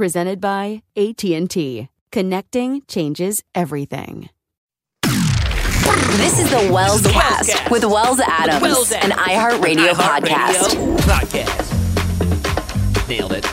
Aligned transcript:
Presented 0.00 0.40
by 0.40 0.82
AT&T. 0.96 1.86
Connecting 2.10 2.80
changes 2.88 3.42
everything. 3.54 4.30
This 5.02 6.40
is 6.40 6.48
the 6.48 6.72
Wells 6.72 7.02
The 7.02 7.10
Wells 7.10 7.12
Cast 7.12 7.50
Cast. 7.50 7.70
with 7.70 7.84
Wells 7.84 8.18
Adams, 8.18 8.62
Wells 8.62 8.92
an 8.92 9.12
Adams. 9.12 9.60
iHeartRadio 9.60 9.92
podcast. 9.92 10.96
Podcast. 11.00 11.68
Nailed 13.10 13.32
it. 13.32 13.44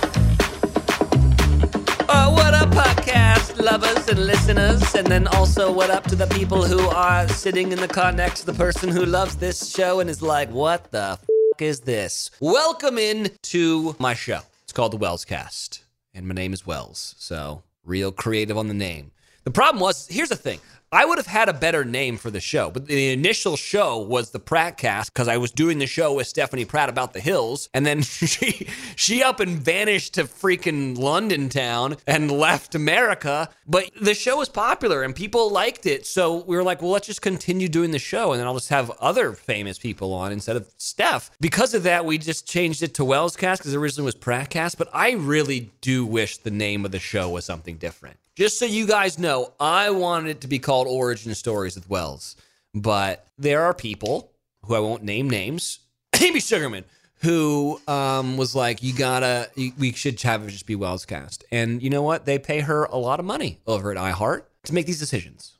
Oh, 2.07 2.31
what 2.31 2.53
up, 2.53 2.69
podcast 2.69 3.61
lovers 3.61 4.07
and 4.07 4.25
listeners? 4.25 4.95
And 4.95 5.05
then 5.05 5.27
also, 5.27 5.69
what 5.69 5.89
up 5.89 6.05
to 6.05 6.15
the 6.15 6.27
people 6.27 6.63
who 6.63 6.79
are 6.79 7.27
sitting 7.27 7.73
in 7.73 7.79
the 7.79 7.89
car 7.89 8.13
next 8.13 8.39
to 8.39 8.45
the 8.45 8.53
person 8.53 8.87
who 8.87 9.03
loves 9.03 9.35
this 9.35 9.69
show 9.69 9.99
and 9.99 10.09
is 10.09 10.21
like, 10.21 10.49
what 10.51 10.91
the 10.91 11.19
f 11.19 11.25
is 11.59 11.81
this? 11.81 12.31
Welcome 12.39 12.97
in 12.97 13.31
to 13.51 13.97
my 13.99 14.13
show. 14.13 14.39
It's 14.63 14.71
called 14.71 14.93
The 14.93 14.97
Wells 14.97 15.25
Cast. 15.25 15.83
And 16.17 16.27
my 16.27 16.33
name 16.33 16.51
is 16.51 16.65
Wells. 16.65 17.13
So, 17.19 17.61
real 17.85 18.11
creative 18.11 18.57
on 18.57 18.67
the 18.67 18.73
name. 18.73 19.11
The 19.43 19.51
problem 19.51 19.79
was, 19.79 20.07
here's 20.07 20.29
the 20.29 20.35
thing. 20.35 20.59
I 20.89 21.03
would 21.03 21.17
have 21.17 21.27
had 21.27 21.49
a 21.49 21.53
better 21.53 21.83
name 21.83 22.15
for 22.15 22.31
the 22.31 22.39
show, 22.39 22.71
but 22.71 22.85
the 22.85 23.11
initial 23.11 23.57
show 23.57 23.97
was 23.97 24.29
the 24.29 24.39
Prattcast 24.39 25.07
because 25.07 25.27
I 25.27 25.35
was 25.35 25.51
doing 25.51 25.79
the 25.79 25.85
show 25.85 26.13
with 26.13 26.27
Stephanie 26.27 26.63
Pratt 26.63 26.87
about 26.87 27.11
the 27.11 27.19
hills, 27.19 27.67
and 27.73 27.85
then 27.85 28.01
she 28.03 28.69
she 28.95 29.21
up 29.21 29.41
and 29.41 29.59
vanished 29.59 30.13
to 30.13 30.23
freaking 30.23 30.97
London 30.97 31.49
town 31.49 31.97
and 32.07 32.31
left 32.31 32.73
America. 32.73 33.49
But 33.67 33.91
the 33.99 34.13
show 34.13 34.37
was 34.37 34.47
popular 34.47 35.03
and 35.03 35.13
people 35.13 35.51
liked 35.51 35.85
it, 35.85 36.07
so 36.07 36.37
we 36.45 36.55
were 36.55 36.63
like, 36.63 36.81
well, 36.81 36.91
let's 36.91 37.07
just 37.07 37.21
continue 37.21 37.67
doing 37.67 37.91
the 37.91 37.99
show, 37.99 38.31
and 38.31 38.39
then 38.39 38.47
I'll 38.47 38.53
just 38.53 38.69
have 38.69 38.89
other 39.01 39.33
famous 39.33 39.77
people 39.77 40.13
on 40.13 40.31
instead 40.31 40.55
of 40.55 40.71
Steph. 40.77 41.31
Because 41.41 41.73
of 41.73 41.83
that, 41.83 42.05
we 42.05 42.17
just 42.17 42.47
changed 42.47 42.81
it 42.81 42.93
to 42.93 43.03
Wellscast 43.03 43.57
because 43.57 43.75
originally 43.75 44.05
was 44.05 44.15
Prattcast. 44.15 44.77
But 44.77 44.87
I 44.93 45.11
really 45.11 45.73
do 45.81 46.05
wish 46.05 46.37
the 46.37 46.49
name 46.49 46.85
of 46.85 46.91
the 46.91 46.99
show 46.99 47.29
was 47.29 47.43
something 47.43 47.75
different. 47.75 48.19
Just 48.37 48.59
so 48.59 48.65
you 48.65 48.85
guys 48.85 49.17
know, 49.17 49.51
I 49.59 49.89
wanted 49.89 50.29
it 50.29 50.41
to 50.41 50.47
be 50.47 50.59
called 50.59 50.85
Origin 50.85 51.33
Stories 51.33 51.73
with 51.73 51.89
Wells, 51.89 52.35
but 52.71 53.25
there 53.39 53.63
are 53.63 53.73
people 53.73 54.31
who 54.63 54.75
I 54.75 54.79
won't 54.79 55.01
name 55.01 55.27
names, 55.27 55.79
Amy 56.21 56.39
Sugarman, 56.39 56.83
who 57.23 57.81
um, 57.87 58.37
was 58.37 58.53
like, 58.53 58.83
"You 58.83 58.93
gotta, 58.93 59.49
we 59.79 59.91
should 59.91 60.21
have 60.21 60.43
it 60.43 60.51
just 60.51 60.67
be 60.67 60.75
Wells 60.75 61.03
Cast." 61.03 61.45
And 61.51 61.81
you 61.81 61.89
know 61.89 62.03
what? 62.03 62.25
They 62.25 62.37
pay 62.37 62.59
her 62.59 62.83
a 62.83 62.97
lot 62.97 63.19
of 63.19 63.25
money 63.25 63.57
over 63.65 63.89
at 63.89 63.97
iHeart 63.97 64.43
to 64.65 64.73
make 64.75 64.85
these 64.85 64.99
decisions. 64.99 65.57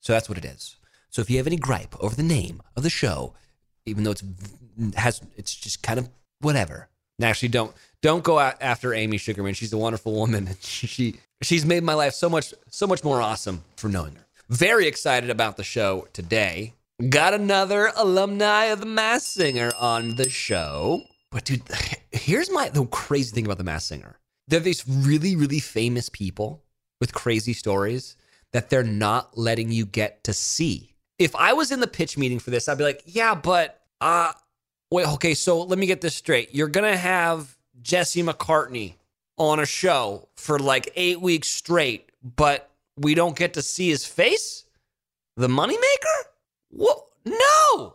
So 0.00 0.12
that's 0.12 0.28
what 0.28 0.36
it 0.36 0.44
is. 0.44 0.76
So 1.08 1.22
if 1.22 1.30
you 1.30 1.38
have 1.38 1.46
any 1.46 1.56
gripe 1.56 1.96
over 2.00 2.14
the 2.14 2.22
name 2.22 2.60
of 2.76 2.82
the 2.82 2.90
show, 2.90 3.32
even 3.86 4.04
though 4.04 4.10
it's 4.10 4.24
has 4.96 5.22
it's 5.38 5.54
just 5.54 5.82
kind 5.82 5.98
of 5.98 6.10
whatever. 6.40 6.90
Actually, 7.22 7.48
don't 7.48 7.74
don't 8.02 8.22
go 8.22 8.38
out 8.38 8.56
after 8.60 8.92
Amy 8.92 9.16
Sugarman. 9.16 9.54
She's 9.54 9.72
a 9.72 9.78
wonderful 9.78 10.12
woman. 10.12 10.50
She 10.60 11.16
she's 11.42 11.64
made 11.64 11.82
my 11.82 11.94
life 11.94 12.14
so 12.14 12.28
much 12.28 12.54
so 12.68 12.86
much 12.86 13.04
more 13.04 13.20
awesome 13.20 13.64
for 13.76 13.88
knowing 13.88 14.14
her. 14.14 14.26
Very 14.48 14.86
excited 14.86 15.30
about 15.30 15.56
the 15.56 15.64
show 15.64 16.08
today. 16.12 16.74
Got 17.08 17.34
another 17.34 17.92
alumni 17.96 18.64
of 18.64 18.80
the 18.80 18.86
Masked 18.86 19.28
Singer 19.28 19.72
on 19.78 20.16
the 20.16 20.28
show. 20.28 21.02
But 21.30 21.44
dude, 21.44 21.62
here's 22.12 22.50
my 22.50 22.68
the 22.68 22.84
crazy 22.86 23.34
thing 23.34 23.46
about 23.46 23.58
the 23.58 23.64
Masked 23.64 23.88
Singer. 23.88 24.16
They're 24.48 24.60
these 24.60 24.86
really 24.86 25.36
really 25.36 25.60
famous 25.60 26.08
people 26.08 26.62
with 27.00 27.14
crazy 27.14 27.52
stories 27.52 28.16
that 28.52 28.68
they're 28.68 28.82
not 28.82 29.38
letting 29.38 29.70
you 29.70 29.86
get 29.86 30.24
to 30.24 30.32
see. 30.32 30.94
If 31.18 31.36
I 31.36 31.52
was 31.52 31.70
in 31.70 31.80
the 31.80 31.86
pitch 31.86 32.18
meeting 32.18 32.38
for 32.38 32.50
this, 32.50 32.68
I'd 32.68 32.78
be 32.78 32.84
like, 32.84 33.02
yeah, 33.06 33.34
but 33.34 33.80
uh 34.00 34.32
wait, 34.90 35.06
okay, 35.06 35.34
so 35.34 35.62
let 35.62 35.78
me 35.78 35.86
get 35.86 36.00
this 36.00 36.16
straight. 36.16 36.54
You're 36.54 36.68
gonna 36.68 36.96
have 36.96 37.56
Jesse 37.80 38.22
McCartney 38.22 38.94
on 39.40 39.58
a 39.58 39.64
show 39.64 40.28
for 40.36 40.58
like 40.58 40.92
eight 40.96 41.18
weeks 41.18 41.48
straight, 41.48 42.10
but 42.22 42.70
we 42.96 43.14
don't 43.14 43.34
get 43.34 43.54
to 43.54 43.62
see 43.62 43.88
his 43.88 44.04
face? 44.04 44.64
The 45.36 45.48
moneymaker? 45.48 46.28
What? 46.68 47.06
No, 47.24 47.94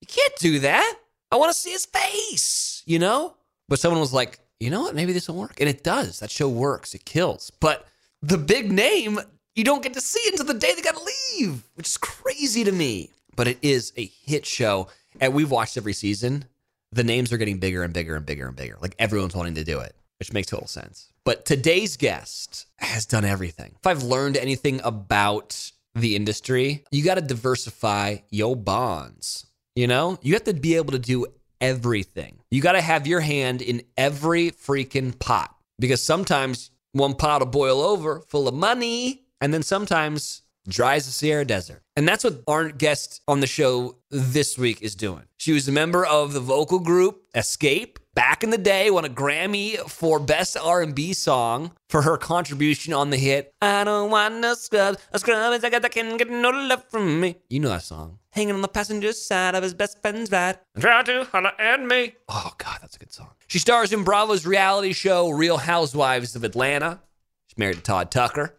you 0.00 0.06
can't 0.06 0.36
do 0.36 0.60
that. 0.60 0.98
I 1.32 1.36
want 1.36 1.52
to 1.52 1.58
see 1.58 1.72
his 1.72 1.86
face, 1.86 2.84
you 2.86 3.00
know? 3.00 3.34
But 3.68 3.80
someone 3.80 4.00
was 4.00 4.12
like, 4.12 4.38
you 4.60 4.70
know 4.70 4.82
what? 4.82 4.94
Maybe 4.94 5.12
this 5.12 5.28
will 5.28 5.36
work. 5.36 5.60
And 5.60 5.68
it 5.68 5.82
does. 5.82 6.20
That 6.20 6.30
show 6.30 6.48
works, 6.48 6.94
it 6.94 7.04
kills. 7.04 7.50
But 7.58 7.84
the 8.22 8.38
big 8.38 8.70
name, 8.70 9.18
you 9.56 9.64
don't 9.64 9.82
get 9.82 9.94
to 9.94 10.00
see 10.00 10.22
until 10.30 10.46
the 10.46 10.54
day 10.54 10.72
they 10.74 10.82
got 10.82 10.96
to 10.96 11.04
leave, 11.04 11.62
which 11.74 11.88
is 11.88 11.98
crazy 11.98 12.62
to 12.62 12.70
me. 12.70 13.10
But 13.34 13.48
it 13.48 13.58
is 13.60 13.92
a 13.96 14.04
hit 14.04 14.46
show. 14.46 14.86
And 15.20 15.34
we've 15.34 15.50
watched 15.50 15.76
every 15.76 15.94
season. 15.94 16.44
The 16.92 17.04
names 17.04 17.32
are 17.32 17.38
getting 17.38 17.58
bigger 17.58 17.82
and 17.82 17.92
bigger 17.92 18.14
and 18.14 18.24
bigger 18.24 18.46
and 18.46 18.56
bigger. 18.56 18.76
Like 18.80 18.94
everyone's 19.00 19.34
wanting 19.34 19.56
to 19.56 19.64
do 19.64 19.80
it, 19.80 19.96
which 20.18 20.32
makes 20.32 20.48
total 20.48 20.66
sense. 20.66 21.12
But 21.24 21.44
today's 21.44 21.96
guest 21.96 22.66
has 22.78 23.06
done 23.06 23.24
everything. 23.24 23.74
If 23.80 23.86
I've 23.86 24.02
learned 24.02 24.36
anything 24.36 24.80
about 24.84 25.72
the 25.94 26.14
industry, 26.14 26.84
you 26.90 27.02
got 27.04 27.16
to 27.16 27.20
diversify 27.20 28.18
your 28.30 28.54
bonds. 28.56 29.46
You 29.74 29.86
know, 29.86 30.18
you 30.22 30.34
have 30.34 30.44
to 30.44 30.54
be 30.54 30.76
able 30.76 30.92
to 30.92 30.98
do 30.98 31.26
everything. 31.60 32.38
You 32.50 32.62
got 32.62 32.72
to 32.72 32.80
have 32.80 33.06
your 33.06 33.20
hand 33.20 33.62
in 33.62 33.82
every 33.96 34.50
freaking 34.50 35.18
pot 35.18 35.54
because 35.78 36.02
sometimes 36.02 36.70
one 36.92 37.14
pot 37.14 37.40
will 37.40 37.46
boil 37.46 37.80
over 37.80 38.20
full 38.28 38.48
of 38.48 38.54
money, 38.54 39.26
and 39.40 39.52
then 39.52 39.62
sometimes 39.62 40.42
dry 40.66 40.96
as 40.96 41.06
the 41.06 41.12
Sahara 41.12 41.44
Desert. 41.44 41.82
And 41.94 42.08
that's 42.08 42.24
what 42.24 42.42
our 42.48 42.70
guest 42.70 43.20
on 43.28 43.40
the 43.40 43.46
show 43.46 43.96
this 44.10 44.56
week 44.56 44.82
is 44.82 44.94
doing. 44.94 45.24
She 45.38 45.52
was 45.52 45.68
a 45.68 45.72
member 45.72 46.04
of 46.04 46.32
the 46.32 46.40
vocal 46.40 46.78
group 46.78 47.30
Xscape. 47.34 47.98
Back 48.16 48.42
in 48.42 48.48
the 48.48 48.56
day, 48.56 48.90
won 48.90 49.04
a 49.04 49.10
Grammy 49.10 49.76
for 49.90 50.18
Best 50.18 50.56
R&B 50.56 51.12
Song 51.12 51.72
for 51.90 52.00
her 52.00 52.16
contribution 52.16 52.94
on 52.94 53.10
the 53.10 53.18
hit 53.18 53.52
"I 53.60 53.84
Don't 53.84 54.10
Want 54.10 54.36
No 54.36 54.54
Scrubs." 54.54 54.96
A 55.12 55.18
scrub 55.18 55.52
is 55.52 55.62
a 55.62 55.68
guy 55.68 55.80
that 55.80 55.92
can 55.92 56.16
get 56.16 56.30
no 56.30 56.48
love 56.48 56.82
from 56.88 57.20
me. 57.20 57.36
You 57.50 57.60
know 57.60 57.68
that 57.68 57.82
song. 57.82 58.18
Hanging 58.30 58.54
on 58.54 58.62
the 58.62 58.68
passenger 58.68 59.12
side 59.12 59.54
of 59.54 59.62
his 59.62 59.74
best 59.74 60.00
friend's 60.00 60.30
ride 60.30 60.58
try 60.80 61.02
to 61.02 61.24
holler 61.24 61.52
at 61.60 61.82
me. 61.82 62.14
Oh 62.30 62.52
God, 62.56 62.78
that's 62.80 62.96
a 62.96 62.98
good 62.98 63.12
song. 63.12 63.32
She 63.48 63.58
stars 63.58 63.92
in 63.92 64.02
Bravo's 64.02 64.46
reality 64.46 64.94
show 64.94 65.28
Real 65.28 65.58
Housewives 65.58 66.34
of 66.34 66.42
Atlanta. 66.42 67.00
She's 67.48 67.58
married 67.58 67.76
to 67.76 67.82
Todd 67.82 68.10
Tucker 68.10 68.58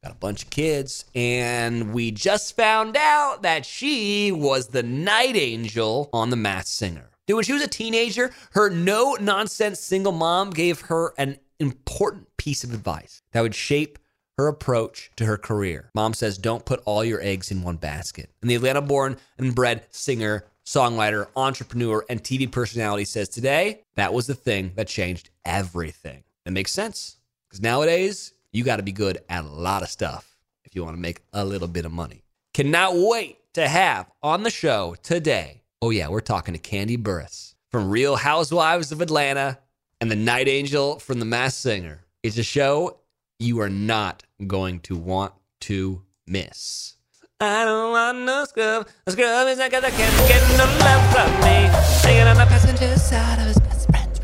got 0.00 0.12
a 0.12 0.16
bunch 0.16 0.42
of 0.44 0.50
kids, 0.50 1.06
and 1.14 1.94
we 1.94 2.10
just 2.10 2.54
found 2.54 2.94
out 2.94 3.42
that 3.42 3.64
she 3.64 4.30
was 4.30 4.68
the 4.68 4.82
night 4.82 5.34
angel 5.34 6.10
on 6.12 6.28
The 6.28 6.36
Masked 6.36 6.68
Singer. 6.68 7.08
Dude, 7.26 7.36
when 7.36 7.44
she 7.44 7.54
was 7.54 7.62
a 7.62 7.68
teenager, 7.68 8.32
her 8.52 8.68
no 8.68 9.16
nonsense 9.18 9.80
single 9.80 10.12
mom 10.12 10.50
gave 10.50 10.82
her 10.82 11.14
an 11.16 11.38
important 11.58 12.28
piece 12.36 12.64
of 12.64 12.74
advice 12.74 13.22
that 13.32 13.40
would 13.40 13.54
shape 13.54 13.98
her 14.36 14.48
approach 14.48 15.10
to 15.16 15.24
her 15.24 15.38
career. 15.38 15.90
Mom 15.94 16.12
says, 16.12 16.36
Don't 16.36 16.64
put 16.66 16.82
all 16.84 17.04
your 17.04 17.22
eggs 17.22 17.50
in 17.50 17.62
one 17.62 17.76
basket. 17.76 18.30
And 18.42 18.50
the 18.50 18.56
Atlanta 18.56 18.82
born 18.82 19.16
and 19.38 19.54
bred 19.54 19.86
singer, 19.90 20.44
songwriter, 20.66 21.28
entrepreneur, 21.36 22.04
and 22.10 22.22
TV 22.22 22.50
personality 22.50 23.04
says 23.04 23.28
today, 23.28 23.82
that 23.94 24.12
was 24.12 24.26
the 24.26 24.34
thing 24.34 24.72
that 24.76 24.88
changed 24.88 25.30
everything. 25.44 26.24
It 26.44 26.52
makes 26.52 26.72
sense 26.72 27.16
because 27.48 27.62
nowadays, 27.62 28.32
you 28.52 28.64
got 28.64 28.76
to 28.76 28.82
be 28.82 28.92
good 28.92 29.18
at 29.28 29.44
a 29.44 29.48
lot 29.48 29.82
of 29.82 29.88
stuff 29.88 30.36
if 30.64 30.74
you 30.74 30.84
want 30.84 30.96
to 30.96 31.00
make 31.00 31.22
a 31.32 31.44
little 31.44 31.68
bit 31.68 31.86
of 31.86 31.92
money. 31.92 32.22
Cannot 32.52 32.92
wait 32.94 33.38
to 33.54 33.66
have 33.66 34.10
on 34.22 34.42
the 34.42 34.50
show 34.50 34.94
today. 35.02 35.63
Oh, 35.82 35.90
yeah, 35.90 36.08
we're 36.08 36.20
talking 36.20 36.54
to 36.54 36.60
Kandi 36.60 36.96
Burruss 36.96 37.54
from 37.70 37.90
Real 37.90 38.16
Housewives 38.16 38.90
of 38.92 39.00
Atlanta 39.00 39.58
and 40.00 40.10
the 40.10 40.16
Night 40.16 40.48
Angel 40.48 40.98
from 40.98 41.18
The 41.18 41.24
Masked 41.26 41.60
Singer. 41.60 42.04
It's 42.22 42.38
a 42.38 42.42
show 42.42 43.00
you 43.38 43.60
are 43.60 43.68
not 43.68 44.22
going 44.46 44.80
to 44.80 44.96
want 44.96 45.34
to 45.62 46.02
miss. 46.26 46.96
I 47.40 47.64
don't 47.64 47.90
want 47.90 48.18
no 48.20 48.44
scrub. 48.46 48.88
A 49.06 49.10
scrub 49.10 49.48
is 49.48 49.58
not 49.58 49.70
cause 49.70 49.84
I 49.84 49.90
can't 49.90 50.28
get 50.28 50.40
no 50.56 50.64
love 50.64 51.12
from 51.12 51.30
me. 51.42 51.68
Hanging 52.02 52.28
on 52.28 52.36
the 52.36 52.46
passenger 52.46 52.96
side 52.96 53.40
of 53.40 53.46
his 53.46 53.58
best 53.58 53.90
friend's 53.90 54.20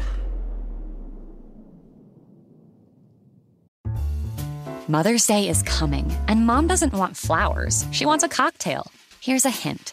ride. 3.84 4.88
Mother's 4.88 5.26
Day 5.26 5.48
is 5.48 5.62
coming, 5.64 6.10
and 6.28 6.46
mom 6.46 6.66
doesn't 6.68 6.94
want 6.94 7.16
flowers. 7.16 7.84
She 7.90 8.06
wants 8.06 8.24
a 8.24 8.28
cocktail. 8.28 8.86
Here's 9.20 9.44
a 9.44 9.50
hint 9.50 9.92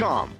Realty.com. 0.00 0.39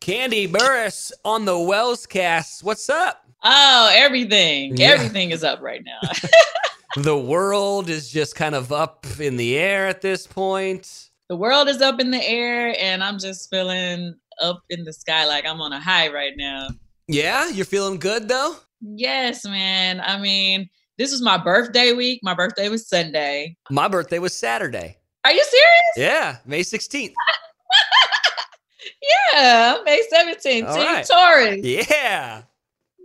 Kandi 0.00 0.48
Burruss 0.48 1.12
on 1.26 1.44
the 1.44 1.58
Wells 1.58 2.06
cast. 2.06 2.64
What's 2.64 2.88
up? 2.88 3.22
Oh, 3.42 3.90
everything. 3.92 4.76
Yeah. 4.76 4.88
Everything 4.92 5.30
is 5.30 5.44
up 5.44 5.60
right 5.60 5.82
now. 5.84 6.10
The 6.96 7.16
world 7.16 7.88
is 7.88 8.10
just 8.10 8.34
kind 8.34 8.52
of 8.56 8.72
up 8.72 9.06
in 9.20 9.36
the 9.36 9.56
air 9.56 9.86
at 9.86 10.00
this 10.00 10.26
point. 10.26 11.10
the 11.28 11.36
world 11.36 11.68
is 11.68 11.80
up 11.80 12.00
in 12.00 12.10
the 12.10 12.20
air 12.28 12.74
and 12.80 13.04
I'm 13.04 13.16
just 13.20 13.48
feeling 13.48 14.16
up 14.42 14.62
in 14.70 14.82
the 14.82 14.92
sky 14.92 15.24
like 15.26 15.46
I'm 15.46 15.60
on 15.60 15.72
a 15.72 15.78
high 15.78 16.12
right 16.12 16.32
now. 16.36 16.66
Yeah, 17.06 17.48
you're 17.48 17.64
feeling 17.64 18.00
good 18.00 18.26
though? 18.26 18.56
Yes, 18.80 19.44
man. 19.44 20.00
I 20.00 20.18
mean, 20.18 20.68
this 20.98 21.12
was 21.12 21.22
my 21.22 21.36
birthday 21.38 21.92
week. 21.92 22.18
My 22.24 22.34
birthday 22.34 22.68
was 22.68 22.88
Sunday. 22.88 23.56
My 23.70 23.86
birthday 23.86 24.18
was 24.18 24.36
Saturday. 24.36 24.96
Are 25.24 25.32
you 25.32 25.44
serious? 25.44 26.10
Yeah, 26.12 26.38
May 26.44 26.62
16th. 26.62 27.12
Yeah, 29.32 29.78
May 29.84 30.02
17th. 30.12 30.68
All 30.68 30.76
Team 30.76 30.86
right. 30.86 31.06
Taurus. 31.06 31.60
Yeah. 31.62 32.42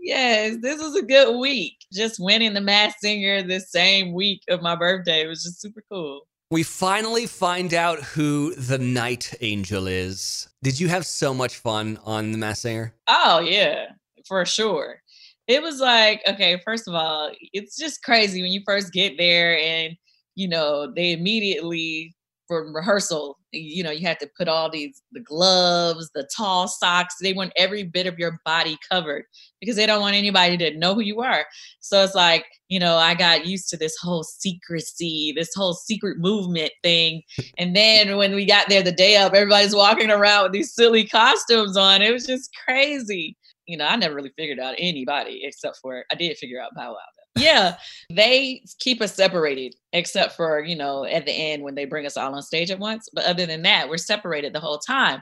Yes, 0.02 0.58
this 0.62 0.82
was 0.82 0.96
a 0.96 1.02
good 1.02 1.40
week. 1.40 1.78
Just 1.92 2.20
winning 2.20 2.54
the 2.54 2.62
Masked 2.62 3.02
Singer 3.02 3.42
this 3.42 3.72
same 3.72 4.14
week 4.14 4.44
of 4.50 4.62
my 4.62 4.76
birthday 4.76 5.26
was 5.26 5.44
just 5.44 5.62
super 5.62 5.84
cool. 5.92 6.22
We 6.52 6.62
finally 6.62 7.26
find 7.26 7.74
out 7.74 8.00
who 8.00 8.54
the 8.54 8.78
Night 8.78 9.34
Angel 9.42 9.88
is. 9.88 10.48
Did 10.62 10.80
you 10.80 10.90
have 10.90 11.06
so 11.06 11.34
much 11.34 11.58
fun 11.58 12.00
on 12.06 12.32
The 12.32 12.38
Masked 12.38 12.62
Singer? 12.62 12.94
Oh 13.08 13.40
yeah, 13.40 13.86
for 14.28 14.46
sure. 14.46 15.02
It 15.48 15.62
was 15.62 15.80
like, 15.80 16.22
okay, 16.28 16.62
first 16.64 16.88
of 16.88 16.94
all, 16.94 17.32
it's 17.54 17.76
just 17.76 18.04
crazy 18.04 18.42
when 18.42 18.52
you 18.52 18.62
first 18.66 18.94
get 18.94 19.18
there 19.18 19.58
and 19.58 19.98
you 20.36 20.48
know, 20.48 20.92
they 20.92 21.14
immediately 21.14 22.14
from 22.48 22.76
rehearsal, 22.76 23.38
you 23.52 23.84
know, 23.84 23.92
you 23.92 24.06
had 24.06 24.20
to 24.20 24.30
put 24.38 24.48
all 24.48 24.70
these 24.70 25.02
the 25.12 25.20
gloves, 25.20 26.10
the 26.14 26.28
tall 26.36 26.68
socks, 26.68 27.16
they 27.22 27.34
want 27.34 27.54
every 27.56 27.84
bit 27.84 28.08
of 28.08 28.20
your 28.20 28.40
body 28.46 28.78
covered 28.90 29.24
because 29.60 29.76
they 29.76 29.86
don't 29.86 30.02
want 30.02 30.16
anybody 30.16 30.58
to 30.58 30.78
know 30.78 30.94
who 30.94 31.02
you 31.02 31.22
are. 31.22 31.46
So 31.80 32.04
it's 32.04 32.16
like, 32.16 32.46
you 32.70 32.80
know, 32.80 32.98
I 32.98 33.16
got 33.16 33.46
used 33.46 33.70
to 33.70 33.78
this 33.78 33.96
whole 33.98 34.24
secrecy, 34.24 35.34
this 35.36 35.54
whole 35.56 35.74
secret 35.74 36.18
movement 36.20 36.72
thing. 36.84 37.22
And 37.58 37.76
then 37.76 38.18
when 38.18 38.36
we 38.36 38.46
got 38.46 38.68
there 38.68 38.84
the 38.84 38.92
day 38.92 39.18
of, 39.18 39.34
everybody's 39.34 39.76
walking 39.76 40.12
around 40.12 40.44
with 40.44 40.52
these 40.52 40.74
silly 40.74 41.08
costumes 41.08 41.78
on. 41.78 42.02
It 42.02 42.12
was 42.12 42.26
just 42.26 42.50
crazy. 42.66 43.38
You 43.66 43.78
know, 43.78 43.86
I 43.86 43.96
never 43.96 44.14
really 44.14 44.34
figured 44.38 44.60
out 44.60 44.76
anybody 44.78 45.42
except 45.44 45.78
for 45.78 46.04
I 46.12 46.16
did 46.16 46.38
figure 46.38 46.62
out 46.62 46.76
Bow 46.76 46.92
Wow. 46.92 47.15
Yeah, 47.38 47.76
they 48.10 48.64
keep 48.80 49.02
us 49.02 49.14
separated 49.14 49.76
except 49.92 50.36
for, 50.36 50.64
you 50.64 50.76
know, 50.76 51.04
at 51.04 51.26
the 51.26 51.34
end 51.34 51.64
when 51.64 51.76
they 51.76 51.86
bring 51.86 52.06
us 52.06 52.16
all 52.16 52.34
on 52.34 52.42
stage 52.42 52.72
at 52.72 52.80
once. 52.80 53.10
But 53.14 53.26
other 53.26 53.46
than 53.46 53.62
that, 53.64 53.90
we're 53.90 53.98
separated 53.98 54.54
the 54.54 54.62
whole 54.62 54.80
time. 54.80 55.22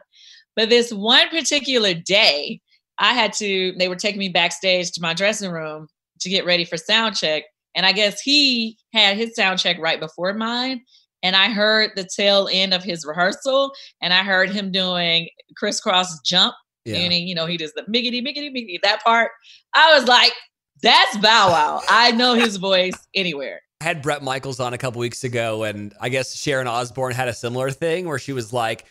But 0.56 0.70
this 0.70 0.94
one 0.94 1.30
particular 1.30 1.94
day, 1.94 2.62
I 3.00 3.14
had 3.14 3.34
to, 3.34 3.74
they 3.80 3.88
were 3.88 3.96
taking 3.96 4.20
me 4.20 4.30
backstage 4.30 4.92
to 4.92 5.02
my 5.02 5.14
dressing 5.14 5.52
room 5.52 5.88
to 6.22 6.30
get 6.30 6.46
ready 6.46 6.66
for 6.66 6.78
sound 6.78 7.16
check. 7.16 7.44
And 7.76 7.86
I 7.86 7.92
guess 7.92 8.22
he 8.22 8.78
had 8.94 9.18
his 9.18 9.36
sound 9.36 9.58
check 9.58 9.80
right 9.80 10.00
before 10.00 10.34
mine. 10.34 10.82
And 11.24 11.36
I 11.36 11.50
heard 11.50 11.92
the 11.96 12.08
tail 12.16 12.50
end 12.52 12.74
of 12.74 12.84
his 12.84 13.06
rehearsal 13.06 13.72
and 14.02 14.14
I 14.14 14.24
heard 14.24 14.52
him 14.52 14.72
doing 14.72 15.30
Kris 15.58 15.82
Kross 15.82 16.08
jump. 16.24 16.54
Yeah. 16.86 16.98
And 16.98 17.14
he, 17.14 17.20
you 17.20 17.34
know, 17.34 17.46
he 17.46 17.58
does 17.58 17.72
the 17.74 17.84
miggity, 17.84 18.22
miggity, 18.22 18.52
miggity, 18.54 18.78
that 18.84 19.02
part. 19.04 19.32
I 19.74 19.98
was 19.98 20.08
like, 20.08 20.34
that's 20.84 21.18
Bow 21.18 21.50
Wow. 21.50 21.82
I 21.90 22.12
know 22.12 22.36
his 22.36 22.58
voice 22.58 22.94
anywhere. 23.16 23.62
I 23.82 23.86
had 23.86 24.02
Bret 24.02 24.22
Michaels 24.24 24.60
on 24.60 24.74
a 24.74 24.78
couple 24.78 25.00
weeks 25.00 25.24
ago, 25.24 25.64
and 25.64 25.94
I 26.00 26.10
guess 26.10 26.36
Sharon 26.36 26.68
Osbourne 26.68 27.14
had 27.14 27.28
a 27.28 27.34
similar 27.34 27.72
thing 27.72 28.06
where 28.08 28.20
she 28.20 28.32
was 28.32 28.54
like, 28.54 28.86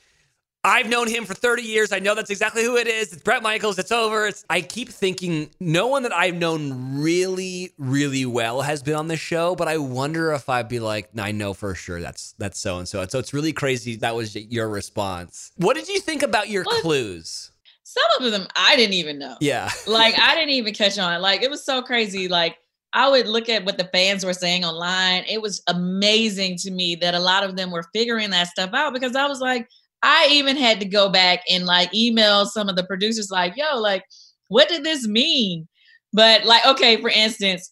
I've 0.64 0.88
known 0.88 1.08
him 1.08 1.24
for 1.24 1.34
30 1.34 1.62
years. 1.62 1.90
I 1.90 1.98
know 1.98 2.14
that's 2.14 2.30
exactly 2.30 2.62
who 2.62 2.76
it 2.76 2.86
is. 2.86 3.12
It's 3.12 3.22
Bret 3.22 3.42
Michaels. 3.42 3.80
It's 3.80 3.90
over. 3.90 4.26
It's, 4.28 4.44
I 4.48 4.60
keep 4.60 4.90
thinking 4.90 5.50
no 5.58 5.88
one 5.88 6.04
that 6.04 6.14
I've 6.14 6.36
known 6.36 7.00
really, 7.00 7.72
really 7.78 8.26
well 8.26 8.62
has 8.62 8.80
been 8.80 8.94
on 8.94 9.08
the 9.08 9.16
show, 9.16 9.56
but 9.56 9.66
I 9.66 9.78
wonder 9.78 10.32
if 10.32 10.48
I'd 10.48 10.68
be 10.68 10.78
like, 10.78 11.08
I 11.18 11.32
know 11.32 11.52
for 11.52 11.74
sure 11.74 12.00
that's 12.00 12.34
that's 12.38 12.60
so 12.60 12.78
and 12.78 12.86
so. 12.86 13.04
So 13.08 13.18
it's 13.18 13.34
really 13.34 13.52
crazy. 13.52 13.96
That 13.96 14.14
was 14.14 14.36
your 14.36 14.68
response. 14.68 15.50
What 15.56 15.74
did 15.74 15.88
you 15.88 15.98
think 15.98 16.22
about 16.22 16.48
your 16.48 16.62
What? 16.62 16.82
clues? 16.82 17.50
Some 17.92 18.26
of 18.26 18.32
them 18.32 18.46
I 18.56 18.76
didn't 18.76 18.94
even 18.94 19.18
know. 19.18 19.36
Yeah. 19.40 19.70
like 19.86 20.18
I 20.18 20.34
didn't 20.34 20.54
even 20.54 20.74
catch 20.74 20.98
on. 20.98 21.20
Like 21.20 21.42
it 21.42 21.50
was 21.50 21.64
so 21.64 21.82
crazy. 21.82 22.28
Like 22.28 22.56
I 22.94 23.08
would 23.08 23.26
look 23.26 23.48
at 23.48 23.64
what 23.64 23.78
the 23.78 23.88
fans 23.92 24.24
were 24.24 24.32
saying 24.32 24.64
online. 24.64 25.24
It 25.28 25.42
was 25.42 25.62
amazing 25.68 26.56
to 26.58 26.70
me 26.70 26.94
that 26.96 27.14
a 27.14 27.20
lot 27.20 27.44
of 27.44 27.56
them 27.56 27.70
were 27.70 27.84
figuring 27.94 28.30
that 28.30 28.48
stuff 28.48 28.70
out 28.74 28.94
because 28.94 29.16
I 29.16 29.26
was 29.26 29.40
like, 29.40 29.66
I 30.02 30.28
even 30.30 30.56
had 30.56 30.80
to 30.80 30.86
go 30.86 31.08
back 31.08 31.40
and 31.50 31.64
like 31.64 31.94
email 31.94 32.46
some 32.46 32.68
of 32.68 32.76
the 32.76 32.84
producers, 32.84 33.30
like, 33.30 33.56
yo, 33.56 33.78
like, 33.78 34.04
what 34.48 34.68
did 34.68 34.84
this 34.84 35.06
mean? 35.06 35.68
But 36.12 36.44
like, 36.44 36.66
okay, 36.66 37.00
for 37.00 37.08
instance, 37.08 37.70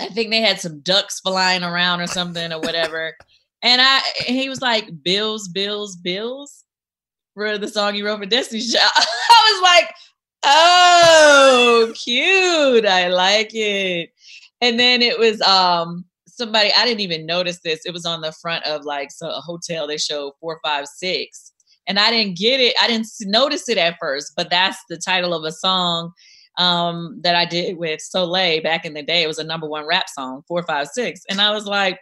I 0.00 0.06
think 0.06 0.30
they 0.30 0.40
had 0.40 0.60
some 0.60 0.80
ducks 0.80 1.20
flying 1.20 1.62
around 1.62 2.00
or 2.00 2.06
something 2.06 2.52
or 2.52 2.60
whatever. 2.60 3.14
And 3.66 3.80
I 3.80 4.02
and 4.28 4.36
he 4.36 4.50
was 4.50 4.60
like, 4.60 4.90
Bills, 5.02 5.48
Bills, 5.48 5.96
Bills 5.96 6.63
for 7.34 7.58
the 7.58 7.68
song 7.68 7.94
you 7.94 8.06
wrote 8.06 8.20
for 8.20 8.26
Destiny 8.26 8.62
Child. 8.62 8.92
I 8.96 9.52
was 9.52 9.62
like, 9.62 9.94
oh, 10.44 11.92
cute. 11.94 12.86
I 12.86 13.08
like 13.08 13.50
it. 13.54 14.10
And 14.60 14.78
then 14.78 15.02
it 15.02 15.18
was 15.18 15.40
um 15.42 16.04
somebody 16.26 16.70
I 16.76 16.84
didn't 16.84 17.00
even 17.00 17.26
notice 17.26 17.60
this. 17.60 17.84
It 17.84 17.92
was 17.92 18.06
on 18.06 18.20
the 18.20 18.32
front 18.32 18.64
of 18.64 18.84
like 18.84 19.10
so 19.10 19.28
a 19.28 19.40
hotel. 19.40 19.86
They 19.86 19.98
showed 19.98 20.32
four, 20.40 20.60
five, 20.64 20.86
six, 20.86 21.52
and 21.86 21.98
I 21.98 22.10
didn't 22.10 22.38
get 22.38 22.60
it. 22.60 22.74
I 22.80 22.86
didn't 22.86 23.08
notice 23.22 23.68
it 23.68 23.78
at 23.78 23.96
first, 24.00 24.32
but 24.36 24.50
that's 24.50 24.78
the 24.88 24.96
title 24.96 25.34
of 25.34 25.44
a 25.44 25.52
song 25.52 26.12
um 26.56 27.20
that 27.22 27.34
I 27.34 27.44
did 27.44 27.78
with 27.78 28.00
Sole 28.00 28.32
back 28.62 28.84
in 28.84 28.94
the 28.94 29.02
day. 29.02 29.22
It 29.22 29.28
was 29.28 29.38
a 29.38 29.44
number 29.44 29.68
one 29.68 29.86
rap 29.86 30.08
song, 30.08 30.42
four, 30.46 30.62
five, 30.62 30.88
six, 30.88 31.22
and 31.28 31.40
I 31.40 31.50
was 31.52 31.66
like, 31.66 31.98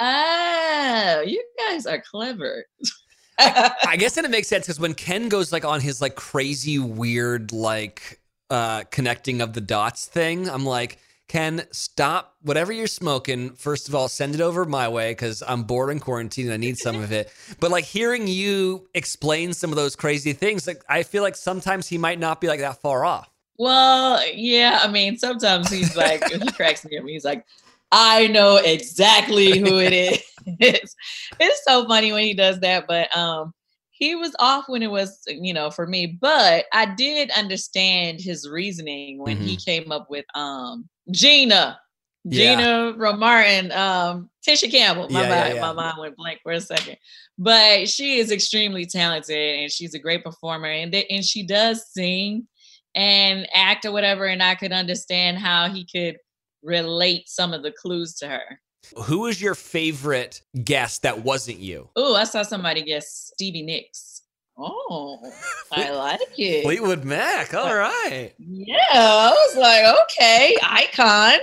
oh, 0.00 1.24
you 1.26 1.44
guys 1.58 1.86
are 1.86 2.02
clever. 2.10 2.64
I 3.38 3.96
guess 3.98 4.14
then 4.14 4.24
it 4.24 4.30
makes 4.30 4.48
sense 4.48 4.66
because 4.66 4.80
when 4.80 4.94
Ken 4.94 5.28
goes 5.28 5.52
like 5.52 5.64
on 5.64 5.80
his 5.80 6.00
like 6.00 6.14
crazy 6.14 6.78
weird 6.78 7.52
like 7.52 8.20
uh 8.50 8.84
connecting 8.90 9.40
of 9.40 9.52
the 9.52 9.60
dots 9.60 10.06
thing, 10.06 10.48
I'm 10.48 10.64
like, 10.64 10.98
Ken, 11.28 11.66
stop 11.70 12.36
whatever 12.42 12.72
you're 12.72 12.86
smoking. 12.86 13.54
First 13.54 13.88
of 13.88 13.94
all, 13.94 14.08
send 14.08 14.34
it 14.34 14.40
over 14.40 14.66
my 14.66 14.88
way 14.88 15.12
because 15.12 15.42
I'm 15.46 15.62
bored 15.62 15.90
in 15.90 15.98
quarantine 15.98 16.46
and 16.46 16.54
I 16.54 16.58
need 16.58 16.76
some 16.76 16.96
of 16.96 17.10
it. 17.10 17.32
But 17.58 17.70
like 17.70 17.84
hearing 17.84 18.26
you 18.26 18.86
explain 18.94 19.54
some 19.54 19.70
of 19.70 19.76
those 19.76 19.96
crazy 19.96 20.34
things, 20.34 20.66
like 20.66 20.82
I 20.88 21.02
feel 21.02 21.22
like 21.22 21.36
sometimes 21.36 21.86
he 21.88 21.96
might 21.96 22.18
not 22.18 22.40
be 22.40 22.48
like 22.48 22.60
that 22.60 22.82
far 22.82 23.04
off. 23.04 23.30
Well, 23.58 24.20
yeah, 24.34 24.80
I 24.82 24.88
mean, 24.88 25.16
sometimes 25.16 25.70
he's 25.70 25.96
like, 25.96 26.22
he 26.30 26.50
cracks 26.52 26.84
me 26.84 26.98
up. 26.98 27.06
He's 27.06 27.24
like, 27.24 27.46
I 27.92 28.26
know 28.28 28.56
exactly 28.56 29.58
who 29.58 29.78
it 29.78 29.92
is. 30.60 30.96
it's 31.38 31.64
so 31.64 31.86
funny 31.86 32.10
when 32.12 32.24
he 32.24 32.34
does 32.34 32.58
that, 32.60 32.86
but 32.88 33.14
um, 33.16 33.52
he 33.90 34.14
was 34.16 34.34
off 34.40 34.64
when 34.66 34.82
it 34.82 34.90
was, 34.90 35.20
you 35.28 35.52
know, 35.52 35.70
for 35.70 35.86
me. 35.86 36.06
But 36.20 36.64
I 36.72 36.86
did 36.86 37.30
understand 37.32 38.20
his 38.20 38.48
reasoning 38.48 39.18
when 39.18 39.36
he 39.36 39.56
came 39.56 39.92
up 39.92 40.08
with 40.10 40.24
um 40.34 40.88
Gina, 41.10 41.78
Yeah. 42.24 42.56
Gina 42.56 42.94
Romar 42.98 43.44
and 43.44 43.70
um 43.72 44.30
Tisha 44.46 44.70
Campbell. 44.70 45.08
My 45.10 45.22
yeah, 45.22 45.28
mind, 45.28 45.54
yeah. 45.56 45.60
my 45.60 45.72
mind 45.72 45.98
went 46.00 46.16
blank 46.16 46.40
for 46.42 46.52
a 46.52 46.60
second. 46.60 46.96
But 47.38 47.88
she 47.88 48.18
is 48.18 48.32
extremely 48.32 48.86
talented 48.86 49.60
and 49.60 49.70
she's 49.70 49.94
a 49.94 49.98
great 49.98 50.24
performer 50.24 50.66
and 50.68 50.90
th- 50.90 51.06
and 51.10 51.24
she 51.24 51.42
does 51.46 51.92
sing 51.92 52.48
and 52.94 53.46
act 53.54 53.84
or 53.84 53.92
whatever. 53.92 54.24
And 54.24 54.42
I 54.42 54.54
could 54.54 54.72
understand 54.72 55.38
how 55.38 55.68
he 55.68 55.84
could 55.84 56.16
relate 56.62 57.28
some 57.28 57.52
of 57.52 57.62
the 57.62 57.72
clues 57.72 58.14
to 58.16 58.28
her. 58.28 58.60
Who 59.04 59.20
was 59.20 59.40
your 59.40 59.54
favorite 59.54 60.42
guest 60.64 61.02
that 61.02 61.22
wasn't 61.24 61.58
you? 61.58 61.88
Oh, 61.96 62.14
I 62.16 62.24
saw 62.24 62.42
somebody 62.42 62.82
guess 62.82 63.30
Stevie 63.34 63.62
Nicks. 63.62 64.22
Oh, 64.58 65.18
I 65.72 65.90
like 65.90 66.20
it. 66.38 66.64
Fleetwood 66.64 67.04
Mac. 67.04 67.54
All 67.54 67.74
right. 67.74 68.32
Yeah, 68.38 68.76
I 68.92 69.30
was 69.30 69.56
like, 69.56 69.96
okay, 70.04 70.56
icon. 70.62 71.38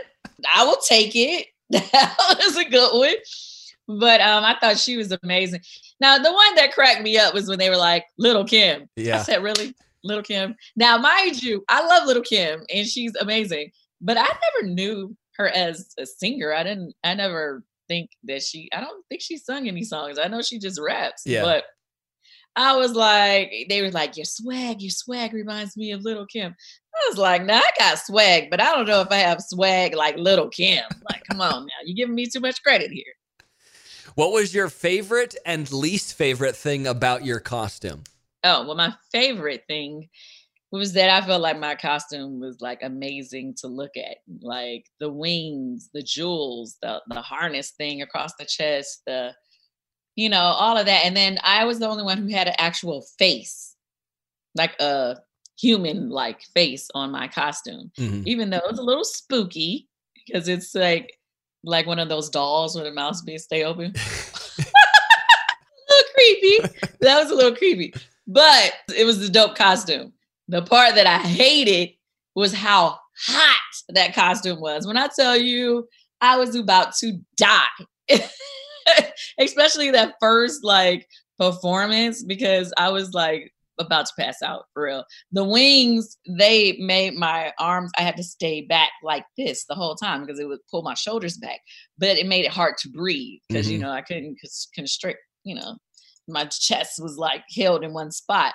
I 0.54 0.64
will 0.64 0.78
take 0.88 1.14
it. 1.16 1.48
That 1.92 2.16
was 2.40 2.58
a 2.58 2.66
good 2.66 2.98
one. 2.98 3.16
But 4.00 4.22
um, 4.22 4.44
I 4.44 4.56
thought 4.60 4.78
she 4.78 4.98
was 4.98 5.12
amazing. 5.24 5.62
Now, 6.00 6.18
the 6.18 6.32
one 6.32 6.56
that 6.56 6.74
cracked 6.74 7.02
me 7.02 7.18
up 7.18 7.34
was 7.34 7.48
when 7.48 7.58
they 7.60 7.70
were 7.70 7.78
like, 7.78 8.06
Little 8.20 8.44
Kim. 8.46 8.84
I 8.84 9.02
Yeah. 9.02 9.24
said, 9.24 9.42
really? 9.44 9.74
Little 10.04 10.24
Kim. 10.24 10.56
Now, 10.76 10.98
mind 10.98 11.42
you, 11.42 11.64
I 11.70 11.86
love 11.86 12.06
Little 12.08 12.22
Kim 12.24 12.62
and 12.74 12.88
she's 12.88 13.14
amazing, 13.16 13.72
but 14.02 14.18
I 14.18 14.24
never 14.28 14.74
knew 14.74 15.16
her 15.38 15.48
as 15.48 15.94
a 15.98 16.06
singer. 16.06 16.54
I 16.54 16.64
didn't, 16.64 16.94
I 17.04 17.14
never 17.16 17.64
think 17.88 18.12
that 18.26 18.42
she, 18.44 18.70
I 18.74 18.82
don't 18.82 19.04
think 19.10 19.22
she 19.22 19.38
sung 19.38 19.68
any 19.68 19.84
songs. 19.84 20.20
I 20.20 20.28
know 20.28 20.42
she 20.42 20.60
just 20.60 20.80
raps, 20.80 21.24
Yeah. 21.26 21.44
but 21.44 21.64
I 22.56 22.76
was 22.76 22.94
like, 22.94 23.52
they 23.70 23.82
were 23.82 23.92
like, 23.92 24.18
your 24.18 24.26
swag, 24.26 24.82
your 24.82 24.90
swag 24.90 25.34
reminds 25.34 25.78
me 25.78 25.92
of 25.92 26.02
Little 26.04 26.26
Kim. 26.26 26.54
I 26.94 27.10
was 27.10 27.18
like, 27.18 27.46
nah, 27.46 27.58
I 27.58 27.70
got 27.78 28.00
swag, 28.00 28.50
but 28.50 28.60
I 28.60 28.76
don't 28.76 28.88
know 28.88 29.02
if 29.02 29.08
I 29.12 29.18
have 29.18 29.40
swag 29.42 29.96
like 29.96 30.18
Little 30.18 30.50
Kim. 30.50 30.84
Like, 31.10 31.24
come 31.26 31.40
on 31.42 31.66
now, 31.66 31.74
you're 31.86 31.96
giving 31.96 32.16
me 32.16 32.26
too 32.26 32.40
much 32.42 32.62
credit 32.64 32.92
here. 32.92 33.14
What 34.16 34.34
was 34.34 34.54
your 34.54 34.68
favorite 34.68 35.36
and 35.46 35.72
least 35.72 36.16
favorite 36.16 36.56
thing 36.56 36.86
about 36.88 37.24
your 37.24 37.40
costume? 37.40 38.04
Oh, 38.44 38.66
well, 38.66 38.76
my 38.76 38.94
favorite 39.12 39.64
thing 39.68 40.10
was 40.72 40.94
that 40.94 41.10
I 41.10 41.26
felt 41.26 41.42
like 41.42 41.60
my 41.60 41.76
costume 41.76 42.40
was 42.40 42.62
like 42.62 42.80
amazing 42.84 43.56
to 43.56 43.68
look 43.68 43.92
at. 43.98 44.18
Like 44.42 44.86
the 45.00 45.12
wings, 45.12 45.90
the 45.94 46.04
jewels, 46.04 46.78
the 46.82 47.02
the 47.10 47.22
harness 47.22 47.72
thing 47.72 48.02
across 48.02 48.36
the 48.36 48.46
chest, 48.46 49.02
the 49.08 49.34
you 50.16 50.30
know, 50.30 50.42
all 50.42 50.78
of 50.78 50.86
that. 50.86 51.06
And 51.06 51.16
then 51.16 51.40
I 51.44 51.66
was 51.66 51.80
the 51.80 51.88
only 51.88 52.04
one 52.04 52.18
who 52.18 52.28
had 52.28 52.48
an 52.48 52.56
actual 52.58 53.04
face, 53.18 53.76
like 54.56 54.80
a 54.80 55.18
human 55.58 56.10
like 56.10 56.42
face 56.54 56.88
on 56.94 57.12
my 57.12 57.28
costume. 57.28 57.92
Mhm. 57.98 58.28
Even 58.28 58.50
though 58.50 58.58
it 58.58 58.70
was 58.70 58.80
a 58.80 58.84
little 58.84 59.04
spooky 59.04 59.88
because 60.26 60.48
it's 60.48 60.76
like 60.76 61.18
like 61.64 61.88
one 61.88 62.00
of 62.00 62.10
those 62.10 62.30
dolls 62.30 62.76
where 62.76 62.86
the 62.86 62.92
mouth 62.92 63.24
be 63.26 63.38
stay 63.38 63.64
open. 63.64 63.94
a 64.60 64.64
little 65.90 66.12
creepy. 66.14 66.88
That 67.02 67.24
was 67.24 67.32
a 67.32 67.36
little 67.36 67.56
creepy. 67.56 67.94
But 68.28 68.74
it 68.96 69.06
was 69.06 69.22
a 69.22 69.30
dope 69.30 69.56
costume. 69.56 70.14
The 70.50 70.64
part 70.64 70.96
that 70.96 71.08
I 71.08 71.20
hated 71.20 71.92
was 72.36 72.54
how 72.54 72.98
hot 73.28 73.60
that 73.90 74.16
costume 74.16 74.60
was. 74.60 74.88
When 74.88 74.98
I 74.98 75.08
tell 75.16 75.38
you 75.38 75.88
I 76.22 76.38
was 76.38 76.56
about 76.56 76.96
to 76.98 77.20
die. 77.38 77.68
Especially 79.40 79.92
that 79.92 80.16
first 80.20 80.64
like 80.64 81.08
performance 81.38 82.24
because 82.24 82.74
I 82.78 82.90
was 82.90 83.14
like 83.14 83.54
about 83.78 84.08
to 84.08 84.14
pass 84.20 84.42
out 84.42 84.66
for 84.74 84.84
real. 84.84 85.06
The 85.32 85.46
wings, 85.46 86.18
they 86.28 86.76
made 86.80 87.14
my 87.14 87.54
arms, 87.60 87.92
I 87.98 88.02
had 88.02 88.18
to 88.18 88.24
stay 88.24 88.62
back 88.62 88.90
like 89.04 89.24
this 89.38 89.66
the 89.66 89.76
whole 89.76 89.96
time 89.96 90.22
because 90.26 90.40
it 90.40 90.48
would 90.48 90.60
pull 90.70 90.82
my 90.82 90.96
shoulders 90.96 91.38
back. 91.38 91.60
But 91.98 92.18
it 92.18 92.28
made 92.28 92.44
it 92.44 92.52
hard 92.52 92.76
to 92.80 92.90
breathe 92.90 93.40
because, 93.48 93.72
you 93.72 93.78
Mhm. 93.78 93.82
know, 93.84 93.92
I 93.92 94.02
couldn't 94.02 94.38
constrict, 94.76 95.20
you 95.44 95.56
know, 95.56 95.78
my 96.28 96.46
chest 96.46 97.02
was 97.02 97.18
like 97.18 97.44
held 97.56 97.84
in 97.84 97.94
one 97.94 98.12
spot. 98.12 98.54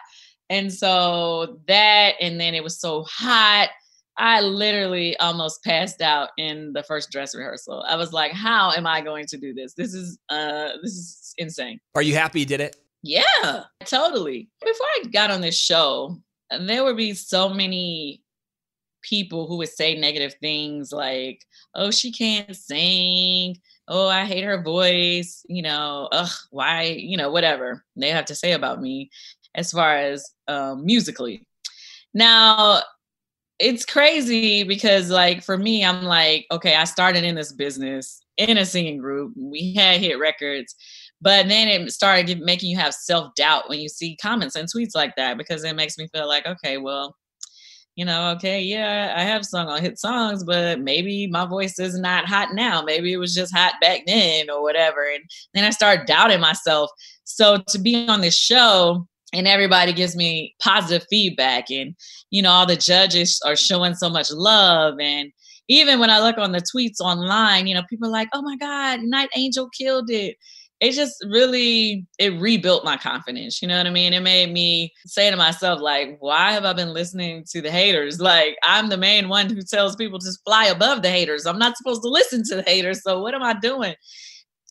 And 0.51 0.73
so 0.73 1.61
that, 1.69 2.15
and 2.21 2.41
then 2.41 2.55
it 2.55 2.63
was 2.63 2.79
so 2.79 3.05
hot. 3.05 3.71
I 4.17 4.41
literally 4.41 5.17
almost 5.19 5.65
passed 5.65 6.01
out 6.01 6.31
in 6.39 6.73
the 6.73 6.83
first 6.85 7.11
dress 7.11 7.35
rehearsal. 7.35 7.85
I 7.89 7.97
was 7.97 8.13
like, 8.13 8.33
how 8.33 8.71
am 8.73 8.87
I 8.87 9.01
going 9.01 9.27
to 9.27 9.37
do 9.37 9.53
this? 9.53 9.75
This 9.75 9.93
is 9.93 10.19
uh 10.29 10.71
this 10.83 10.93
is 10.93 11.35
insane. 11.37 11.81
Are 11.95 12.03
you 12.03 12.15
happy 12.15 12.41
you 12.41 12.47
did 12.47 12.61
it? 12.61 12.77
Yeah, 13.03 13.65
totally. 13.85 14.49
Before 14.61 14.87
I 14.97 15.05
got 15.13 15.31
on 15.31 15.41
this 15.41 15.59
show, 15.59 16.17
there 16.61 16.85
would 16.85 16.97
be 16.97 17.13
so 17.15 17.49
many 17.49 18.23
people 19.03 19.47
who 19.47 19.59
would 19.59 19.69
say 19.69 19.99
negative 19.99 20.35
things 20.41 20.93
like, 20.93 21.45
oh, 21.75 21.91
she 21.91 22.13
can't 22.13 22.57
sing. 22.57 23.57
Oh, 23.89 24.09
I 24.09 24.25
hate 24.25 24.45
her 24.45 24.63
voice. 24.63 25.45
You 25.49 25.63
know, 25.63 26.09
ugh, 26.13 26.31
why, 26.51 26.83
you 26.85 27.17
know, 27.17 27.31
whatever 27.31 27.85
they 27.97 28.11
have 28.11 28.25
to 28.27 28.35
say 28.35 28.53
about 28.53 28.81
me 28.81 29.11
as 29.55 29.71
far 29.71 29.97
as 29.97 30.29
um, 30.49 30.85
musically. 30.85 31.47
Now, 32.13 32.83
it's 33.59 33.85
crazy 33.85 34.65
because, 34.65 35.11
like, 35.11 35.43
for 35.43 35.57
me, 35.57 35.85
I'm 35.85 36.03
like, 36.03 36.47
okay, 36.51 36.75
I 36.75 36.85
started 36.85 37.25
in 37.25 37.35
this 37.35 37.53
business 37.53 38.21
in 38.37 38.59
a 38.59 38.67
singing 38.67 38.99
group. 38.99 39.33
We 39.37 39.75
had 39.75 40.01
hit 40.01 40.19
records, 40.19 40.75
but 41.21 41.49
then 41.49 41.69
it 41.69 41.91
started 41.93 42.41
making 42.41 42.71
you 42.71 42.79
have 42.79 42.95
self 42.95 43.35
doubt 43.35 43.69
when 43.69 43.81
you 43.81 43.89
see 43.89 44.17
comments 44.17 44.57
and 44.57 44.69
tweets 44.69 44.95
like 44.95 45.15
that 45.17 45.39
because 45.39 45.65
it 45.65 45.77
makes 45.77 45.99
me 45.99 46.09
feel 46.09 46.29
like, 46.29 46.47
okay, 46.47 46.79
well, 46.79 47.17
you 47.97 48.05
know, 48.05 48.31
okay, 48.33 48.61
yeah, 48.61 49.15
I 49.17 49.23
have 49.23 49.45
sung 49.45 49.69
on 49.69 49.81
hit 49.81 49.99
songs, 50.01 50.43
but 50.43 50.81
maybe 50.81 51.29
my 51.29 51.47
voice 51.47 51.79
is 51.79 51.97
not 51.97 52.27
hot 52.27 52.53
now. 52.53 52.83
Maybe 52.83 53.13
it 53.13 53.19
was 53.19 53.35
just 53.35 53.55
hot 53.55 53.75
back 53.81 54.01
then 54.07 54.51
or 54.51 54.63
whatever. 54.63 55.05
And 55.05 55.23
then 55.53 55.63
I 55.63 55.71
started 55.71 56.07
doubting 56.07 56.41
myself. 56.41 56.91
So 57.23 57.59
to 57.69 57.79
be 57.79 58.09
on 58.09 58.21
this 58.21 58.37
show 58.37 59.07
and 59.35 59.49
everybody 59.49 59.93
gives 59.93 60.17
me 60.17 60.55
positive 60.63 61.07
feedback 61.11 61.71
and 61.71 61.95
you 62.31 62.41
know 62.41 62.51
all 62.51 62.67
the 62.67 62.77
judges 62.77 63.41
are 63.45 63.57
showing 63.57 63.95
so 63.95 64.09
much 64.09 64.31
love 64.31 64.95
and 65.01 65.31
even 65.69 65.99
when 65.99 66.11
i 66.11 66.21
look 66.21 66.39
on 66.39 66.53
the 66.53 66.63
tweets 66.75 67.01
online 67.01 67.67
you 67.67 67.75
know 67.75 67.83
people 67.91 68.09
are 68.09 68.13
like 68.13 68.29
oh 68.33 68.43
my 68.43 68.57
god 68.57 69.01
night 69.01 69.29
angel 69.37 69.69
killed 69.77 70.11
it. 70.11 70.37
It 70.81 70.93
just 70.93 71.15
really 71.31 72.05
it 72.19 72.39
rebuilt 72.41 72.85
my 72.85 72.97
confidence 72.97 73.63
you 73.63 73.69
know 73.69 73.79
what 73.79 73.87
i 73.87 73.91
mean? 73.91 74.13
It 74.13 74.21
made 74.21 74.53
me 74.53 74.93
say 75.07 75.31
to 75.31 75.37
myself 75.37 75.81
like 75.81 76.17
why 76.21 76.53
have 76.53 76.65
i 76.65 76.73
been 76.73 76.93
listening 76.93 77.45
to 77.53 77.63
the 77.63 77.71
haters? 77.71 78.21
Like 78.21 78.57
i'm 78.65 78.89
the 78.89 78.99
main 78.99 79.29
one 79.29 79.49
who 79.49 79.63
tells 79.63 79.97
people 79.97 80.19
to 80.19 80.31
fly 80.45 80.67
above 80.67 81.03
the 81.03 81.11
haters. 81.11 81.47
I'm 81.47 81.59
not 81.59 81.77
supposed 81.77 82.03
to 82.03 82.09
listen 82.09 82.43
to 82.49 82.57
the 82.57 82.63
haters 82.63 83.03
so 83.03 83.21
what 83.21 83.35
am 83.35 83.43
i 83.43 83.55
doing 83.55 83.95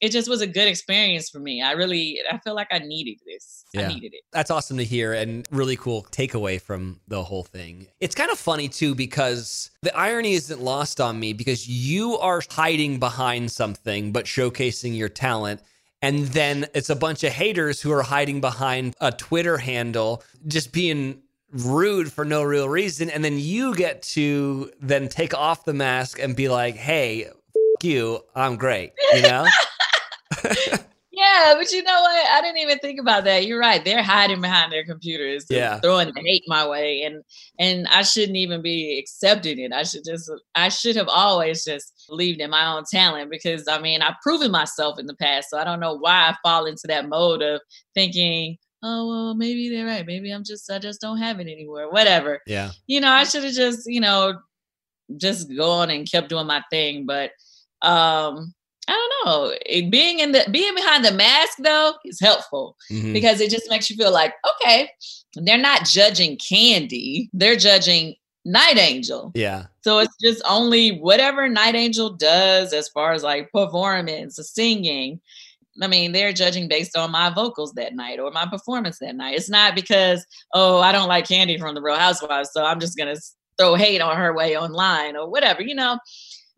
it 0.03 0.11
just 0.11 0.27
was 0.27 0.41
a 0.41 0.47
good 0.47 0.67
experience 0.67 1.29
for 1.29 1.39
me. 1.39 1.61
I 1.61 1.71
really, 1.71 2.19
I 2.29 2.37
feel 2.39 2.55
like 2.55 2.67
I 2.71 2.79
needed 2.79 3.19
this. 3.25 3.63
Yeah. 3.73 3.87
I 3.87 3.93
needed 3.93 4.13
it. 4.13 4.23
That's 4.33 4.51
awesome 4.51 4.77
to 4.77 4.83
hear 4.83 5.13
and 5.13 5.47
really 5.49 5.77
cool 5.77 6.05
takeaway 6.11 6.59
from 6.59 6.99
the 7.07 7.23
whole 7.23 7.45
thing. 7.45 7.87
It's 8.01 8.13
kind 8.13 8.29
of 8.29 8.37
funny 8.37 8.67
too 8.67 8.95
because 8.95 9.71
the 9.81 9.95
irony 9.97 10.33
isn't 10.33 10.59
lost 10.59 10.99
on 10.99 11.21
me 11.21 11.31
because 11.31 11.69
you 11.69 12.17
are 12.17 12.41
hiding 12.51 12.99
behind 12.99 13.49
something 13.49 14.11
but 14.11 14.25
showcasing 14.25 14.97
your 14.97 15.07
talent. 15.07 15.61
And 16.01 16.25
then 16.27 16.67
it's 16.75 16.89
a 16.89 16.97
bunch 16.97 17.23
of 17.23 17.31
haters 17.31 17.79
who 17.79 17.93
are 17.93 18.03
hiding 18.03 18.41
behind 18.41 18.95
a 18.99 19.09
Twitter 19.13 19.57
handle, 19.57 20.21
just 20.47 20.73
being 20.73 21.21
rude 21.53 22.11
for 22.11 22.25
no 22.25 22.43
real 22.43 22.67
reason. 22.67 23.09
And 23.09 23.23
then 23.23 23.39
you 23.39 23.73
get 23.73 24.01
to 24.01 24.69
then 24.81 25.07
take 25.07 25.33
off 25.33 25.63
the 25.63 25.73
mask 25.73 26.19
and 26.19 26.35
be 26.35 26.49
like, 26.49 26.75
hey, 26.75 27.27
f- 27.27 27.33
you, 27.81 28.19
I'm 28.35 28.57
great, 28.57 28.91
you 29.13 29.21
know? 29.21 29.45
yeah, 31.11 31.53
but 31.57 31.71
you 31.71 31.83
know 31.83 32.01
what? 32.01 32.29
I 32.29 32.41
didn't 32.41 32.57
even 32.57 32.79
think 32.79 32.99
about 32.99 33.23
that. 33.25 33.45
You're 33.45 33.59
right. 33.59 33.83
They're 33.83 34.03
hiding 34.03 34.41
behind 34.41 34.71
their 34.71 34.83
computers, 34.85 35.45
Yeah. 35.49 35.79
throwing 35.79 36.11
the 36.13 36.21
hate 36.25 36.43
my 36.47 36.67
way, 36.67 37.03
and 37.03 37.23
and 37.59 37.87
I 37.87 38.01
shouldn't 38.03 38.37
even 38.37 38.61
be 38.61 38.97
accepting 38.99 39.59
it. 39.59 39.71
I 39.71 39.83
should 39.83 40.03
just, 40.05 40.31
I 40.55 40.69
should 40.69 40.95
have 40.95 41.07
always 41.09 41.63
just 41.63 42.05
believed 42.09 42.41
in 42.41 42.49
my 42.49 42.73
own 42.75 42.83
talent 42.89 43.29
because 43.29 43.67
I 43.67 43.79
mean, 43.79 44.01
I've 44.01 44.19
proven 44.21 44.51
myself 44.51 44.99
in 44.99 45.05
the 45.05 45.15
past, 45.15 45.49
so 45.49 45.57
I 45.57 45.63
don't 45.63 45.79
know 45.79 45.95
why 45.97 46.29
I 46.29 46.35
fall 46.43 46.65
into 46.65 46.87
that 46.87 47.07
mode 47.07 47.41
of 47.41 47.61
thinking, 47.93 48.57
oh 48.81 49.07
well, 49.07 49.35
maybe 49.35 49.69
they're 49.69 49.85
right. 49.85 50.05
Maybe 50.05 50.31
I'm 50.31 50.43
just, 50.43 50.69
I 50.71 50.79
just 50.79 50.99
don't 50.99 51.17
have 51.19 51.39
it 51.39 51.47
anymore. 51.47 51.91
Whatever. 51.91 52.41
Yeah. 52.47 52.71
You 52.87 53.01
know, 53.01 53.09
I 53.11 53.23
should 53.23 53.43
have 53.43 53.53
just, 53.53 53.83
you 53.85 54.01
know, 54.01 54.39
just 55.17 55.55
gone 55.55 55.89
and 55.89 56.09
kept 56.09 56.29
doing 56.29 56.47
my 56.47 56.63
thing, 56.71 57.05
but 57.05 57.31
um 57.81 58.53
I 58.87 58.91
don't 59.25 59.25
know. 59.25 59.55
It, 59.65 59.89
being 59.89 60.19
in 60.19 60.31
the 60.33 60.45
being 60.51 60.75
behind 60.75 61.05
the 61.05 61.11
mask 61.13 61.57
though 61.63 61.93
is 62.05 62.19
helpful 62.19 62.75
Mhm. 62.91 63.13
because 63.13 63.39
it 63.41 63.49
just 63.49 63.69
makes 63.69 63.89
you 63.89 63.95
feel 63.95 64.11
like 64.11 64.33
okay, 64.61 64.89
they're 65.35 65.57
not 65.57 65.85
judging 65.85 66.37
Kandi, 66.37 67.29
they're 67.33 67.55
judging 67.55 68.15
Night 68.45 68.77
Angel. 68.77 69.31
Yeah. 69.35 69.67
So 69.85 69.99
it's 69.99 70.15
just 70.21 70.41
only 70.47 70.97
whatever 70.99 71.47
Night 71.47 71.75
Angel 71.75 72.09
does 72.09 72.73
as 72.73 72.89
far 72.89 73.13
as 73.13 73.23
like 73.23 73.51
performance, 73.53 74.37
singing. 74.53 75.21
I 75.81 75.87
mean, 75.87 76.11
they're 76.11 76.33
judging 76.33 76.67
based 76.67 76.95
on 76.97 77.09
my 77.11 77.29
vocals 77.33 77.73
that 77.73 77.95
night 77.95 78.19
or 78.19 78.29
my 78.31 78.45
performance 78.45 78.99
that 78.99 79.15
night. 79.15 79.35
It's 79.35 79.49
not 79.49 79.73
because, 79.73 80.23
oh, 80.53 80.79
I 80.81 80.91
don't 80.91 81.07
like 81.07 81.25
Kandi 81.25 81.57
from 81.59 81.73
the 81.73 81.81
Real 81.81 81.95
Housewives, 81.95 82.49
so 82.53 82.63
I'm 82.63 82.79
just 82.79 82.95
gonna 82.97 83.15
throw 83.57 83.73
hate 83.75 84.01
on 84.01 84.15
her 84.17 84.33
way 84.35 84.55
online 84.57 85.15
or 85.15 85.29
whatever, 85.29 85.61
you 85.63 85.73
know. 85.73 85.97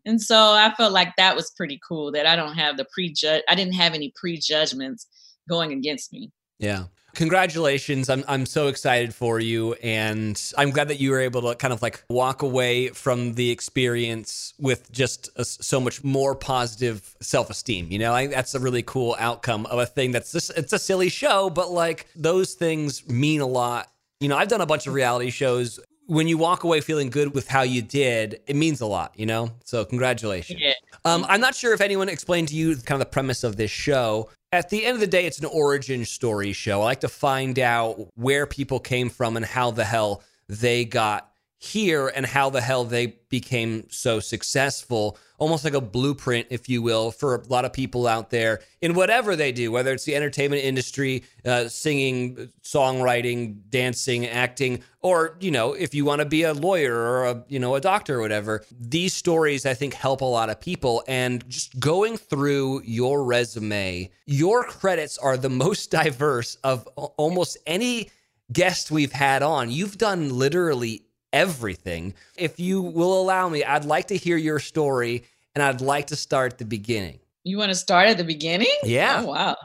And 0.06 0.22
so 0.22 0.36
I 0.36 0.72
felt 0.76 0.92
like 0.92 1.14
that 1.16 1.36
was 1.36 1.50
pretty 1.50 1.78
cool 1.86 2.12
that 2.12 2.26
I 2.26 2.36
don't 2.36 2.54
have 2.54 2.76
the 2.76 2.86
prejudge. 2.94 3.42
I 3.48 3.54
didn't 3.54 3.74
have 3.74 3.92
any 3.92 4.12
prejudgments 4.14 5.06
going 5.48 5.72
against 5.72 6.12
me. 6.12 6.30
Yeah. 6.58 6.84
Congratulations. 7.16 8.10
I'm 8.10 8.24
I'm 8.28 8.44
so 8.44 8.68
excited 8.68 9.14
for 9.14 9.40
you 9.40 9.72
and 9.82 10.40
I'm 10.58 10.70
glad 10.70 10.88
that 10.88 11.00
you 11.00 11.10
were 11.10 11.20
able 11.20 11.40
to 11.42 11.54
kind 11.54 11.72
of 11.72 11.80
like 11.80 12.04
walk 12.10 12.42
away 12.42 12.88
from 12.88 13.32
the 13.34 13.50
experience 13.50 14.52
with 14.58 14.92
just 14.92 15.30
a, 15.36 15.44
so 15.44 15.80
much 15.80 16.04
more 16.04 16.34
positive 16.34 17.16
self-esteem. 17.22 17.90
You 17.90 17.98
know, 18.00 18.12
I 18.12 18.26
that's 18.26 18.54
a 18.54 18.60
really 18.60 18.82
cool 18.82 19.16
outcome 19.18 19.64
of 19.66 19.78
a 19.78 19.86
thing 19.86 20.10
that's 20.12 20.30
just 20.30 20.52
it's 20.58 20.74
a 20.74 20.78
silly 20.78 21.08
show, 21.08 21.48
but 21.48 21.70
like 21.70 22.06
those 22.14 22.52
things 22.52 23.08
mean 23.08 23.40
a 23.40 23.46
lot. 23.46 23.90
You 24.20 24.28
know, 24.28 24.36
I've 24.36 24.48
done 24.48 24.60
a 24.60 24.66
bunch 24.66 24.86
of 24.86 24.92
reality 24.92 25.30
shows. 25.30 25.80
When 26.06 26.28
you 26.28 26.38
walk 26.38 26.64
away 26.64 26.80
feeling 26.80 27.10
good 27.10 27.34
with 27.34 27.48
how 27.48 27.62
you 27.62 27.82
did, 27.82 28.40
it 28.46 28.56
means 28.56 28.80
a 28.80 28.86
lot, 28.86 29.12
you 29.16 29.26
know? 29.26 29.50
So 29.64 29.84
congratulations. 29.84 30.60
Yeah. 30.60 30.72
Um, 31.04 31.26
I'm 31.28 31.40
not 31.40 31.54
sure 31.54 31.74
if 31.74 31.80
anyone 31.80 32.08
explained 32.08 32.48
to 32.48 32.54
you 32.54 32.76
kind 32.76 33.00
of 33.00 33.06
the 33.06 33.12
premise 33.12 33.44
of 33.44 33.56
this 33.56 33.70
show. 33.70 34.30
At 34.52 34.70
the 34.70 34.84
end 34.84 34.94
of 34.94 35.00
the 35.00 35.06
day, 35.06 35.26
it's 35.26 35.38
an 35.38 35.46
origin 35.46 36.04
story 36.04 36.52
show. 36.52 36.80
I 36.82 36.84
like 36.84 37.00
to 37.00 37.08
find 37.08 37.58
out 37.58 38.08
where 38.14 38.46
people 38.46 38.78
came 38.78 39.10
from 39.10 39.36
and 39.36 39.44
how 39.44 39.72
the 39.72 39.84
hell 39.84 40.22
they 40.48 40.84
got 40.84 41.30
here 41.58 42.08
and 42.08 42.26
how 42.26 42.50
the 42.50 42.60
hell 42.60 42.84
they 42.84 43.16
became 43.28 43.88
so 43.90 44.20
successful. 44.20 45.18
Almost 45.38 45.64
like 45.64 45.74
a 45.74 45.80
blueprint, 45.80 46.48
if 46.50 46.68
you 46.68 46.82
will, 46.82 47.10
for 47.10 47.34
a 47.34 47.46
lot 47.48 47.64
of 47.64 47.72
people 47.72 48.06
out 48.06 48.30
there 48.30 48.60
in 48.80 48.94
whatever 48.94 49.36
they 49.36 49.52
do, 49.52 49.72
whether 49.72 49.92
it's 49.92 50.04
the 50.04 50.16
entertainment 50.16 50.62
industry, 50.62 51.24
uh, 51.44 51.68
singing, 51.68 52.50
songwriting, 52.62 53.60
dancing, 53.70 54.26
acting, 54.26 54.82
or 55.00 55.36
you 55.40 55.50
know, 55.50 55.72
if 55.72 55.94
you 55.94 56.04
want 56.04 56.20
to 56.20 56.24
be 56.26 56.42
a 56.42 56.52
lawyer 56.52 56.94
or 56.94 57.24
a 57.26 57.44
you 57.48 57.58
know 57.58 57.74
a 57.74 57.80
doctor 57.80 58.18
or 58.18 58.20
whatever. 58.20 58.64
These 58.78 59.14
stories, 59.14 59.66
I 59.66 59.74
think, 59.74 59.94
help 59.94 60.20
a 60.20 60.26
lot 60.26 60.50
of 60.50 60.60
people. 60.60 61.04
And 61.08 61.46
just 61.48 61.78
going 61.78 62.16
through 62.16 62.82
your 62.84 63.24
resume, 63.24 64.10
your 64.26 64.64
credits 64.64 65.16
are 65.18 65.36
the 65.36 65.50
most 65.66 65.90
diverse 65.90 66.56
of 66.56 66.86
almost 66.96 67.56
any 67.66 68.10
guest 68.52 68.90
we've 68.90 69.12
had 69.12 69.42
on. 69.42 69.70
You've 69.70 69.98
done 69.98 70.36
literally 70.36 71.05
everything. 71.36 72.14
If 72.36 72.58
you 72.58 72.80
will 72.80 73.20
allow 73.20 73.48
me, 73.48 73.62
I'd 73.62 73.84
like 73.84 74.08
to 74.08 74.16
hear 74.16 74.38
your 74.38 74.58
story 74.58 75.24
and 75.54 75.62
I'd 75.62 75.82
like 75.82 76.06
to 76.08 76.16
start 76.16 76.54
at 76.54 76.58
the 76.58 76.64
beginning. 76.64 77.18
You 77.44 77.58
want 77.58 77.70
to 77.70 77.74
start 77.74 78.08
at 78.08 78.16
the 78.16 78.24
beginning? 78.24 78.74
Yeah. 78.82 79.22
Oh, 79.22 79.26
wow. 79.26 79.56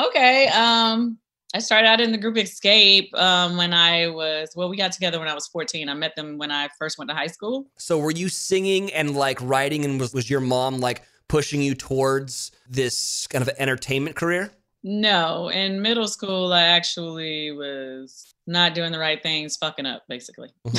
Okay. 0.00 0.48
Um, 0.48 1.18
I 1.54 1.58
started 1.58 1.86
out 1.86 2.00
in 2.00 2.12
the 2.12 2.18
group 2.18 2.36
Xscape 2.36 3.14
um, 3.14 3.58
when 3.58 3.74
I 3.74 4.08
was 4.08 4.50
well. 4.56 4.70
We 4.70 4.76
got 4.78 4.92
together 4.92 5.18
when 5.18 5.28
I 5.28 5.34
was 5.34 5.46
14. 5.48 5.88
I 5.88 5.94
met 5.94 6.16
them 6.16 6.38
when 6.38 6.50
I 6.50 6.68
first 6.78 6.96
went 6.96 7.10
to 7.10 7.14
high 7.14 7.26
school. 7.26 7.66
So 7.78 7.98
were 7.98 8.10
you 8.10 8.30
singing 8.30 8.90
and 8.92 9.14
like 9.14 9.38
writing 9.42 9.84
and 9.84 10.00
was, 10.00 10.14
was 10.14 10.30
your 10.30 10.40
mom 10.40 10.80
like 10.80 11.02
pushing 11.28 11.60
you 11.60 11.74
towards 11.74 12.52
this 12.68 13.26
kind 13.26 13.42
of 13.42 13.50
entertainment 13.58 14.16
career? 14.16 14.50
No, 14.84 15.48
in 15.48 15.80
middle 15.80 16.08
school, 16.08 16.52
I 16.52 16.62
actually 16.62 17.52
was 17.52 18.34
not 18.46 18.74
doing 18.74 18.90
the 18.92 18.98
right 18.98 19.22
things, 19.22 19.56
fucking 19.56 19.86
up, 19.86 20.02
basically. 20.08 20.48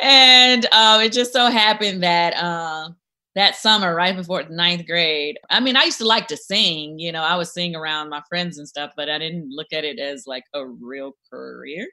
and 0.00 0.66
um, 0.72 1.00
it 1.02 1.12
just 1.12 1.32
so 1.32 1.50
happened 1.50 2.02
that 2.02 2.34
uh, 2.34 2.88
that 3.34 3.56
summer, 3.56 3.94
right 3.94 4.16
before 4.16 4.44
ninth 4.44 4.86
grade, 4.86 5.38
I 5.50 5.60
mean, 5.60 5.76
I 5.76 5.84
used 5.84 5.98
to 5.98 6.06
like 6.06 6.26
to 6.28 6.36
sing. 6.36 6.98
You 6.98 7.12
know, 7.12 7.22
I 7.22 7.36
was 7.36 7.52
singing 7.52 7.76
around 7.76 8.08
my 8.08 8.22
friends 8.28 8.58
and 8.58 8.68
stuff, 8.68 8.92
but 8.96 9.10
I 9.10 9.18
didn't 9.18 9.50
look 9.50 9.68
at 9.72 9.84
it 9.84 9.98
as 9.98 10.26
like 10.26 10.44
a 10.54 10.66
real 10.66 11.12
career. 11.30 11.86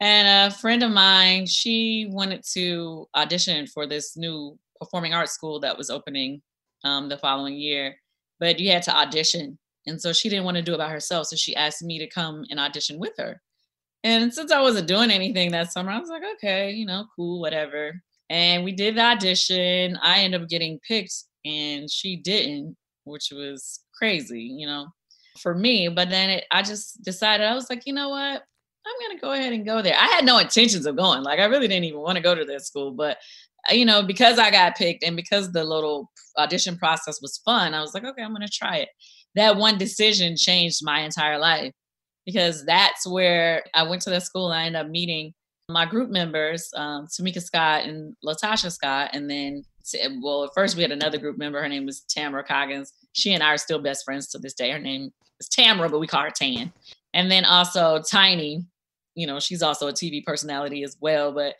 And 0.00 0.52
a 0.52 0.54
friend 0.54 0.82
of 0.82 0.90
mine, 0.90 1.46
she 1.46 2.08
wanted 2.10 2.44
to 2.52 3.08
audition 3.14 3.66
for 3.66 3.86
this 3.86 4.16
new 4.16 4.58
performing 4.78 5.14
arts 5.14 5.32
school 5.32 5.58
that 5.60 5.78
was 5.78 5.88
opening 5.88 6.42
um, 6.84 7.08
the 7.08 7.16
following 7.16 7.56
year, 7.56 7.96
but 8.38 8.58
you 8.58 8.70
had 8.70 8.82
to 8.84 8.96
audition. 8.96 9.58
And 9.86 10.00
so 10.00 10.12
she 10.12 10.28
didn't 10.28 10.44
want 10.44 10.56
to 10.56 10.62
do 10.62 10.74
it 10.74 10.78
by 10.78 10.90
herself. 10.90 11.28
So 11.28 11.36
she 11.36 11.54
asked 11.54 11.82
me 11.82 11.98
to 11.98 12.08
come 12.08 12.44
and 12.50 12.58
audition 12.58 12.98
with 12.98 13.12
her. 13.18 13.40
And 14.04 14.32
since 14.32 14.52
I 14.52 14.60
wasn't 14.60 14.88
doing 14.88 15.10
anything 15.10 15.50
that 15.52 15.72
summer, 15.72 15.90
I 15.90 15.98
was 15.98 16.08
like, 16.08 16.22
okay, 16.36 16.70
you 16.70 16.86
know, 16.86 17.06
cool, 17.16 17.40
whatever. 17.40 18.00
And 18.30 18.64
we 18.64 18.72
did 18.72 18.96
the 18.96 19.02
audition. 19.02 19.98
I 20.02 20.20
ended 20.20 20.42
up 20.42 20.48
getting 20.48 20.80
picked 20.86 21.14
and 21.44 21.90
she 21.90 22.16
didn't, 22.16 22.76
which 23.04 23.30
was 23.32 23.80
crazy, 23.94 24.42
you 24.42 24.66
know, 24.66 24.86
for 25.40 25.54
me. 25.54 25.88
But 25.88 26.10
then 26.10 26.30
it, 26.30 26.44
I 26.50 26.62
just 26.62 27.02
decided, 27.02 27.46
I 27.46 27.54
was 27.54 27.70
like, 27.70 27.82
you 27.86 27.92
know 27.92 28.10
what? 28.10 28.42
I'm 28.86 29.08
going 29.08 29.16
to 29.16 29.20
go 29.20 29.32
ahead 29.32 29.52
and 29.52 29.66
go 29.66 29.82
there. 29.82 29.96
I 29.98 30.06
had 30.06 30.24
no 30.24 30.38
intentions 30.38 30.86
of 30.86 30.96
going. 30.96 31.22
Like, 31.22 31.40
I 31.40 31.46
really 31.46 31.66
didn't 31.66 31.84
even 31.84 32.00
want 32.00 32.16
to 32.16 32.22
go 32.22 32.34
to 32.34 32.44
that 32.44 32.62
school. 32.62 32.92
But, 32.92 33.18
uh, 33.68 33.74
you 33.74 33.84
know, 33.84 34.02
because 34.02 34.38
I 34.38 34.50
got 34.50 34.76
picked 34.76 35.02
and 35.02 35.16
because 35.16 35.50
the 35.50 35.64
little 35.64 36.10
audition 36.38 36.76
process 36.76 37.20
was 37.20 37.40
fun, 37.44 37.74
I 37.74 37.80
was 37.80 37.94
like, 37.94 38.04
okay, 38.04 38.22
I'm 38.22 38.30
going 38.30 38.46
to 38.46 38.48
try 38.48 38.76
it. 38.76 38.88
That 39.36 39.56
one 39.56 39.78
decision 39.78 40.36
changed 40.36 40.80
my 40.82 41.00
entire 41.00 41.38
life 41.38 41.72
because 42.24 42.64
that's 42.64 43.06
where 43.06 43.64
I 43.74 43.84
went 43.84 44.02
to 44.02 44.10
that 44.10 44.24
school 44.24 44.50
and 44.50 44.60
I 44.60 44.66
ended 44.66 44.80
up 44.80 44.88
meeting 44.88 45.32
my 45.68 45.84
group 45.84 46.10
members, 46.10 46.68
um, 46.76 47.06
Tamika 47.06 47.42
Scott 47.42 47.84
and 47.84 48.14
Latasha 48.24 48.70
Scott. 48.70 49.10
And 49.12 49.30
then, 49.30 49.62
well, 50.22 50.44
at 50.44 50.50
first 50.54 50.76
we 50.76 50.82
had 50.82 50.92
another 50.92 51.18
group 51.18 51.38
member. 51.38 51.60
Her 51.60 51.68
name 51.68 51.86
was 51.86 52.00
Tamara 52.02 52.44
Coggins. 52.44 52.92
She 53.12 53.32
and 53.32 53.42
I 53.42 53.54
are 53.54 53.58
still 53.58 53.80
best 53.80 54.04
friends 54.04 54.28
to 54.28 54.38
this 54.38 54.54
day. 54.54 54.70
Her 54.70 54.78
name 54.78 55.12
is 55.40 55.48
Tamara, 55.48 55.88
but 55.88 56.00
we 56.00 56.06
call 56.06 56.22
her 56.22 56.30
Tan. 56.30 56.72
And 57.14 57.30
then 57.30 57.44
also 57.44 58.02
Tiny, 58.02 58.64
you 59.14 59.26
know, 59.26 59.40
she's 59.40 59.62
also 59.62 59.88
a 59.88 59.92
TV 59.92 60.24
personality 60.24 60.82
as 60.82 60.96
well. 61.00 61.32
But 61.32 61.54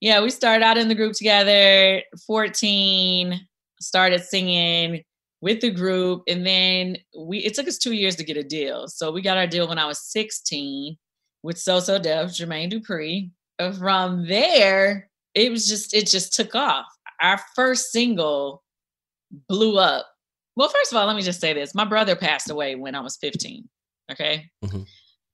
yeah, 0.00 0.22
we 0.22 0.30
started 0.30 0.64
out 0.64 0.78
in 0.78 0.88
the 0.88 0.94
group 0.94 1.12
together, 1.12 2.02
14, 2.26 3.40
started 3.80 4.22
singing, 4.22 5.02
with 5.42 5.60
the 5.60 5.70
group. 5.70 6.22
And 6.26 6.46
then 6.46 6.96
we 7.18 7.38
it 7.38 7.52
took 7.52 7.68
us 7.68 7.76
two 7.76 7.92
years 7.92 8.16
to 8.16 8.24
get 8.24 8.38
a 8.38 8.42
deal. 8.42 8.88
So 8.88 9.12
we 9.12 9.20
got 9.20 9.36
our 9.36 9.46
deal 9.46 9.68
when 9.68 9.78
I 9.78 9.84
was 9.84 10.00
16 10.10 10.96
with 11.42 11.58
So 11.58 11.80
So 11.80 11.98
Def, 11.98 12.30
Jermaine 12.30 12.72
Dupri. 12.72 13.30
From 13.78 14.26
there, 14.26 15.10
it 15.34 15.50
was 15.50 15.68
just 15.68 15.92
it 15.92 16.08
just 16.08 16.32
took 16.32 16.54
off. 16.54 16.86
Our 17.20 17.38
first 17.54 17.92
single 17.92 18.62
blew 19.48 19.78
up. 19.78 20.06
Well, 20.56 20.68
first 20.68 20.92
of 20.92 20.98
all, 20.98 21.06
let 21.06 21.16
me 21.16 21.22
just 21.22 21.40
say 21.40 21.52
this. 21.52 21.74
My 21.74 21.84
brother 21.84 22.16
passed 22.16 22.50
away 22.50 22.74
when 22.74 22.94
I 22.94 23.00
was 23.00 23.16
15. 23.16 23.68
Okay. 24.10 24.50
Mm-hmm. 24.64 24.82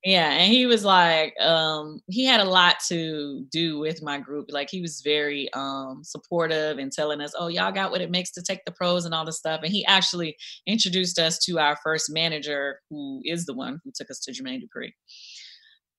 Yeah, 0.05 0.31
and 0.31 0.53
he 0.53 0.65
was 0.67 0.85
like, 0.85 1.35
um, 1.41 2.01
he 2.09 2.25
had 2.25 2.39
a 2.41 2.45
lot 2.45 2.77
to 2.89 3.45
do 3.51 3.81
with 3.81 4.01
my 4.01 4.19
group. 4.21 4.47
Like 4.49 4.71
he 4.71 4.81
was 4.81 5.01
very 5.03 5.53
um 5.55 6.03
supportive 6.05 6.79
and 6.79 6.93
telling 6.93 7.21
us, 7.21 7.35
"Oh, 7.37 7.49
y'all 7.49 7.73
got 7.73 7.91
what 7.91 8.01
it 8.01 8.11
makes 8.11 8.31
to 8.33 8.43
take 8.43 8.65
the 8.65 8.71
pros 8.73 9.05
and 9.05 9.13
all 9.15 9.25
this 9.25 9.39
stuff." 9.39 9.61
And 9.65 9.73
he 9.73 9.85
actually 9.87 10.37
introduced 10.67 11.19
us 11.19 11.39
to 11.47 11.59
our 11.59 11.77
first 11.83 12.11
manager, 12.13 12.81
who 12.91 13.21
is 13.25 13.45
the 13.45 13.55
one 13.55 13.81
who 13.85 13.91
took 13.95 14.09
us 14.11 14.21
to 14.21 14.33
Jermaine 14.33 14.63
Dupri. 14.63 14.93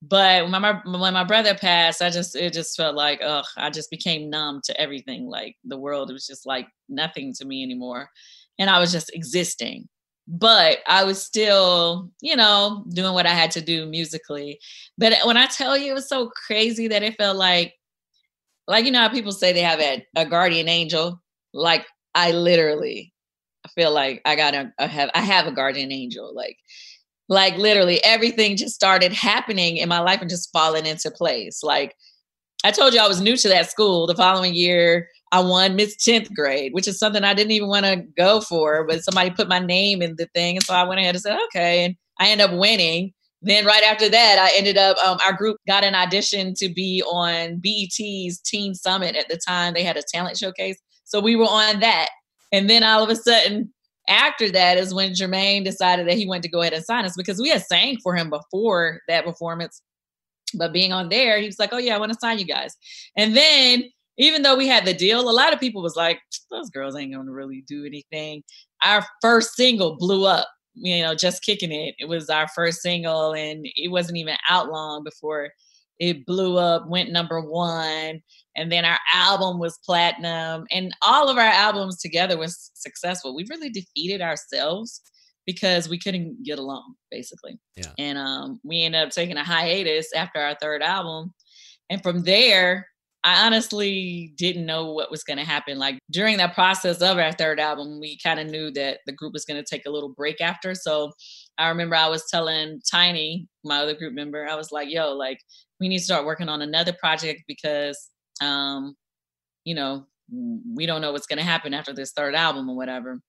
But 0.02 0.50
when 0.50 0.62
my 0.62 0.80
when 0.84 1.12
my 1.12 1.24
brother 1.24 1.54
passed, 1.54 2.00
I 2.00 2.08
just 2.10 2.34
it 2.34 2.54
just 2.54 2.76
felt 2.76 2.96
like, 2.96 3.20
ugh, 3.22 3.44
I 3.58 3.68
just 3.70 3.90
became 3.90 4.30
numb 4.30 4.60
to 4.64 4.80
everything. 4.80 5.26
Like 5.28 5.56
the 5.64 5.76
world 5.78 6.10
was 6.12 6.26
just 6.26 6.46
like 6.46 6.66
nothing 6.88 7.34
to 7.34 7.44
me 7.44 7.62
anymore, 7.62 8.08
and 8.58 8.70
I 8.70 8.78
was 8.78 8.92
just 8.92 9.10
existing 9.14 9.88
but 10.32 10.78
I 10.86 11.02
was 11.02 11.20
still, 11.20 12.08
you 12.20 12.36
know, 12.36 12.84
doing 12.90 13.14
what 13.14 13.26
I 13.26 13.34
had 13.34 13.50
to 13.52 13.60
do 13.60 13.86
musically. 13.86 14.60
But 14.96 15.14
when 15.24 15.36
I 15.36 15.46
tell 15.46 15.76
you, 15.76 15.90
it 15.90 15.94
was 15.94 16.08
so 16.08 16.30
crazy 16.46 16.86
that 16.86 17.02
it 17.02 17.16
felt 17.16 17.36
like, 17.36 17.74
like 18.68 18.84
you 18.84 18.92
know 18.92 19.00
how 19.00 19.08
people 19.08 19.32
say 19.32 19.52
they 19.52 19.62
have 19.62 19.80
a, 19.80 20.06
a 20.14 20.24
guardian 20.24 20.68
angel. 20.68 21.20
Like 21.52 21.84
I 22.14 22.30
literally, 22.30 23.12
I 23.66 23.70
feel 23.70 23.92
like 23.92 24.22
I 24.24 24.36
got 24.36 24.54
a, 24.54 24.86
have 24.86 25.10
I 25.14 25.20
have 25.20 25.48
a 25.48 25.52
guardian 25.52 25.90
angel. 25.90 26.32
Like, 26.32 26.56
like 27.28 27.56
literally 27.56 28.02
everything 28.04 28.56
just 28.56 28.76
started 28.76 29.12
happening 29.12 29.78
in 29.78 29.88
my 29.88 29.98
life 29.98 30.20
and 30.20 30.30
just 30.30 30.52
falling 30.52 30.86
into 30.86 31.10
place. 31.10 31.64
Like 31.64 31.96
I 32.62 32.70
told 32.70 32.94
you 32.94 33.00
I 33.00 33.08
was 33.08 33.20
new 33.20 33.36
to 33.36 33.48
that 33.48 33.68
school. 33.68 34.06
The 34.06 34.14
following 34.14 34.54
year, 34.54 35.08
I 35.32 35.40
won 35.40 35.76
Miss 35.76 35.96
10th 35.96 36.34
grade, 36.34 36.72
which 36.72 36.88
is 36.88 36.98
something 36.98 37.22
I 37.22 37.34
didn't 37.34 37.52
even 37.52 37.68
want 37.68 37.86
to 37.86 37.96
go 38.16 38.40
for, 38.40 38.84
but 38.84 39.04
somebody 39.04 39.30
put 39.30 39.48
my 39.48 39.60
name 39.60 40.02
in 40.02 40.16
the 40.16 40.26
thing. 40.34 40.56
And 40.56 40.64
so 40.64 40.74
I 40.74 40.82
went 40.82 41.00
ahead 41.00 41.14
and 41.14 41.22
said, 41.22 41.38
okay. 41.46 41.84
And 41.84 41.96
I 42.18 42.28
ended 42.28 42.50
up 42.50 42.58
winning. 42.58 43.12
Then 43.42 43.64
right 43.64 43.84
after 43.84 44.08
that, 44.08 44.38
I 44.38 44.56
ended 44.58 44.76
up, 44.76 44.98
um, 44.98 45.18
our 45.24 45.32
group 45.32 45.56
got 45.66 45.84
an 45.84 45.94
audition 45.94 46.52
to 46.54 46.68
be 46.68 47.02
on 47.04 47.60
BET's 47.60 48.40
Teen 48.40 48.74
Summit 48.74 49.16
at 49.16 49.28
the 49.28 49.38
time. 49.46 49.72
They 49.72 49.84
had 49.84 49.96
a 49.96 50.02
talent 50.12 50.36
showcase. 50.36 50.78
So 51.04 51.20
we 51.20 51.36
were 51.36 51.46
on 51.46 51.80
that. 51.80 52.08
And 52.52 52.68
then 52.68 52.82
all 52.82 53.02
of 53.02 53.08
a 53.08 53.16
sudden, 53.16 53.72
after 54.08 54.50
that 54.50 54.76
is 54.76 54.92
when 54.92 55.12
Jermaine 55.12 55.64
decided 55.64 56.08
that 56.08 56.16
he 56.16 56.26
wanted 56.26 56.42
to 56.42 56.50
go 56.50 56.60
ahead 56.60 56.72
and 56.72 56.84
sign 56.84 57.04
us 57.04 57.16
because 57.16 57.40
we 57.40 57.48
had 57.48 57.62
sang 57.62 57.98
for 58.02 58.16
him 58.16 58.28
before 58.28 59.00
that 59.06 59.24
performance. 59.24 59.80
But 60.52 60.72
being 60.72 60.92
on 60.92 61.08
there, 61.08 61.38
he 61.38 61.46
was 61.46 61.60
like, 61.60 61.72
oh, 61.72 61.78
yeah, 61.78 61.94
I 61.94 61.98
want 61.98 62.12
to 62.12 62.18
sign 62.18 62.40
you 62.40 62.44
guys. 62.44 62.76
And 63.16 63.36
then 63.36 63.84
even 64.20 64.42
though 64.42 64.56
we 64.56 64.68
had 64.68 64.84
the 64.84 64.94
deal, 64.94 65.28
a 65.28 65.32
lot 65.32 65.52
of 65.52 65.60
people 65.60 65.82
was 65.82 65.96
like, 65.96 66.20
those 66.50 66.70
girls 66.70 66.96
ain't 66.96 67.14
gonna 67.14 67.30
really 67.30 67.64
do 67.66 67.84
anything. 67.84 68.42
Our 68.84 69.04
first 69.20 69.54
single 69.54 69.96
blew 69.96 70.26
up, 70.26 70.48
you 70.74 71.02
know, 71.02 71.14
just 71.14 71.42
kicking 71.42 71.72
it. 71.72 71.94
It 71.98 72.08
was 72.08 72.28
our 72.28 72.48
first 72.48 72.82
single 72.82 73.32
and 73.32 73.66
it 73.76 73.90
wasn't 73.90 74.18
even 74.18 74.36
out 74.48 74.68
long 74.70 75.04
before 75.04 75.50
it 75.98 76.24
blew 76.26 76.56
up, 76.56 76.88
went 76.88 77.12
number 77.12 77.40
one. 77.40 78.22
And 78.56 78.72
then 78.72 78.84
our 78.84 78.98
album 79.14 79.58
was 79.58 79.78
platinum, 79.84 80.64
and 80.72 80.92
all 81.02 81.28
of 81.28 81.36
our 81.36 81.44
albums 81.44 82.00
together 82.00 82.36
was 82.36 82.70
successful. 82.74 83.36
We 83.36 83.46
really 83.48 83.70
defeated 83.70 84.20
ourselves 84.20 85.02
because 85.46 85.88
we 85.88 85.98
couldn't 85.98 86.42
get 86.42 86.58
along, 86.58 86.94
basically. 87.10 87.58
Yeah. 87.76 87.92
And 87.98 88.18
um, 88.18 88.60
we 88.64 88.82
ended 88.82 89.02
up 89.02 89.10
taking 89.10 89.36
a 89.36 89.44
hiatus 89.44 90.08
after 90.14 90.40
our 90.40 90.56
third 90.60 90.82
album. 90.82 91.32
And 91.90 92.02
from 92.02 92.22
there, 92.22 92.86
I 93.22 93.46
honestly 93.46 94.32
didn't 94.36 94.64
know 94.64 94.92
what 94.92 95.10
was 95.10 95.24
going 95.24 95.38
to 95.38 95.44
happen. 95.44 95.78
Like 95.78 95.98
during 96.10 96.38
that 96.38 96.54
process 96.54 97.02
of 97.02 97.18
our 97.18 97.32
third 97.32 97.60
album, 97.60 98.00
we 98.00 98.18
kind 98.22 98.40
of 98.40 98.46
knew 98.46 98.70
that 98.72 99.00
the 99.06 99.12
group 99.12 99.34
was 99.34 99.44
going 99.44 99.62
to 99.62 99.68
take 99.68 99.84
a 99.86 99.90
little 99.90 100.08
break 100.08 100.40
after. 100.40 100.74
So 100.74 101.12
I 101.58 101.68
remember 101.68 101.96
I 101.96 102.08
was 102.08 102.24
telling 102.30 102.80
Tiny, 102.90 103.46
my 103.62 103.80
other 103.80 103.94
group 103.94 104.14
member, 104.14 104.46
I 104.48 104.54
was 104.54 104.72
like, 104.72 104.88
yo, 104.90 105.12
like, 105.12 105.38
we 105.80 105.88
need 105.88 105.98
to 105.98 106.04
start 106.04 106.24
working 106.24 106.48
on 106.48 106.62
another 106.62 106.94
project 106.94 107.42
because, 107.46 108.08
um, 108.40 108.94
you 109.64 109.74
know, 109.74 110.06
we 110.74 110.86
don't 110.86 111.02
know 111.02 111.12
what's 111.12 111.26
going 111.26 111.38
to 111.38 111.44
happen 111.44 111.74
after 111.74 111.92
this 111.92 112.12
third 112.12 112.34
album 112.34 112.70
or 112.70 112.76
whatever 112.76 113.20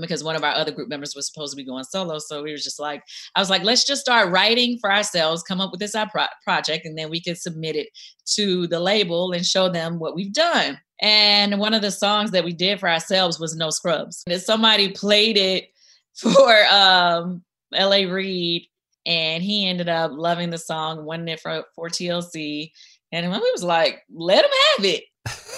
because 0.00 0.24
one 0.24 0.36
of 0.36 0.44
our 0.44 0.54
other 0.54 0.72
group 0.72 0.88
members 0.88 1.14
was 1.14 1.26
supposed 1.26 1.52
to 1.52 1.56
be 1.56 1.64
going 1.64 1.84
solo. 1.84 2.18
So 2.18 2.42
we 2.42 2.50
were 2.50 2.56
just 2.56 2.80
like, 2.80 3.02
I 3.34 3.40
was 3.40 3.50
like, 3.50 3.62
let's 3.62 3.84
just 3.84 4.00
start 4.00 4.30
writing 4.30 4.78
for 4.80 4.92
ourselves, 4.92 5.42
come 5.42 5.60
up 5.60 5.70
with 5.70 5.80
this 5.80 5.94
pro- 6.10 6.26
project, 6.42 6.86
and 6.86 6.96
then 6.96 7.10
we 7.10 7.20
could 7.20 7.38
submit 7.38 7.76
it 7.76 7.88
to 8.34 8.66
the 8.66 8.80
label 8.80 9.32
and 9.32 9.44
show 9.44 9.68
them 9.68 9.98
what 9.98 10.14
we've 10.14 10.32
done. 10.32 10.78
And 11.00 11.58
one 11.58 11.74
of 11.74 11.82
the 11.82 11.90
songs 11.90 12.30
that 12.30 12.44
we 12.44 12.52
did 12.52 12.80
for 12.80 12.88
ourselves 12.88 13.38
was 13.38 13.56
No 13.56 13.70
Scrubs. 13.70 14.22
And 14.28 14.40
somebody 14.40 14.90
played 14.92 15.36
it 15.36 15.68
for 16.14 16.64
um, 16.70 17.42
L.A. 17.74 18.06
Reid, 18.06 18.68
and 19.06 19.42
he 19.42 19.66
ended 19.66 19.88
up 19.88 20.12
loving 20.14 20.50
the 20.50 20.58
song, 20.58 21.04
wanting 21.04 21.28
it 21.28 21.40
for, 21.40 21.64
for 21.74 21.88
TLC. 21.88 22.70
And 23.12 23.30
we 23.30 23.38
was 23.52 23.62
like, 23.62 24.02
let 24.12 24.44
him 24.44 24.50
have 24.76 24.86
it 24.86 25.04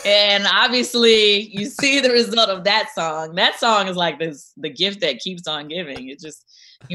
and 0.06 0.46
obviously 0.50 1.48
you 1.48 1.66
see 1.66 2.00
the 2.00 2.10
result 2.10 2.48
of 2.48 2.64
that 2.64 2.90
song. 2.94 3.34
That 3.34 3.58
song 3.58 3.88
is 3.88 3.96
like 3.96 4.18
this 4.18 4.52
the 4.56 4.70
gift 4.70 5.00
that 5.00 5.18
keeps 5.18 5.46
on 5.46 5.68
giving. 5.68 6.08
It 6.08 6.20
just 6.20 6.44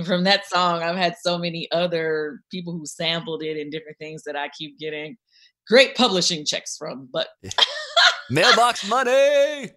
from 0.06 0.24
that 0.24 0.48
song 0.48 0.82
i've 0.82 0.96
had 0.96 1.16
so 1.22 1.38
many 1.38 1.70
other 1.72 2.40
people 2.50 2.74
who 2.74 2.86
sampled 2.86 3.44
it 3.44 3.60
and 3.60 3.72
different 3.72 3.98
things 3.98 4.24
that 4.24 4.36
i 4.36 4.48
keep 4.50 4.78
getting 4.78 5.18
great 5.68 5.96
publishing 5.96 6.46
checks 6.46 6.78
from 6.78 7.10
but 7.12 7.30
mailbox 8.30 8.88
money! 8.88 9.70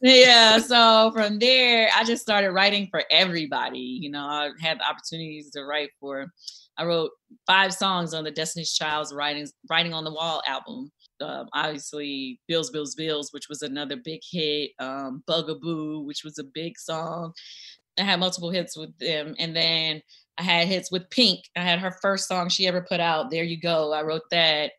Yeah 0.00 0.58
so 0.58 1.10
from 1.12 1.38
there 1.38 1.90
i 1.94 2.04
just 2.04 2.22
started 2.22 2.52
writing 2.52 2.88
for 2.90 3.02
everybody. 3.10 3.78
You 3.78 4.10
know 4.10 4.24
i 4.24 4.50
had 4.60 4.78
the 4.78 4.88
opportunities 4.88 5.50
to 5.50 5.64
write 5.64 5.90
for 6.00 6.26
i 6.78 6.84
wrote 6.84 7.10
five 7.46 7.74
songs 7.74 8.14
on 8.14 8.24
the 8.24 8.30
destiny's 8.30 8.72
child's 8.72 9.12
writing 9.12 9.46
writing 9.68 9.92
on 9.92 10.04
the 10.04 10.12
wall 10.12 10.42
album 10.46 10.90
um, 11.20 11.48
obviously 11.52 12.40
Bills, 12.48 12.70
Bills, 12.70 12.94
Bills, 12.94 13.32
which 13.32 13.48
was 13.48 13.62
another 13.62 13.96
big 13.96 14.20
hit. 14.30 14.72
Um, 14.78 15.22
Bugaboo, 15.26 16.00
which 16.06 16.24
was 16.24 16.38
a 16.38 16.44
big 16.44 16.78
song. 16.78 17.32
I 17.98 18.02
had 18.02 18.20
multiple 18.20 18.50
hits 18.50 18.76
with 18.76 18.96
them, 18.98 19.34
and 19.38 19.54
then 19.56 20.02
I 20.38 20.42
had 20.42 20.68
hits 20.68 20.90
with 20.90 21.10
Pink. 21.10 21.40
I 21.56 21.60
had 21.60 21.80
her 21.80 21.96
first 22.00 22.28
song 22.28 22.48
she 22.48 22.68
ever 22.68 22.80
put 22.80 23.00
out. 23.00 23.30
There 23.30 23.44
you 23.44 23.60
go. 23.60 23.92
I 23.92 24.02
wrote 24.02 24.30
that. 24.30 24.72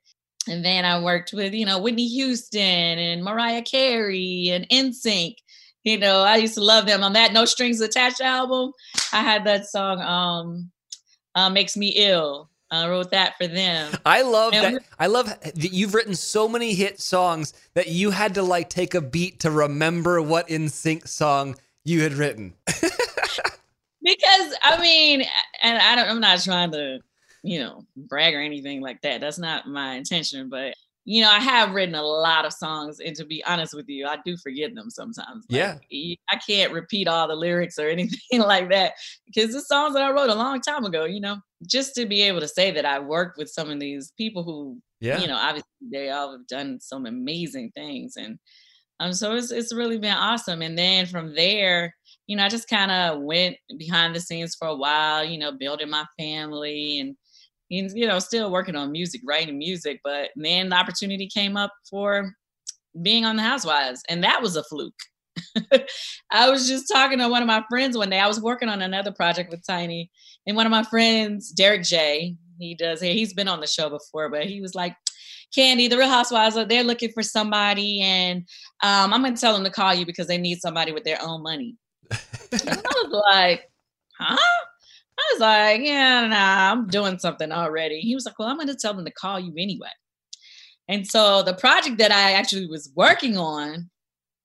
And 0.47 0.63
then 0.63 0.85
I 0.85 1.01
worked 1.03 1.33
with, 1.33 1.53
you 1.53 1.65
know, 1.65 1.79
Whitney 1.79 2.07
Houston 2.07 2.61
and 2.61 3.23
Mariah 3.23 3.61
Carey 3.61 4.49
and 4.49 4.67
NSYNC. 4.69 5.35
You 5.83 5.97
know, 5.97 6.21
I 6.21 6.37
used 6.37 6.55
to 6.55 6.63
love 6.63 6.85
them 6.85 7.03
on 7.03 7.13
that 7.13 7.33
No 7.33 7.45
Strings 7.45 7.81
Attached 7.81 8.21
album. 8.21 8.71
I 9.11 9.21
had 9.21 9.45
that 9.45 9.67
song, 9.67 10.01
um, 10.01 10.71
uh, 11.35 11.49
Makes 11.49 11.77
Me 11.77 11.89
Ill. 11.89 12.49
I 12.71 12.87
wrote 12.87 13.11
that 13.11 13.35
for 13.37 13.47
them. 13.47 13.91
I 14.05 14.21
love 14.21 14.53
and 14.53 14.77
that. 14.77 14.83
I 14.99 15.07
love 15.07 15.25
that 15.25 15.73
you've 15.73 15.93
written 15.93 16.13
so 16.13 16.47
many 16.47 16.73
hit 16.73 16.99
songs 16.99 17.53
that 17.73 17.87
you 17.87 18.11
had 18.11 18.35
to 18.35 18.43
like 18.43 18.69
take 18.69 18.93
a 18.93 19.01
beat 19.01 19.39
to 19.41 19.51
remember 19.51 20.21
what 20.21 20.47
NSYNC 20.47 21.07
song 21.07 21.55
you 21.83 22.03
had 22.03 22.13
written. 22.13 22.53
because 24.03 24.55
I 24.61 24.79
mean, 24.79 25.23
and 25.61 25.77
I 25.77 25.95
don't. 25.95 26.07
I'm 26.07 26.19
not 26.19 26.41
trying 26.41 26.71
to, 26.71 26.99
you 27.43 27.59
know, 27.59 27.85
brag 27.95 28.35
or 28.35 28.41
anything 28.41 28.81
like 28.81 29.01
that. 29.01 29.21
That's 29.21 29.39
not 29.39 29.67
my 29.67 29.95
intention. 29.95 30.49
But 30.49 30.75
you 31.05 31.23
know, 31.23 31.31
I 31.31 31.39
have 31.39 31.73
written 31.73 31.95
a 31.95 32.03
lot 32.03 32.45
of 32.45 32.53
songs, 32.53 32.99
and 32.99 33.15
to 33.15 33.25
be 33.25 33.43
honest 33.45 33.73
with 33.73 33.89
you, 33.89 34.05
I 34.05 34.17
do 34.23 34.37
forget 34.37 34.75
them 34.75 34.91
sometimes. 34.91 35.45
Like, 35.49 35.79
yeah, 35.89 36.15
I 36.29 36.35
can't 36.35 36.71
repeat 36.71 37.07
all 37.07 37.27
the 37.27 37.35
lyrics 37.35 37.79
or 37.79 37.87
anything 37.89 38.41
like 38.41 38.69
that 38.69 38.93
because 39.25 39.53
the 39.53 39.61
songs 39.61 39.95
that 39.95 40.03
I 40.03 40.11
wrote 40.11 40.29
a 40.29 40.35
long 40.35 40.61
time 40.61 40.85
ago. 40.85 41.05
You 41.05 41.21
know, 41.21 41.37
just 41.67 41.95
to 41.95 42.05
be 42.05 42.21
able 42.23 42.39
to 42.39 42.47
say 42.47 42.71
that 42.71 42.85
I 42.85 42.99
worked 42.99 43.37
with 43.37 43.49
some 43.49 43.69
of 43.69 43.79
these 43.79 44.13
people 44.17 44.43
who, 44.43 44.79
yeah. 44.99 45.19
you 45.19 45.27
know, 45.27 45.37
obviously 45.37 45.69
they 45.91 46.09
all 46.09 46.31
have 46.31 46.47
done 46.47 46.79
some 46.79 47.05
amazing 47.05 47.71
things, 47.75 48.15
and 48.17 48.39
um, 48.99 49.13
so 49.13 49.35
it's 49.35 49.51
it's 49.51 49.73
really 49.73 49.97
been 49.97 50.15
awesome. 50.15 50.61
And 50.61 50.77
then 50.77 51.05
from 51.05 51.35
there, 51.35 51.95
you 52.27 52.35
know, 52.35 52.45
I 52.45 52.49
just 52.49 52.69
kind 52.69 52.91
of 52.91 53.21
went 53.21 53.57
behind 53.77 54.15
the 54.15 54.19
scenes 54.19 54.55
for 54.55 54.67
a 54.67 54.75
while, 54.75 55.23
you 55.23 55.37
know, 55.37 55.51
building 55.51 55.89
my 55.89 56.05
family 56.17 56.99
and 56.99 57.15
you 57.69 58.07
know, 58.07 58.17
still 58.17 58.51
working 58.51 58.75
on 58.75 58.91
music, 58.91 59.21
writing 59.25 59.57
music. 59.57 59.99
But 60.03 60.29
then 60.35 60.69
the 60.69 60.75
opportunity 60.75 61.27
came 61.27 61.55
up 61.55 61.71
for 61.89 62.33
being 63.01 63.25
on 63.25 63.35
the 63.35 63.43
Housewives, 63.43 64.01
and 64.09 64.23
that 64.23 64.41
was 64.41 64.55
a 64.55 64.63
fluke. 64.63 64.93
I 66.31 66.49
was 66.49 66.67
just 66.67 66.91
talking 66.91 67.19
to 67.19 67.27
one 67.27 67.41
of 67.41 67.47
my 67.47 67.63
friends 67.69 67.97
one 67.97 68.09
day. 68.09 68.19
I 68.19 68.27
was 68.27 68.41
working 68.41 68.69
on 68.69 68.81
another 68.81 69.11
project 69.11 69.51
with 69.51 69.65
Tiny, 69.65 70.09
and 70.45 70.55
one 70.55 70.65
of 70.65 70.71
my 70.71 70.83
friends, 70.83 71.51
Derek 71.51 71.83
J, 71.83 72.35
he 72.59 72.75
does. 72.75 73.01
He's 73.01 73.33
been 73.33 73.47
on 73.47 73.61
the 73.61 73.67
show 73.67 73.89
before, 73.89 74.29
but 74.29 74.45
he 74.45 74.61
was 74.61 74.75
like, 74.75 74.95
Kandi, 75.57 75.89
the 75.89 75.97
Real 75.97 76.09
Housewives, 76.09 76.55
they're 76.67 76.83
looking 76.83 77.11
for 77.11 77.23
somebody, 77.23 78.01
and 78.01 78.39
um, 78.83 79.13
I'm 79.13 79.21
going 79.21 79.33
to 79.33 79.41
tell 79.41 79.53
them 79.53 79.63
to 79.63 79.71
call 79.71 79.93
you 79.93 80.05
because 80.05 80.27
they 80.27 80.37
need 80.37 80.61
somebody 80.61 80.91
with 80.91 81.03
their 81.03 81.21
own 81.21 81.43
money." 81.43 81.75
I 82.11 82.17
was 82.51 83.23
like, 83.31 83.69
huh? 84.17 84.37
I 85.19 85.33
was 85.33 85.41
like, 85.41 85.81
yeah, 85.81 86.27
nah, 86.27 86.71
I'm 86.71 86.87
doing 86.87 87.19
something 87.19 87.51
already. 87.51 87.99
He 87.99 88.15
was 88.15 88.25
like, 88.25 88.39
well, 88.39 88.47
I'm 88.47 88.55
going 88.55 88.67
to 88.67 88.75
tell 88.75 88.93
them 88.93 89.05
to 89.05 89.11
call 89.11 89.39
you 89.39 89.53
anyway. 89.57 89.89
And 90.87 91.05
so 91.05 91.43
the 91.43 91.53
project 91.53 91.97
that 91.97 92.11
I 92.11 92.33
actually 92.33 92.67
was 92.67 92.91
working 92.95 93.37
on 93.37 93.89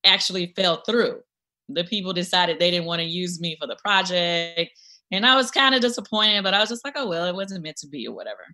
actually 0.04 0.52
fell 0.56 0.82
through. 0.82 1.20
The 1.68 1.84
people 1.84 2.12
decided 2.12 2.58
they 2.58 2.70
didn't 2.70 2.86
want 2.86 3.00
to 3.00 3.06
use 3.06 3.40
me 3.40 3.56
for 3.60 3.66
the 3.66 3.76
project. 3.76 4.70
And 5.10 5.26
I 5.26 5.36
was 5.36 5.50
kind 5.50 5.74
of 5.74 5.80
disappointed, 5.80 6.42
but 6.42 6.54
I 6.54 6.60
was 6.60 6.68
just 6.68 6.84
like, 6.84 6.94
oh, 6.96 7.08
well, 7.08 7.26
it 7.26 7.34
wasn't 7.34 7.62
meant 7.62 7.76
to 7.78 7.88
be 7.88 8.06
or 8.06 8.14
whatever. 8.14 8.44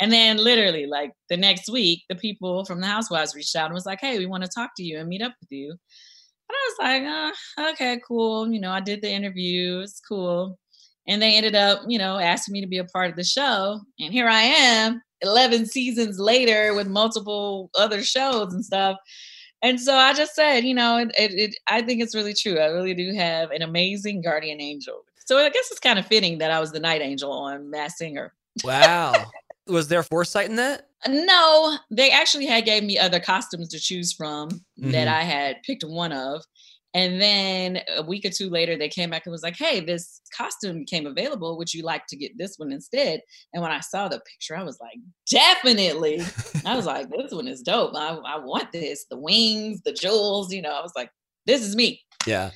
And 0.00 0.10
then 0.10 0.38
literally, 0.38 0.86
like 0.86 1.12
the 1.28 1.36
next 1.36 1.70
week, 1.70 2.04
the 2.08 2.16
people 2.16 2.64
from 2.64 2.80
the 2.80 2.86
Housewives 2.86 3.34
reached 3.34 3.54
out 3.54 3.66
and 3.66 3.74
was 3.74 3.86
like, 3.86 4.00
hey, 4.00 4.18
we 4.18 4.26
want 4.26 4.42
to 4.42 4.50
talk 4.52 4.70
to 4.76 4.82
you 4.82 4.98
and 4.98 5.08
meet 5.08 5.22
up 5.22 5.34
with 5.40 5.52
you. 5.52 5.70
And 5.70 5.78
I 6.50 6.68
was 6.68 6.76
like, 6.80 7.02
oh, 7.06 7.70
okay, 7.72 8.00
cool. 8.06 8.50
You 8.50 8.60
know, 8.60 8.72
I 8.72 8.80
did 8.80 9.02
the 9.02 9.10
interview. 9.10 9.80
It's 9.80 10.00
cool. 10.00 10.58
And 11.06 11.20
they 11.20 11.36
ended 11.36 11.54
up, 11.54 11.82
you 11.86 11.98
know, 11.98 12.18
asking 12.18 12.52
me 12.54 12.60
to 12.60 12.66
be 12.66 12.78
a 12.78 12.84
part 12.84 13.10
of 13.10 13.16
the 13.16 13.24
show. 13.24 13.80
And 13.98 14.12
here 14.12 14.28
I 14.28 14.42
am, 14.42 15.02
11 15.20 15.66
seasons 15.66 16.18
later 16.18 16.74
with 16.74 16.88
multiple 16.88 17.70
other 17.78 18.02
shows 18.02 18.54
and 18.54 18.64
stuff. 18.64 18.96
And 19.62 19.80
so 19.80 19.94
I 19.94 20.14
just 20.14 20.34
said, 20.34 20.64
you 20.64 20.74
know, 20.74 20.96
it, 20.98 21.12
it, 21.18 21.32
it, 21.34 21.56
I 21.66 21.82
think 21.82 22.02
it's 22.02 22.14
really 22.14 22.34
true. 22.34 22.58
I 22.58 22.66
really 22.66 22.94
do 22.94 23.12
have 23.14 23.50
an 23.50 23.62
amazing 23.62 24.22
guardian 24.22 24.60
angel. 24.60 25.04
So 25.26 25.38
I 25.38 25.50
guess 25.50 25.70
it's 25.70 25.80
kind 25.80 25.98
of 25.98 26.06
fitting 26.06 26.38
that 26.38 26.50
I 26.50 26.60
was 26.60 26.72
the 26.72 26.80
night 26.80 27.02
angel 27.02 27.30
on 27.30 27.70
Masked 27.70 27.98
Singer. 27.98 28.32
Wow. 28.64 29.12
was 29.66 29.88
there 29.88 30.02
foresight 30.02 30.48
in 30.48 30.56
that? 30.56 30.88
No, 31.08 31.78
they 31.90 32.10
actually 32.10 32.46
had 32.46 32.64
gave 32.64 32.84
me 32.84 32.98
other 32.98 33.20
costumes 33.20 33.68
to 33.68 33.78
choose 33.78 34.12
from 34.12 34.50
mm-hmm. 34.50 34.90
that 34.90 35.08
I 35.08 35.22
had 35.22 35.62
picked 35.62 35.84
one 35.84 36.12
of. 36.12 36.44
And 36.92 37.20
then 37.20 37.80
a 37.96 38.02
week 38.02 38.24
or 38.24 38.30
two 38.30 38.50
later, 38.50 38.76
they 38.76 38.88
came 38.88 39.10
back 39.10 39.24
and 39.24 39.32
was 39.32 39.42
like, 39.42 39.56
hey, 39.56 39.80
this 39.80 40.20
costume 40.36 40.84
came 40.84 41.06
available. 41.06 41.56
Would 41.56 41.72
you 41.72 41.84
like 41.84 42.06
to 42.08 42.16
get 42.16 42.36
this 42.36 42.56
one 42.56 42.72
instead? 42.72 43.20
And 43.52 43.62
when 43.62 43.70
I 43.70 43.80
saw 43.80 44.08
the 44.08 44.20
picture, 44.20 44.56
I 44.56 44.64
was 44.64 44.78
like, 44.80 44.98
definitely. 45.30 46.22
I 46.66 46.74
was 46.74 46.86
like, 46.86 47.08
this 47.10 47.32
one 47.32 47.46
is 47.46 47.62
dope. 47.62 47.94
I, 47.94 48.18
I 48.26 48.38
want 48.38 48.72
this. 48.72 49.06
The 49.08 49.18
wings, 49.18 49.82
the 49.84 49.92
jewels, 49.92 50.52
you 50.52 50.62
know, 50.62 50.72
I 50.72 50.82
was 50.82 50.92
like, 50.96 51.10
this 51.46 51.62
is 51.62 51.76
me. 51.76 52.02
Yeah. 52.26 52.50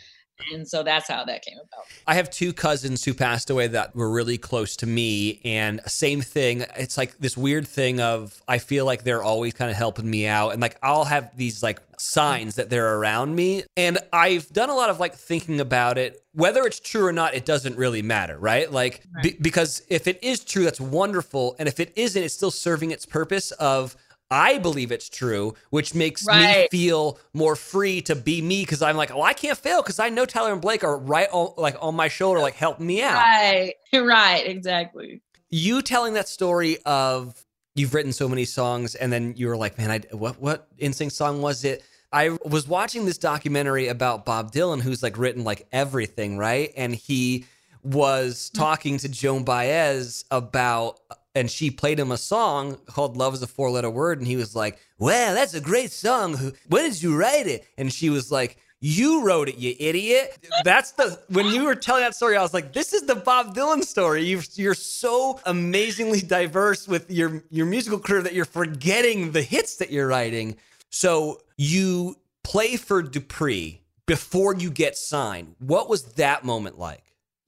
And 0.52 0.66
so 0.66 0.82
that's 0.82 1.08
how 1.08 1.24
that 1.24 1.44
came 1.44 1.58
about. 1.58 1.84
I 2.06 2.14
have 2.14 2.30
two 2.30 2.52
cousins 2.52 3.04
who 3.04 3.14
passed 3.14 3.50
away 3.50 3.68
that 3.68 3.94
were 3.94 4.10
really 4.10 4.38
close 4.38 4.76
to 4.76 4.86
me. 4.86 5.40
And 5.44 5.80
same 5.86 6.20
thing. 6.20 6.64
It's 6.76 6.98
like 6.98 7.18
this 7.18 7.36
weird 7.36 7.66
thing 7.66 8.00
of 8.00 8.42
I 8.48 8.58
feel 8.58 8.84
like 8.84 9.04
they're 9.04 9.22
always 9.22 9.54
kind 9.54 9.70
of 9.70 9.76
helping 9.76 10.10
me 10.10 10.26
out. 10.26 10.50
And 10.50 10.60
like 10.60 10.76
I'll 10.82 11.04
have 11.04 11.36
these 11.36 11.62
like 11.62 11.80
signs 11.98 12.56
that 12.56 12.70
they're 12.70 12.96
around 12.96 13.34
me. 13.34 13.64
And 13.76 13.98
I've 14.12 14.48
done 14.52 14.70
a 14.70 14.74
lot 14.74 14.90
of 14.90 15.00
like 15.00 15.14
thinking 15.14 15.60
about 15.60 15.98
it. 15.98 16.20
Whether 16.32 16.64
it's 16.64 16.80
true 16.80 17.06
or 17.06 17.12
not, 17.12 17.34
it 17.34 17.44
doesn't 17.44 17.76
really 17.76 18.02
matter, 18.02 18.36
right? 18.36 18.70
Like, 18.70 19.04
right. 19.14 19.22
Be- 19.22 19.36
because 19.40 19.82
if 19.88 20.08
it 20.08 20.18
is 20.22 20.44
true, 20.44 20.64
that's 20.64 20.80
wonderful. 20.80 21.54
And 21.58 21.68
if 21.68 21.78
it 21.78 21.92
isn't, 21.94 22.20
it's 22.20 22.34
still 22.34 22.50
serving 22.50 22.90
its 22.90 23.06
purpose 23.06 23.52
of 23.52 23.96
I 24.30 24.58
believe 24.58 24.90
it's 24.90 25.08
true, 25.08 25.54
which 25.70 25.94
makes 25.94 26.26
right. 26.26 26.62
me 26.62 26.68
feel 26.70 27.18
more 27.32 27.56
free 27.56 28.00
to 28.02 28.14
be 28.14 28.42
me 28.42 28.62
because 28.62 28.82
I'm 28.82 28.96
like, 28.96 29.12
oh, 29.12 29.22
I 29.22 29.32
can't 29.32 29.56
fail 29.56 29.82
because 29.82 29.98
I 29.98 30.08
know 30.08 30.24
Tyler 30.24 30.52
and 30.52 30.60
Blake 30.60 30.82
are 30.82 30.98
right 30.98 31.28
on, 31.30 31.54
like 31.56 31.76
on 31.80 31.94
my 31.94 32.08
shoulder, 32.08 32.40
like 32.40 32.54
helping 32.54 32.86
me 32.86 33.02
out. 33.02 33.14
Right, 33.14 33.74
right, 33.94 34.46
exactly. 34.46 35.20
You 35.50 35.82
telling 35.82 36.14
that 36.14 36.28
story 36.28 36.78
of 36.84 37.44
you've 37.74 37.94
written 37.94 38.12
so 38.12 38.28
many 38.28 38.44
songs, 38.44 38.94
and 38.94 39.12
then 39.12 39.34
you 39.36 39.48
were 39.48 39.56
like, 39.56 39.78
man, 39.78 39.90
I 39.90 40.00
what 40.14 40.40
what 40.40 40.76
NSYNC 40.78 41.12
song 41.12 41.42
was 41.42 41.64
it? 41.64 41.84
I 42.12 42.36
was 42.44 42.68
watching 42.68 43.06
this 43.06 43.18
documentary 43.18 43.88
about 43.88 44.24
Bob 44.24 44.52
Dylan, 44.52 44.80
who's 44.80 45.02
like 45.02 45.18
written 45.18 45.44
like 45.44 45.66
everything, 45.72 46.38
right? 46.38 46.72
And 46.76 46.94
he 46.94 47.44
was 47.82 48.50
mm. 48.50 48.58
talking 48.58 48.98
to 48.98 49.08
Joan 49.08 49.44
Baez 49.44 50.24
about 50.30 51.00
and 51.34 51.50
she 51.50 51.70
played 51.70 51.98
him 51.98 52.12
a 52.12 52.16
song 52.16 52.76
called 52.86 53.16
Love 53.16 53.34
is 53.34 53.42
a 53.42 53.46
Four 53.46 53.70
Letter 53.70 53.90
Word. 53.90 54.18
And 54.18 54.26
he 54.26 54.36
was 54.36 54.54
like, 54.54 54.78
Well, 54.98 55.34
that's 55.34 55.54
a 55.54 55.60
great 55.60 55.90
song. 55.90 56.52
When 56.68 56.90
did 56.90 57.02
you 57.02 57.16
write 57.16 57.46
it? 57.46 57.66
And 57.76 57.92
she 57.92 58.10
was 58.10 58.30
like, 58.30 58.58
You 58.80 59.24
wrote 59.24 59.48
it, 59.48 59.56
you 59.56 59.74
idiot. 59.78 60.38
That's 60.64 60.92
the, 60.92 61.18
when 61.30 61.46
you 61.46 61.64
were 61.64 61.74
telling 61.74 62.02
that 62.02 62.14
story, 62.14 62.36
I 62.36 62.42
was 62.42 62.54
like, 62.54 62.72
This 62.72 62.92
is 62.92 63.02
the 63.02 63.16
Bob 63.16 63.54
Dylan 63.54 63.82
story. 63.82 64.22
you 64.22 64.70
are 64.70 64.74
so 64.74 65.40
amazingly 65.46 66.20
diverse 66.20 66.86
with 66.86 67.10
your, 67.10 67.42
your 67.50 67.66
musical 67.66 67.98
career 67.98 68.22
that 68.22 68.34
you're 68.34 68.44
forgetting 68.44 69.32
the 69.32 69.42
hits 69.42 69.76
that 69.76 69.90
you're 69.90 70.08
writing. 70.08 70.56
So 70.90 71.40
you 71.56 72.16
play 72.44 72.76
for 72.76 73.02
Dupri 73.02 73.80
before 74.06 74.54
you 74.54 74.70
get 74.70 74.96
signed. 74.96 75.56
What 75.58 75.88
was 75.88 76.04
that 76.14 76.44
moment 76.44 76.78
like? 76.78 77.02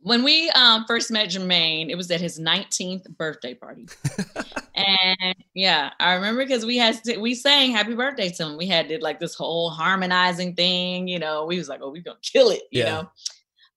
When 0.07 0.23
we 0.23 0.49
um, 0.51 0.85
first 0.87 1.11
met 1.11 1.31
Jermaine, 1.31 1.91
it 1.91 1.97
was 1.97 2.13
at 2.13 2.21
his 2.21 2.39
19th 2.39 3.09
birthday 3.17 3.55
party. 3.55 3.89
and 4.77 5.35
yeah, 5.53 5.91
I 5.99 6.15
remember 6.15 6.45
because 6.45 6.65
we 6.65 6.77
had 6.77 7.01
we 7.19 7.35
sang 7.35 7.73
happy 7.73 7.93
birthday 7.97 8.29
to 8.29 8.45
him. 8.45 8.57
We 8.57 8.69
had 8.69 8.87
did 8.87 9.03
like 9.03 9.19
this 9.19 9.35
whole 9.35 9.69
harmonizing 9.69 10.55
thing, 10.55 11.09
you 11.09 11.19
know. 11.19 11.45
We 11.45 11.59
was 11.59 11.69
like, 11.69 11.81
oh, 11.83 11.91
we're 11.91 12.05
gonna 12.05 12.19
kill 12.23 12.51
it, 12.51 12.63
you 12.71 12.85
yeah. 12.85 12.93
know. 12.93 13.11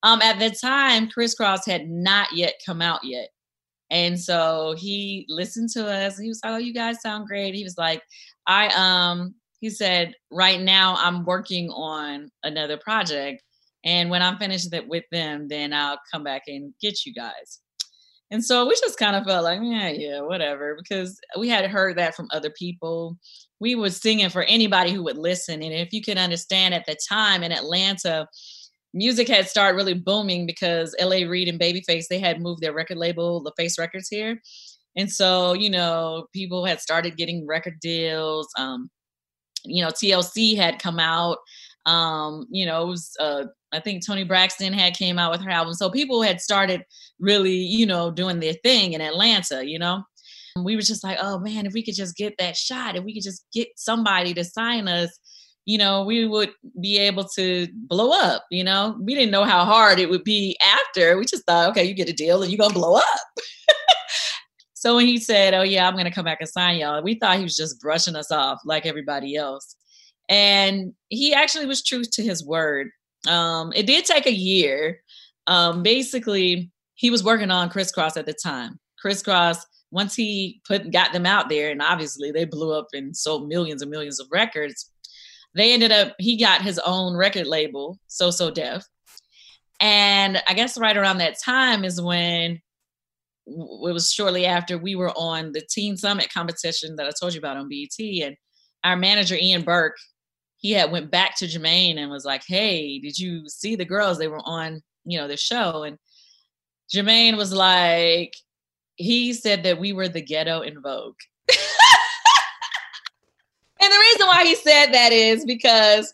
Um, 0.04 0.22
at 0.22 0.38
the 0.38 0.52
time, 0.52 1.10
Kris 1.10 1.36
Kross 1.36 1.66
had 1.66 1.90
not 1.90 2.32
yet 2.32 2.62
come 2.64 2.84
out 2.84 3.04
yet. 3.04 3.30
And 3.90 4.20
so 4.20 4.76
he 4.78 5.26
listened 5.30 5.70
to 5.70 5.88
us. 5.88 6.20
He 6.20 6.28
was 6.28 6.42
like, 6.44 6.54
Oh, 6.54 6.58
you 6.58 6.76
guys 6.76 7.02
sound 7.02 7.28
great. 7.28 7.56
He 7.56 7.64
was 7.64 7.80
like, 7.80 8.04
I 8.46 8.68
um, 8.78 9.34
he 9.62 9.72
said, 9.72 10.14
right 10.32 10.62
now 10.62 10.94
I'm 11.00 11.26
working 11.26 11.72
on 11.72 12.30
another 12.44 12.78
project 12.78 13.42
and 13.84 14.10
when 14.10 14.22
I'm 14.22 14.38
finished 14.38 14.74
with 14.88 15.06
them, 15.12 15.48
then 15.48 15.74
I'll 15.74 16.00
come 16.12 16.24
back 16.24 16.44
and 16.48 16.74
get 16.82 17.06
you 17.06 17.14
guys. 17.14 17.60
And 18.32 18.46
so 18.46 18.68
we 18.68 18.76
just 18.76 19.00
kind 19.00 19.16
of 19.16 19.26
felt 19.26 19.44
like, 19.44 19.60
yeah, 19.64 19.90
yeah, 19.90 20.22
whatever, 20.22 20.76
because 20.78 21.20
we 21.38 21.50
had 21.50 21.70
heard 21.70 21.98
that 21.98 22.16
from 22.16 22.28
other 22.32 22.52
people. 22.52 23.18
We 23.60 23.74
were 23.76 23.90
singing 23.90 24.30
for 24.30 24.44
anybody 24.44 24.92
who 24.92 25.04
would 25.04 25.18
listen. 25.18 25.64
And 25.64 25.74
if 25.74 25.92
you 25.92 26.02
can 26.02 26.18
understand 26.18 26.74
at 26.74 26.86
the 26.86 26.96
time 27.10 27.42
in 27.42 27.52
Atlanta, 27.52 28.28
music 28.94 29.28
had 29.28 29.50
started 29.50 29.76
really 29.76 29.96
booming 29.96 30.46
because 30.46 30.96
LA 31.02 31.28
Reid 31.28 31.48
and 31.48 31.60
Babyface, 31.60 32.08
they 32.08 32.20
had 32.20 32.42
moved 32.42 32.62
their 32.62 32.74
record 32.74 32.98
label, 32.98 33.44
LaFace 33.44 33.80
Records 33.80 34.10
here. 34.10 34.40
And 34.96 35.12
so, 35.12 35.54
you 35.54 35.70
know, 35.70 36.28
people 36.34 36.66
had 36.66 36.82
started 36.82 37.18
getting 37.18 37.48
record 37.48 37.80
deals. 37.80 38.48
Um, 38.58 38.90
you 39.66 39.84
know, 39.84 39.90
TLC 39.90 40.56
had 40.56 40.80
come 40.80 41.00
out. 41.00 41.38
Um, 41.86 42.46
you 42.52 42.66
know, 42.66 42.84
it 42.84 42.88
was 42.88 43.16
uh, 43.20 43.46
I 43.72 43.80
think 43.80 44.06
Toni 44.06 44.24
Braxton 44.24 44.74
had 44.74 44.96
came 44.96 45.20
out 45.20 45.32
with 45.32 45.42
her 45.42 45.50
album. 45.50 45.74
So 45.74 45.90
people 45.90 46.22
had 46.22 46.42
started 46.42 46.84
really, 47.20 47.56
you 47.56 47.86
know, 47.86 48.12
doing 48.12 48.40
their 48.40 48.54
thing 48.64 48.94
in 48.94 49.02
Atlanta, 49.02 49.66
you 49.66 49.80
know. 49.80 50.04
We 50.58 50.76
were 50.76 50.82
just 50.82 51.04
like, 51.04 51.18
oh 51.22 51.40
man, 51.40 51.66
if 51.66 51.74
we 51.74 51.84
could 51.84 51.96
just 51.96 52.18
get 52.18 52.36
that 52.40 52.58
shot, 52.58 52.96
if 52.96 53.04
we 53.04 53.14
could 53.14 53.24
just 53.24 53.46
get 53.54 53.68
somebody 53.76 54.34
to 54.34 54.44
sign 54.44 54.88
us, 54.88 55.18
you 55.66 55.78
know, 55.78 56.04
we 56.04 56.26
would 56.26 56.52
be 56.82 56.98
able 56.98 57.26
to 57.36 57.68
blow 57.74 58.12
up, 58.12 58.44
you 58.50 58.64
know. 58.64 58.98
We 59.00 59.14
didn't 59.14 59.32
know 59.32 59.44
how 59.44 59.66
hard 59.66 60.00
it 60.00 60.10
would 60.10 60.24
be 60.24 60.58
after. 60.66 61.18
We 61.18 61.26
just 61.26 61.46
thought, 61.46 61.70
okay, 61.70 61.84
you 61.84 61.94
get 61.94 62.10
a 62.10 62.14
deal 62.14 62.42
and 62.42 62.52
you're 62.52 62.58
gonna 62.58 62.74
blow 62.74 62.96
up. 62.96 63.04
so 64.74 64.96
when 64.96 65.06
he 65.06 65.18
said, 65.18 65.54
Oh 65.54 65.62
yeah, 65.62 65.88
I'm 65.88 65.96
gonna 65.96 66.12
come 66.12 66.26
back 66.26 66.40
and 66.42 66.50
sign 66.50 66.80
y'all, 66.80 67.04
we 67.04 67.16
thought 67.16 67.38
he 67.38 67.44
was 67.44 67.56
just 67.56 67.80
brushing 67.80 68.16
us 68.16 68.32
off 68.32 68.60
like 68.66 68.88
everybody 68.88 69.36
else. 69.36 69.76
And 70.30 70.94
he 71.10 71.34
actually 71.34 71.66
was 71.66 71.84
true 71.84 72.04
to 72.04 72.24
his 72.24 72.46
word. 72.46 72.90
Um, 73.28 73.74
it 73.76 73.86
did 73.86 74.06
take 74.06 74.28
a 74.28 74.34
year. 74.34 75.02
Um, 75.48 75.84
basically, 75.84 76.72
he 76.96 77.10
was 77.10 77.24
working 77.24 77.52
on 77.52 77.70
Kris 77.70 77.92
Kross 77.92 78.18
at 78.18 78.26
the 78.26 78.34
time. 78.34 78.80
Kris 79.00 79.24
Kross, 79.24 79.60
once 79.92 80.16
he 80.16 80.62
put 80.68 80.92
got 80.92 81.14
them 81.14 81.26
out 81.26 81.50
there, 81.50 81.72
and 81.72 81.82
obviously 81.82 82.32
they 82.32 82.46
blew 82.46 82.78
up 82.78 82.88
and 82.94 83.16
sold 83.16 83.48
millions 83.48 83.82
and 83.82 83.92
millions 83.92 84.20
of 84.20 84.28
records. 84.32 84.92
They 85.56 85.74
ended 85.74 85.92
up 85.92 86.14
he 86.20 86.38
got 86.38 86.62
his 86.62 86.80
own 86.86 87.16
record 87.16 87.48
label, 87.48 87.98
So 88.08 88.30
So 88.32 88.52
Def, 88.52 88.84
and 89.80 90.42
I 90.48 90.54
guess 90.54 90.78
right 90.78 90.96
around 90.96 91.18
that 91.20 91.42
time 91.44 91.84
is 91.84 92.02
when 92.02 92.62
it 93.48 93.94
was 93.94 94.12
shortly 94.12 94.46
after 94.46 94.78
we 94.78 94.96
were 94.96 95.12
on 95.18 95.52
the 95.54 95.62
Teen 95.68 95.98
Summit 95.98 96.32
competition 96.32 96.96
that 96.98 97.08
I 97.08 97.12
told 97.20 97.34
you 97.34 97.40
about 97.40 97.58
on 97.58 97.70
BET, 97.70 98.00
and 98.00 98.36
our 98.84 98.96
manager 98.96 99.36
Ian 99.36 99.64
Burke 99.64 99.98
he 100.60 100.72
had 100.72 100.92
went 100.92 101.10
back 101.10 101.36
to 101.38 101.46
Jermaine 101.46 101.98
and 101.98 102.12
was 102.12 102.26
like, 102.26 102.44
"Hey, 102.46 103.00
did 103.00 103.18
you 103.18 103.48
see 103.48 103.76
the 103.76 103.86
girls? 103.86 104.18
They 104.18 104.28
were 104.28 104.42
on, 104.44 104.82
you 105.06 105.18
know, 105.18 105.28
the 105.28 105.38
show." 105.38 105.84
And 105.84 105.98
Jermaine 106.94 107.38
was 107.38 107.54
like, 107.54 108.36
he 108.96 109.34
said 109.34 109.64
that 109.64 109.80
we 109.80 109.94
were 109.94 110.10
the 110.10 110.22
ghetto 110.22 110.60
En 110.62 110.82
Vogue. 110.82 111.16
and 111.50 111.58
the 113.92 114.00
reason 114.12 114.28
why 114.28 114.44
he 114.46 114.56
said 114.56 114.88
that 114.88 115.12
is 115.14 115.46
because, 115.46 116.14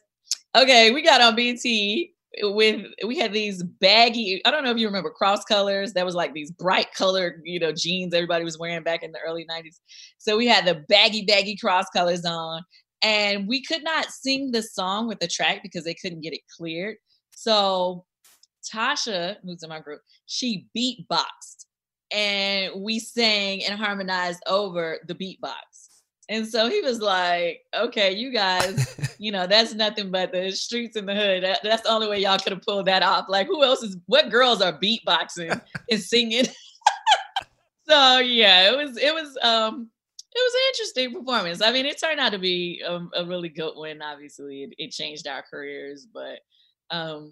okay, 0.55 0.91
we 0.91 1.01
got 1.01 1.21
on 1.21 1.35
BT 1.35 2.15
with 2.41 2.85
we 3.05 3.17
had 3.17 3.31
these 3.31 3.63
baggy 3.63 4.41
i 4.45 4.51
don't 4.51 4.63
know 4.63 4.71
if 4.71 4.77
you 4.77 4.87
remember 4.87 5.09
cross 5.09 5.43
colors 5.45 5.93
that 5.93 6.05
was 6.05 6.15
like 6.15 6.33
these 6.33 6.51
bright 6.51 6.93
colored 6.93 7.41
you 7.45 7.59
know 7.59 7.71
jeans 7.71 8.13
everybody 8.13 8.43
was 8.43 8.59
wearing 8.59 8.83
back 8.83 9.03
in 9.03 9.11
the 9.13 9.19
early 9.25 9.45
90s 9.45 9.79
so 10.17 10.35
we 10.35 10.45
had 10.45 10.65
the 10.65 10.83
baggy 10.89 11.23
baggy 11.23 11.55
cross 11.55 11.85
colors 11.95 12.25
on 12.25 12.61
and 13.05 13.47
we 13.47 13.61
could 13.61 13.83
not 13.83 14.09
sing 14.09 14.49
the 14.49 14.63
song 14.63 15.07
with 15.07 15.19
the 15.19 15.27
track 15.27 15.61
because 15.61 15.83
they 15.83 15.93
couldn't 15.93 16.21
get 16.21 16.33
it 16.33 16.41
cleared. 16.57 16.97
So 17.29 18.03
Tasha, 18.73 19.35
who's 19.43 19.61
in 19.61 19.69
my 19.69 19.79
group, 19.79 20.01
she 20.25 20.65
beatboxed 20.75 21.65
and 22.11 22.81
we 22.81 22.97
sang 22.97 23.63
and 23.63 23.79
harmonized 23.79 24.41
over 24.47 24.97
the 25.07 25.13
beatbox. 25.13 26.01
And 26.29 26.47
so 26.47 26.67
he 26.67 26.81
was 26.81 26.99
like, 26.99 27.61
okay, 27.77 28.11
you 28.11 28.33
guys, 28.33 29.15
you 29.19 29.31
know, 29.31 29.45
that's 29.45 29.75
nothing 29.75 30.09
but 30.09 30.31
the 30.31 30.49
streets 30.49 30.97
in 30.97 31.05
the 31.05 31.13
hood. 31.13 31.43
That, 31.43 31.59
that's 31.61 31.83
the 31.83 31.89
only 31.89 32.07
way 32.07 32.21
y'all 32.21 32.39
could 32.39 32.53
have 32.53 32.63
pulled 32.63 32.87
that 32.87 33.03
off. 33.03 33.25
Like, 33.29 33.45
who 33.45 33.63
else 33.63 33.83
is, 33.83 33.97
what 34.07 34.31
girls 34.31 34.63
are 34.63 34.79
beatboxing 34.79 35.61
and 35.91 36.01
singing? 36.01 36.45
so 37.87 38.17
yeah, 38.17 38.71
it 38.71 38.75
was, 38.75 38.97
it 38.97 39.13
was, 39.13 39.37
um, 39.43 39.91
was 40.43 40.53
an 40.53 40.61
interesting 40.69 41.13
performance. 41.13 41.61
I 41.61 41.71
mean, 41.71 41.85
it 41.85 41.99
turned 41.99 42.19
out 42.19 42.31
to 42.31 42.39
be 42.39 42.81
a, 42.85 42.99
a 43.15 43.25
really 43.25 43.49
good 43.49 43.75
one. 43.75 44.01
Obviously, 44.01 44.63
it, 44.63 44.73
it, 44.77 44.91
changed 44.91 45.27
our 45.27 45.43
careers, 45.49 46.07
but 46.13 46.39
um, 46.91 47.31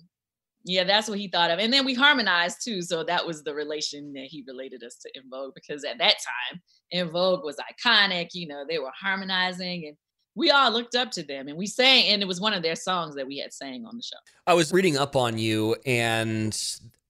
yeah, 0.66 0.84
that's 0.84 1.10
what 1.10 1.20
he 1.20 1.28
thought 1.28 1.52
of. 1.52 1.60
And 1.60 1.74
then 1.74 1.86
we 1.86 1.94
harmonized 1.94 2.64
too. 2.64 2.82
So 2.82 3.04
that 3.04 3.26
was 3.26 3.44
the 3.44 3.54
relation 3.54 4.14
that 4.14 4.26
he 4.26 4.44
related 4.48 4.84
us 4.84 4.98
to 4.98 5.10
En 5.18 5.24
Vogue 5.30 5.54
because 5.54 5.84
at 5.84 5.98
that 5.98 6.16
time, 6.52 6.62
En 6.92 7.10
Vogue 7.10 7.44
was 7.44 7.58
iconic. 7.58 8.30
You 8.34 8.48
know, 8.48 8.64
they 8.68 8.80
were 8.80 8.92
harmonizing 9.00 9.86
and 9.88 9.98
we 10.36 10.52
all 10.52 10.72
looked 10.72 10.96
up 10.96 11.12
to 11.12 11.24
them 11.24 11.48
and 11.48 11.58
we 11.58 11.68
sang, 11.68 12.08
and 12.08 12.22
it 12.22 12.28
was 12.28 12.42
one 12.42 12.54
of 12.54 12.64
their 12.64 12.76
songs 12.76 13.16
that 13.16 13.28
we 13.28 13.38
had 13.38 13.54
sang 13.54 13.86
on 13.86 13.96
the 13.96 14.04
show. 14.04 14.18
I 14.48 14.54
was 14.54 14.72
reading 14.72 14.98
up 14.98 15.16
on 15.16 15.38
you 15.38 15.76
and 15.86 16.58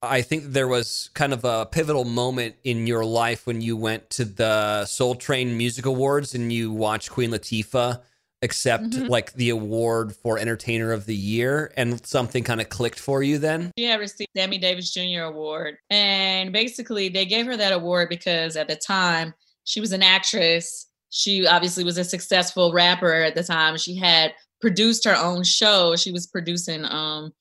I 0.03 0.21
think 0.21 0.51
there 0.51 0.67
was 0.67 1.09
kind 1.13 1.31
of 1.31 1.45
a 1.45 1.65
pivotal 1.65 2.03
moment 2.03 2.55
in 2.65 2.87
your 2.87 3.05
life 3.05 3.47
when 3.47 3.61
you 3.61 3.77
went 3.77 4.09
to 4.11 4.25
the 4.25 4.85
Soul 4.85 5.15
Train 5.15 5.57
Music 5.57 5.85
Awards 5.85 6.35
and 6.35 6.51
you 6.51 6.71
watched 6.73 7.09
Queen 7.09 7.31
Latifah 7.31 8.01
accept 8.41 8.89
mm-hmm. 8.89 9.07
like 9.07 9.31
the 9.33 9.49
award 9.49 10.13
for 10.13 10.37
Entertainer 10.37 10.91
of 10.91 11.05
the 11.05 11.15
Year 11.15 11.71
and 11.77 12.05
something 12.05 12.43
kind 12.43 12.59
of 12.59 12.67
clicked 12.67 12.99
for 12.99 13.23
you 13.23 13.37
then? 13.37 13.71
She 13.77 13.85
had 13.85 14.01
received 14.01 14.29
the 14.35 14.41
Sammy 14.41 14.57
Davis 14.57 14.93
Jr. 14.93 15.23
Award. 15.23 15.77
And 15.89 16.51
basically, 16.51 17.07
they 17.07 17.25
gave 17.25 17.45
her 17.45 17.55
that 17.55 17.71
award 17.71 18.09
because 18.09 18.57
at 18.57 18.67
the 18.67 18.75
time 18.75 19.33
she 19.63 19.79
was 19.79 19.93
an 19.93 20.03
actress. 20.03 20.87
She 21.11 21.47
obviously 21.47 21.85
was 21.85 21.97
a 21.97 22.03
successful 22.03 22.73
rapper 22.73 23.13
at 23.13 23.35
the 23.35 23.43
time. 23.43 23.77
She 23.77 23.95
had 23.95 24.33
produced 24.59 25.05
her 25.05 25.15
own 25.15 25.43
show. 25.43 25.95
She 25.95 26.11
was 26.11 26.27
producing 26.27 26.83
um 26.85 27.31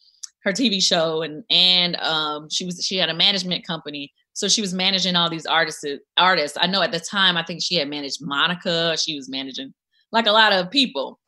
her 0.45 0.53
TV 0.53 0.83
show 0.83 1.23
and 1.23 1.45
and 1.51 1.97
um, 1.97 2.49
she 2.51 2.65
was 2.65 2.85
she 2.85 2.97
had 2.97 3.09
a 3.09 3.15
management 3.15 3.67
company. 3.67 4.13
So 4.35 4.49
she 4.49 4.63
was 4.63 4.73
managing 4.73 5.15
all 5.15 5.29
these 5.29 5.47
artists 5.47 5.85
artists. 6.17 6.59
I 6.61 6.67
know 6.67 6.83
at 6.83 6.93
the 6.93 7.01
time 7.01 7.37
I 7.37 7.45
think 7.45 7.63
she 7.63 7.77
had 7.77 7.89
managed 7.89 8.19
Monica, 8.21 8.97
she 8.97 9.15
was 9.17 9.29
managing 9.29 9.75
like 10.11 10.27
a 10.27 10.33
lot 10.33 10.53
of 10.53 10.71
people. 10.71 11.19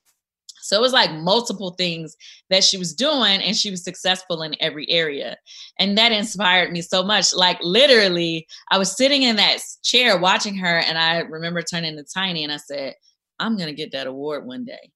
So 0.64 0.78
it 0.78 0.80
was 0.80 0.94
like 0.94 1.12
multiple 1.12 1.72
things 1.72 2.16
that 2.48 2.64
she 2.64 2.78
was 2.78 2.94
doing, 2.94 3.42
and 3.42 3.54
she 3.54 3.70
was 3.70 3.84
successful 3.84 4.40
in 4.40 4.56
every 4.60 4.90
area. 4.90 5.36
And 5.78 5.98
that 5.98 6.10
inspired 6.10 6.72
me 6.72 6.80
so 6.80 7.02
much. 7.02 7.34
Like, 7.34 7.58
literally, 7.62 8.46
I 8.70 8.78
was 8.78 8.96
sitting 8.96 9.24
in 9.24 9.36
that 9.36 9.58
chair 9.82 10.18
watching 10.18 10.56
her, 10.56 10.78
and 10.78 10.96
I 10.96 11.18
remember 11.18 11.60
turning 11.60 11.98
to 11.98 12.04
Tiny 12.04 12.44
and 12.44 12.52
I 12.52 12.56
said, 12.56 12.94
I'm 13.38 13.58
going 13.58 13.68
to 13.68 13.74
get 13.74 13.92
that 13.92 14.06
award 14.06 14.46
one 14.46 14.64
day. 14.64 14.90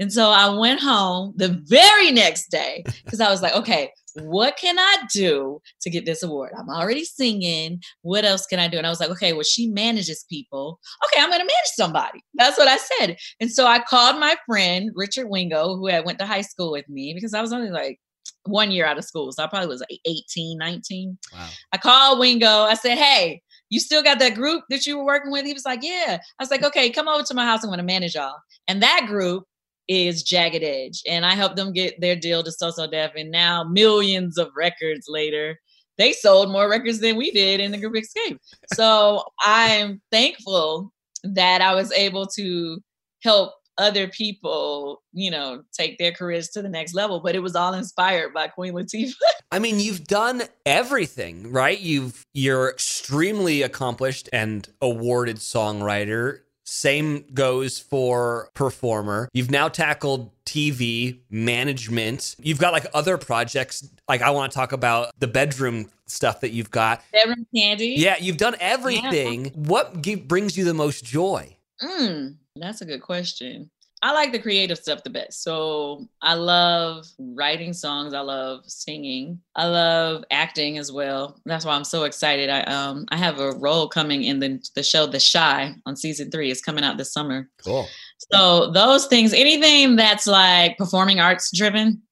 And 0.00 0.12
so 0.12 0.30
I 0.30 0.48
went 0.48 0.80
home 0.80 1.34
the 1.36 1.60
very 1.66 2.10
next 2.10 2.50
day 2.50 2.82
because 3.04 3.20
I 3.20 3.30
was 3.30 3.42
like, 3.42 3.54
okay, 3.54 3.92
what 4.14 4.56
can 4.56 4.78
I 4.78 4.96
do 5.12 5.60
to 5.82 5.90
get 5.90 6.04
this 6.04 6.22
award? 6.22 6.52
I'm 6.58 6.68
already 6.68 7.04
singing. 7.04 7.80
What 8.02 8.24
else 8.24 8.46
can 8.46 8.58
I 8.58 8.66
do? 8.66 8.78
And 8.78 8.86
I 8.86 8.90
was 8.90 8.98
like, 8.98 9.10
okay, 9.10 9.32
well, 9.34 9.44
she 9.44 9.68
manages 9.68 10.24
people. 10.28 10.80
Okay, 11.04 11.22
I'm 11.22 11.28
going 11.28 11.40
to 11.40 11.44
manage 11.44 11.74
somebody. 11.74 12.24
That's 12.34 12.58
what 12.58 12.66
I 12.66 12.76
said. 12.76 13.16
And 13.38 13.52
so 13.52 13.66
I 13.66 13.78
called 13.80 14.18
my 14.18 14.34
friend, 14.46 14.90
Richard 14.96 15.28
Wingo, 15.28 15.76
who 15.76 15.86
had 15.86 16.04
went 16.04 16.18
to 16.18 16.26
high 16.26 16.40
school 16.40 16.72
with 16.72 16.88
me 16.88 17.14
because 17.14 17.34
I 17.34 17.40
was 17.40 17.52
only 17.52 17.70
like 17.70 18.00
one 18.46 18.70
year 18.70 18.86
out 18.86 18.98
of 18.98 19.04
school. 19.04 19.30
So 19.32 19.44
I 19.44 19.46
probably 19.46 19.68
was 19.68 19.80
like 19.80 20.00
18, 20.06 20.58
19. 20.58 21.18
Wow. 21.32 21.48
I 21.72 21.76
called 21.76 22.18
Wingo. 22.18 22.48
I 22.48 22.74
said, 22.74 22.96
hey, 22.98 23.42
you 23.68 23.78
still 23.78 24.02
got 24.02 24.18
that 24.18 24.34
group 24.34 24.64
that 24.70 24.86
you 24.86 24.98
were 24.98 25.04
working 25.04 25.30
with? 25.30 25.44
He 25.44 25.52
was 25.52 25.64
like, 25.64 25.80
yeah. 25.82 26.18
I 26.38 26.42
was 26.42 26.50
like, 26.50 26.64
okay, 26.64 26.90
come 26.90 27.06
over 27.06 27.22
to 27.22 27.34
my 27.34 27.44
house. 27.44 27.62
I'm 27.62 27.68
going 27.68 27.78
to 27.78 27.84
manage 27.84 28.14
y'all. 28.14 28.34
And 28.66 28.82
that 28.82 29.04
group 29.06 29.44
is 29.90 30.22
Jagged 30.22 30.62
Edge. 30.62 31.02
And 31.08 31.26
I 31.26 31.34
helped 31.34 31.56
them 31.56 31.72
get 31.72 32.00
their 32.00 32.14
deal 32.14 32.44
to 32.44 32.52
So 32.52 32.70
So 32.70 32.86
Def. 32.88 33.10
And 33.16 33.30
now, 33.30 33.64
millions 33.64 34.38
of 34.38 34.48
records 34.56 35.06
later, 35.08 35.58
they 35.98 36.12
sold 36.12 36.50
more 36.50 36.70
records 36.70 37.00
than 37.00 37.16
we 37.16 37.32
did 37.32 37.58
in 37.58 37.72
the 37.72 37.78
group 37.78 37.94
Xscape. 37.94 38.38
So 38.72 39.24
I'm 39.44 40.00
thankful 40.12 40.92
that 41.24 41.60
I 41.60 41.74
was 41.74 41.92
able 41.92 42.26
to 42.36 42.78
help 43.24 43.52
other 43.78 44.06
people, 44.08 45.02
you 45.12 45.30
know, 45.30 45.62
take 45.72 45.98
their 45.98 46.12
careers 46.12 46.50
to 46.50 46.62
the 46.62 46.68
next 46.68 46.94
level. 46.94 47.18
But 47.18 47.34
it 47.34 47.40
was 47.40 47.56
all 47.56 47.74
inspired 47.74 48.32
by 48.32 48.46
Queen 48.46 48.72
Latifah. 48.72 49.12
I 49.50 49.58
mean, 49.58 49.80
you've 49.80 50.04
done 50.04 50.44
everything, 50.64 51.50
right? 51.50 51.80
You've 51.80 52.24
you're 52.32 52.70
extremely 52.70 53.62
accomplished 53.62 54.28
and 54.32 54.68
awarded 54.80 55.38
songwriter. 55.38 56.42
Same 56.70 57.24
goes 57.34 57.80
for 57.80 58.48
performer. 58.54 59.28
You've 59.32 59.50
now 59.50 59.68
tackled 59.68 60.30
TV 60.44 61.18
management. 61.28 62.36
You've 62.40 62.60
got 62.60 62.72
like 62.72 62.86
other 62.94 63.18
projects. 63.18 63.90
Like 64.08 64.22
I 64.22 64.30
want 64.30 64.52
to 64.52 64.56
talk 64.56 64.70
about 64.70 65.10
the 65.18 65.26
bedroom 65.26 65.90
stuff 66.06 66.42
that 66.42 66.50
you've 66.50 66.70
got. 66.70 67.02
Bedroom 67.12 67.44
Kandi. 67.52 67.94
Yeah, 67.96 68.18
you've 68.20 68.36
done 68.36 68.54
everything. 68.60 69.46
Yeah. 69.46 69.50
What 69.56 70.00
brings 70.28 70.56
you 70.56 70.64
the 70.64 70.72
most 70.72 71.04
joy? 71.04 71.56
Mm, 71.82 72.36
that's 72.54 72.80
a 72.82 72.84
good 72.84 73.02
question. 73.02 73.68
I 74.02 74.12
like 74.12 74.32
the 74.32 74.38
creative 74.38 74.78
stuff 74.78 75.02
the 75.04 75.10
best. 75.10 75.42
So 75.42 76.08
I 76.22 76.32
love 76.34 77.06
writing 77.18 77.74
songs. 77.74 78.14
I 78.14 78.20
love 78.20 78.64
singing. 78.66 79.40
I 79.54 79.66
love 79.66 80.24
acting 80.30 80.78
as 80.78 80.90
well. 80.90 81.38
That's 81.44 81.66
why 81.66 81.74
I'm 81.74 81.84
so 81.84 82.04
excited. 82.04 82.48
I 82.48 82.62
um 82.62 83.04
I 83.10 83.16
have 83.16 83.40
a 83.40 83.52
role 83.52 83.88
coming 83.88 84.24
in 84.24 84.40
the 84.40 84.58
the 84.74 84.82
show 84.82 85.06
The 85.06 85.30
Chi 85.32 85.74
on 85.84 85.96
season 85.96 86.30
three. 86.30 86.50
It's 86.50 86.62
coming 86.62 86.84
out 86.84 86.96
this 86.96 87.12
summer. 87.12 87.50
Cool. 87.62 87.86
So 88.32 88.70
those 88.70 89.06
things, 89.06 89.34
anything 89.34 89.96
that's 89.96 90.26
like 90.26 90.78
performing 90.78 91.20
arts 91.20 91.50
driven, 91.54 92.02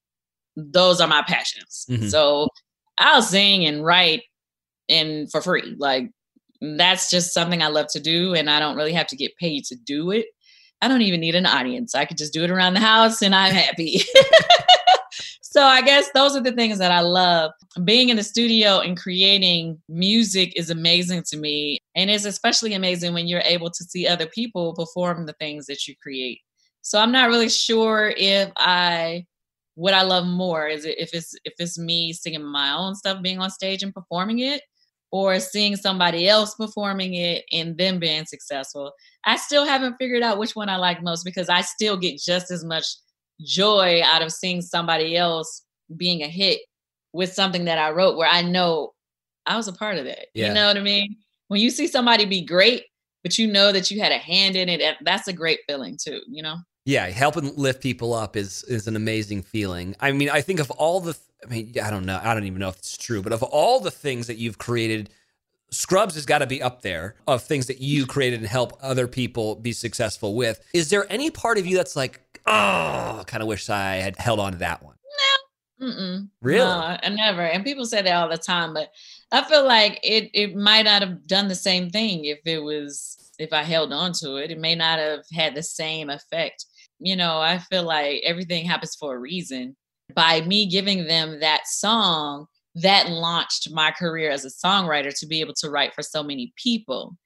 those 0.56 1.00
are 1.00 1.08
my 1.08 1.22
passions. 1.26 1.86
Mm-hmm. 1.88 2.08
So 2.08 2.48
I'll 2.98 3.22
sing 3.22 3.64
and 3.64 3.82
write 3.82 4.24
and 4.90 5.30
for 5.30 5.40
free. 5.40 5.74
Like 5.78 6.10
that's 6.60 7.08
just 7.08 7.32
something 7.32 7.62
I 7.62 7.68
love 7.68 7.86
to 7.92 8.00
do, 8.00 8.34
and 8.34 8.50
I 8.50 8.58
don't 8.58 8.76
really 8.76 8.92
have 8.92 9.06
to 9.08 9.16
get 9.16 9.36
paid 9.36 9.64
to 9.66 9.76
do 9.76 10.10
it. 10.10 10.26
I 10.80 10.88
don't 10.88 11.02
even 11.02 11.20
need 11.20 11.34
an 11.34 11.46
audience. 11.46 11.94
I 11.94 12.04
could 12.04 12.18
just 12.18 12.32
do 12.32 12.44
it 12.44 12.50
around 12.50 12.74
the 12.74 12.80
house 12.80 13.22
and 13.22 13.34
I'm 13.34 13.52
happy. 13.52 14.00
so 15.42 15.62
I 15.62 15.82
guess 15.82 16.08
those 16.14 16.36
are 16.36 16.40
the 16.40 16.52
things 16.52 16.78
that 16.78 16.92
I 16.92 17.00
love. 17.00 17.50
Being 17.84 18.10
in 18.10 18.16
the 18.16 18.22
studio 18.22 18.78
and 18.78 18.96
creating 18.96 19.80
music 19.88 20.52
is 20.56 20.70
amazing 20.70 21.24
to 21.28 21.36
me. 21.36 21.80
And 21.96 22.10
it's 22.10 22.24
especially 22.24 22.74
amazing 22.74 23.12
when 23.12 23.26
you're 23.26 23.40
able 23.40 23.70
to 23.70 23.84
see 23.84 24.06
other 24.06 24.26
people 24.26 24.74
perform 24.74 25.26
the 25.26 25.32
things 25.34 25.66
that 25.66 25.88
you 25.88 25.96
create. 26.00 26.40
So 26.82 27.00
I'm 27.00 27.12
not 27.12 27.28
really 27.28 27.48
sure 27.48 28.14
if 28.16 28.50
I 28.56 29.26
what 29.74 29.94
I 29.94 30.02
love 30.02 30.26
more 30.26 30.66
is 30.66 30.84
it 30.84 30.98
if 30.98 31.14
it's 31.14 31.36
if 31.44 31.54
it's 31.58 31.78
me 31.78 32.12
singing 32.12 32.44
my 32.44 32.72
own 32.72 32.94
stuff, 32.94 33.22
being 33.22 33.38
on 33.38 33.50
stage 33.50 33.82
and 33.82 33.94
performing 33.94 34.40
it, 34.40 34.62
or 35.10 35.40
seeing 35.40 35.76
somebody 35.76 36.28
else 36.28 36.54
performing 36.54 37.14
it 37.14 37.44
and 37.52 37.78
them 37.78 37.98
being 37.98 38.26
successful. 38.26 38.92
I 39.24 39.36
still 39.36 39.64
haven't 39.64 39.96
figured 39.96 40.22
out 40.22 40.38
which 40.38 40.54
one 40.54 40.68
I 40.68 40.76
like 40.76 41.02
most 41.02 41.24
because 41.24 41.48
I 41.48 41.62
still 41.62 41.96
get 41.96 42.20
just 42.20 42.50
as 42.50 42.64
much 42.64 42.86
joy 43.40 44.02
out 44.04 44.22
of 44.22 44.32
seeing 44.32 44.60
somebody 44.60 45.16
else 45.16 45.64
being 45.96 46.22
a 46.22 46.28
hit 46.28 46.60
with 47.12 47.32
something 47.32 47.64
that 47.64 47.78
I 47.78 47.90
wrote 47.90 48.16
where 48.16 48.28
I 48.28 48.42
know 48.42 48.92
I 49.46 49.56
was 49.56 49.68
a 49.68 49.72
part 49.72 49.96
of 49.96 50.04
that. 50.04 50.26
Yeah. 50.34 50.48
You 50.48 50.54
know 50.54 50.66
what 50.66 50.76
I 50.76 50.80
mean? 50.80 51.16
When 51.48 51.60
you 51.60 51.70
see 51.70 51.86
somebody 51.86 52.26
be 52.26 52.44
great, 52.44 52.84
but 53.22 53.38
you 53.38 53.46
know 53.46 53.72
that 53.72 53.90
you 53.90 54.00
had 54.00 54.12
a 54.12 54.18
hand 54.18 54.56
in 54.56 54.68
it, 54.68 54.82
that's 55.02 55.28
a 55.28 55.32
great 55.32 55.60
feeling 55.66 55.96
too, 56.02 56.20
you 56.28 56.42
know? 56.42 56.56
Yeah, 56.88 57.06
helping 57.10 57.54
lift 57.54 57.82
people 57.82 58.14
up 58.14 58.34
is 58.34 58.64
is 58.64 58.86
an 58.86 58.96
amazing 58.96 59.42
feeling. 59.42 59.94
I 60.00 60.12
mean, 60.12 60.30
I 60.30 60.40
think 60.40 60.58
of 60.58 60.70
all 60.70 61.00
the 61.00 61.18
I 61.44 61.50
mean, 61.50 61.74
I 61.84 61.90
don't 61.90 62.06
know. 62.06 62.18
I 62.22 62.32
don't 62.32 62.44
even 62.44 62.60
know 62.60 62.70
if 62.70 62.78
it's 62.78 62.96
true, 62.96 63.20
but 63.20 63.30
of 63.30 63.42
all 63.42 63.78
the 63.78 63.90
things 63.90 64.26
that 64.26 64.38
you've 64.38 64.56
created, 64.56 65.10
Scrubs 65.70 66.14
has 66.14 66.24
got 66.24 66.38
to 66.38 66.46
be 66.46 66.62
up 66.62 66.80
there 66.80 67.16
of 67.26 67.42
things 67.42 67.66
that 67.66 67.82
you 67.82 68.06
created 68.06 68.38
and 68.38 68.48
help 68.48 68.72
other 68.80 69.06
people 69.06 69.56
be 69.56 69.72
successful 69.72 70.34
with. 70.34 70.66
Is 70.72 70.88
there 70.88 71.04
any 71.12 71.30
part 71.30 71.58
of 71.58 71.66
you 71.66 71.76
that's 71.76 71.94
like, 71.94 72.22
oh, 72.46 73.22
kind 73.26 73.42
of 73.42 73.48
wish 73.48 73.68
I 73.68 73.96
had 73.96 74.16
held 74.16 74.40
on 74.40 74.52
to 74.52 74.58
that 74.58 74.82
one? 74.82 74.94
No. 75.80 75.88
Mm-mm. 75.88 76.28
Really? 76.40 76.64
No, 76.64 76.96
I 77.02 77.08
never. 77.10 77.42
And 77.42 77.64
people 77.64 77.84
say 77.84 78.00
that 78.00 78.16
all 78.16 78.30
the 78.30 78.38
time, 78.38 78.72
but 78.72 78.88
I 79.30 79.44
feel 79.44 79.66
like 79.66 80.00
it 80.02 80.30
it 80.32 80.56
might 80.56 80.86
not 80.86 81.02
have 81.02 81.26
done 81.26 81.48
the 81.48 81.54
same 81.54 81.90
thing 81.90 82.24
if 82.24 82.38
it 82.46 82.60
was 82.60 83.30
if 83.38 83.52
I 83.52 83.62
held 83.62 83.92
on 83.92 84.12
to 84.14 84.36
it. 84.36 84.50
It 84.50 84.58
may 84.58 84.74
not 84.74 84.98
have 84.98 85.24
had 85.34 85.54
the 85.54 85.62
same 85.62 86.08
effect. 86.08 86.64
You 86.98 87.16
know, 87.16 87.38
I 87.38 87.58
feel 87.58 87.84
like 87.84 88.22
everything 88.24 88.64
happens 88.64 88.96
for 88.96 89.14
a 89.14 89.18
reason 89.18 89.76
by 90.14 90.40
me 90.42 90.66
giving 90.66 91.06
them 91.06 91.40
that 91.40 91.66
song 91.66 92.46
that 92.76 93.10
launched 93.10 93.70
my 93.72 93.90
career 93.90 94.30
as 94.30 94.44
a 94.44 94.66
songwriter 94.66 95.16
to 95.18 95.26
be 95.26 95.40
able 95.40 95.54
to 95.54 95.70
write 95.70 95.94
for 95.94 96.02
so 96.02 96.22
many 96.22 96.52
people. 96.56 97.16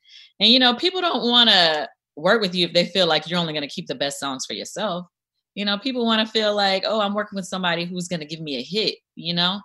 And 0.41 0.49
you 0.49 0.59
know, 0.59 0.75
people 0.75 1.01
don't 1.01 1.29
want 1.29 1.51
to 1.51 1.89
work 2.17 2.41
with 2.41 2.55
you 2.55 2.67
if 2.67 2.73
they 2.73 2.87
feel 2.87 3.07
like 3.07 3.29
you're 3.29 3.39
only 3.39 3.53
going 3.53 3.67
to 3.67 3.75
keep 3.75 3.87
the 3.87 3.95
best 3.95 4.19
songs 4.19 4.45
for 4.47 4.55
yourself. 4.55 5.07
You 5.55 5.65
know, 5.65 5.79
people 5.79 6.07
want 6.07 6.27
to 6.27 6.33
feel 6.33 6.55
like, 6.55 6.85
oh, 6.87 7.01
I'm 7.01 7.15
working 7.15 7.37
with 7.37 7.47
somebody 7.47 7.85
who's 7.85 8.09
going 8.09 8.21
to 8.21 8.27
give 8.27 8.41
me 8.41 8.57
a 8.57 8.63
hit, 8.63 8.97
you 9.15 9.35
know? 9.35 9.61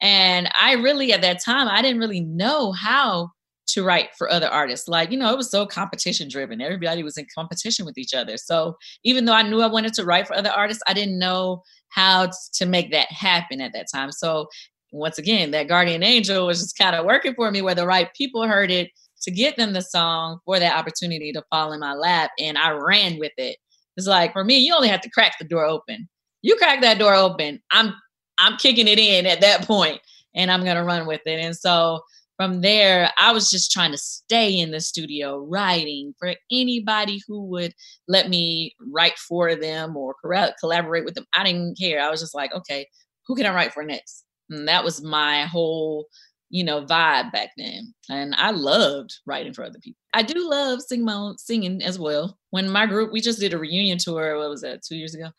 And 0.00 0.50
I 0.60 0.74
really, 0.74 1.12
at 1.12 1.22
that 1.22 1.42
time, 1.42 1.68
I 1.68 1.80
didn't 1.80 2.00
really 2.00 2.20
know 2.20 2.72
how 2.72 3.30
to 3.66 3.82
write 3.82 4.10
for 4.16 4.30
other 4.30 4.48
artists. 4.48 4.88
Like, 4.88 5.10
you 5.10 5.18
know, 5.18 5.32
it 5.32 5.36
was 5.36 5.50
so 5.50 5.66
competition 5.66 6.28
driven. 6.28 6.60
Everybody 6.60 7.02
was 7.02 7.16
in 7.16 7.26
competition 7.34 7.84
with 7.86 7.98
each 7.98 8.14
other. 8.14 8.36
So 8.36 8.76
even 9.04 9.24
though 9.24 9.32
I 9.32 9.42
knew 9.42 9.62
I 9.62 9.66
wanted 9.66 9.94
to 9.94 10.04
write 10.04 10.26
for 10.26 10.36
other 10.36 10.50
artists, 10.50 10.82
I 10.86 10.94
didn't 10.94 11.18
know 11.18 11.62
how 11.88 12.30
to 12.54 12.66
make 12.66 12.90
that 12.92 13.10
happen 13.10 13.60
at 13.60 13.72
that 13.72 13.86
time. 13.92 14.12
So 14.12 14.48
once 14.92 15.18
again, 15.18 15.50
that 15.52 15.68
guardian 15.68 16.02
angel 16.02 16.46
was 16.46 16.60
just 16.60 16.78
kind 16.78 16.94
of 16.94 17.04
working 17.04 17.34
for 17.34 17.50
me 17.50 17.62
where 17.62 17.74
the 17.74 17.86
right 17.86 18.12
people 18.14 18.46
heard 18.46 18.70
it 18.70 18.90
to 19.22 19.30
get 19.30 19.56
them 19.56 19.72
the 19.72 19.80
song 19.80 20.38
for 20.44 20.58
that 20.58 20.76
opportunity 20.76 21.32
to 21.32 21.42
fall 21.50 21.72
in 21.72 21.80
my 21.80 21.94
lap. 21.94 22.30
And 22.38 22.58
I 22.58 22.70
ran 22.70 23.18
with 23.18 23.32
it. 23.38 23.56
It's 23.96 24.06
like 24.06 24.32
for 24.32 24.44
me, 24.44 24.58
you 24.58 24.74
only 24.74 24.88
have 24.88 25.00
to 25.00 25.10
crack 25.10 25.34
the 25.38 25.46
door 25.46 25.64
open. 25.64 26.08
You 26.42 26.56
crack 26.56 26.80
that 26.82 26.98
door 26.98 27.14
open, 27.14 27.60
I'm 27.70 27.94
I'm 28.38 28.56
kicking 28.56 28.88
it 28.88 28.98
in 28.98 29.26
at 29.26 29.40
that 29.40 29.66
point 29.66 30.00
and 30.34 30.50
I'm 30.50 30.64
gonna 30.64 30.84
run 30.84 31.06
with 31.06 31.22
it. 31.26 31.38
And 31.40 31.56
so 31.56 32.00
from 32.36 32.62
there, 32.62 33.10
I 33.18 33.32
was 33.32 33.50
just 33.50 33.70
trying 33.70 33.92
to 33.92 33.98
stay 33.98 34.58
in 34.58 34.70
the 34.70 34.80
studio 34.80 35.38
writing 35.38 36.14
for 36.18 36.34
anybody 36.50 37.20
who 37.28 37.44
would 37.46 37.72
let 38.08 38.28
me 38.28 38.74
write 38.92 39.18
for 39.18 39.54
them 39.54 39.96
or 39.96 40.16
collaborate 40.60 41.04
with 41.04 41.14
them. 41.14 41.26
I 41.32 41.44
didn't 41.44 41.78
care. 41.78 42.00
I 42.00 42.10
was 42.10 42.20
just 42.20 42.34
like, 42.34 42.52
okay, 42.52 42.88
who 43.26 43.36
can 43.36 43.46
I 43.46 43.54
write 43.54 43.72
for 43.72 43.84
next? 43.84 44.24
And 44.50 44.68
that 44.68 44.84
was 44.84 45.02
my 45.02 45.44
whole, 45.44 46.06
you 46.50 46.64
know, 46.64 46.84
vibe 46.84 47.32
back 47.32 47.50
then. 47.56 47.94
And 48.10 48.34
I 48.34 48.50
loved 48.50 49.14
writing 49.26 49.52
for 49.52 49.64
other 49.64 49.78
people. 49.80 49.98
I 50.12 50.22
do 50.22 50.48
love 50.48 50.82
sing 50.82 51.04
my 51.04 51.14
own 51.14 51.38
singing 51.38 51.82
as 51.82 51.98
well. 51.98 52.38
When 52.50 52.68
my 52.68 52.86
group, 52.86 53.12
we 53.12 53.20
just 53.20 53.40
did 53.40 53.54
a 53.54 53.58
reunion 53.58 53.98
tour, 53.98 54.38
what 54.38 54.50
was 54.50 54.62
that, 54.62 54.82
two 54.82 54.96
years 54.96 55.14
ago? 55.14 55.30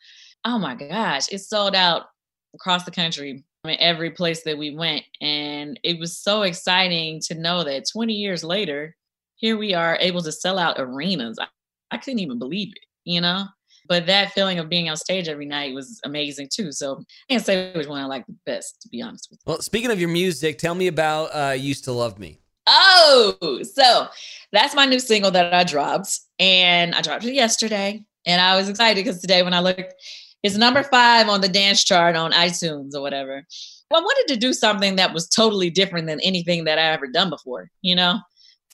Oh 0.44 0.58
my 0.58 0.74
gosh, 0.74 1.30
it 1.30 1.38
sold 1.38 1.74
out 1.74 2.06
across 2.54 2.84
the 2.84 2.90
country 2.90 3.44
I 3.66 3.70
mean, 3.70 3.78
every 3.80 4.10
place 4.12 4.44
that 4.44 4.56
we 4.56 4.76
went. 4.76 5.02
And 5.20 5.80
it 5.82 5.98
was 5.98 6.16
so 6.16 6.42
exciting 6.42 7.20
to 7.26 7.34
know 7.34 7.64
that 7.64 7.88
20 7.90 8.12
years 8.12 8.44
later, 8.44 8.94
here 9.34 9.58
we 9.58 9.74
are 9.74 9.98
able 10.00 10.22
to 10.22 10.30
sell 10.30 10.56
out 10.56 10.76
arenas. 10.78 11.36
I, 11.40 11.46
I 11.90 11.96
couldn't 11.98 12.20
even 12.20 12.38
believe 12.38 12.72
it, 12.72 12.84
you 13.04 13.20
know? 13.20 13.46
But 13.88 14.06
that 14.06 14.32
feeling 14.32 14.60
of 14.60 14.68
being 14.68 14.88
on 14.88 14.96
stage 14.96 15.26
every 15.26 15.46
night 15.46 15.74
was 15.74 16.00
amazing 16.04 16.48
too. 16.52 16.70
So 16.70 17.00
I 17.00 17.32
can't 17.32 17.44
say 17.44 17.72
which 17.74 17.88
one 17.88 18.00
I 18.00 18.06
like 18.06 18.24
the 18.26 18.36
best, 18.46 18.82
to 18.82 18.88
be 18.88 19.02
honest 19.02 19.28
with 19.30 19.40
you. 19.44 19.50
Well, 19.50 19.62
speaking 19.62 19.90
of 19.90 19.98
your 19.98 20.08
music, 20.08 20.58
tell 20.58 20.74
me 20.76 20.86
about 20.86 21.26
uh, 21.34 21.52
Used 21.52 21.84
to 21.84 21.92
Love 21.92 22.20
Me. 22.20 22.38
Oh, 22.68 23.60
so 23.62 24.06
that's 24.52 24.76
my 24.76 24.86
new 24.86 25.00
single 25.00 25.32
that 25.32 25.52
I 25.52 25.64
dropped. 25.64 26.20
And 26.38 26.94
I 26.94 27.00
dropped 27.00 27.24
it 27.24 27.34
yesterday. 27.34 28.04
And 28.26 28.40
I 28.40 28.56
was 28.56 28.68
excited 28.68 29.04
because 29.04 29.20
today 29.20 29.42
when 29.42 29.54
I 29.54 29.60
looked, 29.60 29.94
it's 30.42 30.56
number 30.56 30.82
five 30.82 31.28
on 31.28 31.40
the 31.40 31.48
dance 31.48 31.82
chart 31.84 32.16
on 32.16 32.32
iTunes 32.32 32.94
or 32.94 33.00
whatever. 33.00 33.44
I 33.92 34.00
wanted 34.00 34.34
to 34.34 34.40
do 34.40 34.52
something 34.52 34.96
that 34.96 35.14
was 35.14 35.28
totally 35.28 35.70
different 35.70 36.06
than 36.06 36.20
anything 36.20 36.64
that 36.64 36.78
I 36.78 36.92
ever 36.92 37.06
done 37.06 37.30
before, 37.30 37.70
you 37.82 37.94
know? 37.94 38.18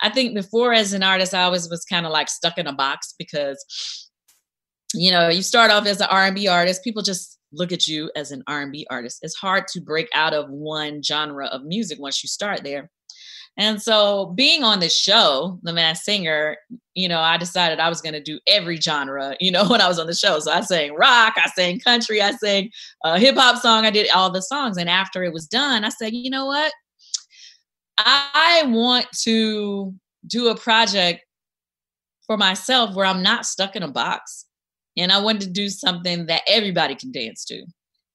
I 0.01 0.11
think 0.11 0.35
before 0.35 0.73
as 0.73 0.93
an 0.93 1.03
artist, 1.03 1.35
I 1.35 1.43
always 1.43 1.69
was 1.69 1.85
kind 1.85 2.07
of 2.07 2.13
like 2.13 2.29
stuck 2.29 2.59
in 2.59 2.67
a 2.67 2.73
box 2.73 3.15
because, 3.19 4.11
you 4.95 5.11
know, 5.11 5.29
you 5.29 5.43
start 5.43 5.71
off 5.71 5.87
as 5.87 6.01
an 6.01 6.09
R&B 6.11 6.49
artist, 6.49 6.83
people 6.83 7.03
just 7.03 7.39
look 7.53 7.73
at 7.73 7.87
you 7.87 8.11
as 8.17 8.33
an 8.33 8.43
R&B 8.47 8.87
artist. 8.91 9.19
It's 9.23 9.37
hard 9.37 9.69
to 9.69 9.81
break 9.81 10.09
out 10.15 10.35
of 10.35 10.51
one 10.51 11.03
genre 11.03 11.47
of 11.47 11.65
music 11.65 12.01
once 12.01 12.23
you 12.25 12.29
start 12.29 12.65
there. 12.65 12.91
And 13.59 13.83
so 13.83 14.33
being 14.35 14.65
on 14.65 14.81
the 14.81 14.89
show, 14.89 15.59
The 15.63 15.73
Masked 15.73 16.05
Singer, 16.05 16.57
you 16.95 17.07
know, 17.07 17.21
I 17.21 17.37
decided 17.37 17.81
I 17.81 17.91
was 17.91 18.01
going 18.01 18.15
to 18.15 18.23
do 18.23 18.41
every 18.49 18.77
genre, 18.77 19.37
you 19.41 19.51
know, 19.51 19.65
when 19.69 19.81
I 19.81 19.89
was 19.89 19.99
on 19.99 20.07
the 20.07 20.15
show. 20.15 20.39
So 20.39 20.51
I 20.51 20.63
sang 20.63 20.95
rock, 20.95 21.35
I 21.37 21.49
sang 21.55 21.79
country, 21.81 22.23
I 22.23 22.33
sang 22.33 22.71
a 23.05 23.19
hip 23.19 23.37
hop 23.37 23.61
song, 23.61 23.85
I 23.85 23.91
did 23.91 24.11
all 24.11 24.31
the 24.31 24.43
songs. 24.43 24.79
And 24.79 24.89
after 24.89 25.23
it 25.23 25.33
was 25.33 25.47
done, 25.47 25.85
I 25.85 25.91
said, 25.91 26.15
you 26.15 26.31
know 26.31 26.47
what? 26.47 26.73
I 27.99 28.65
want 28.67 29.07
to 29.25 29.95
do 30.27 30.49
a 30.49 30.57
project 30.57 31.25
for 32.27 32.37
myself 32.37 32.95
where 32.95 33.07
I'm 33.07 33.23
not 33.23 33.45
stuck 33.45 33.77
in 33.77 33.83
a 33.83 33.89
box. 33.89 34.47
And 34.97 35.13
I 35.13 35.21
wanted 35.21 35.43
to 35.43 35.51
do 35.51 35.69
something 35.69 36.27
that 36.27 36.43
everybody 36.47 36.95
can 36.95 37.13
dance 37.13 37.45
to. 37.47 37.65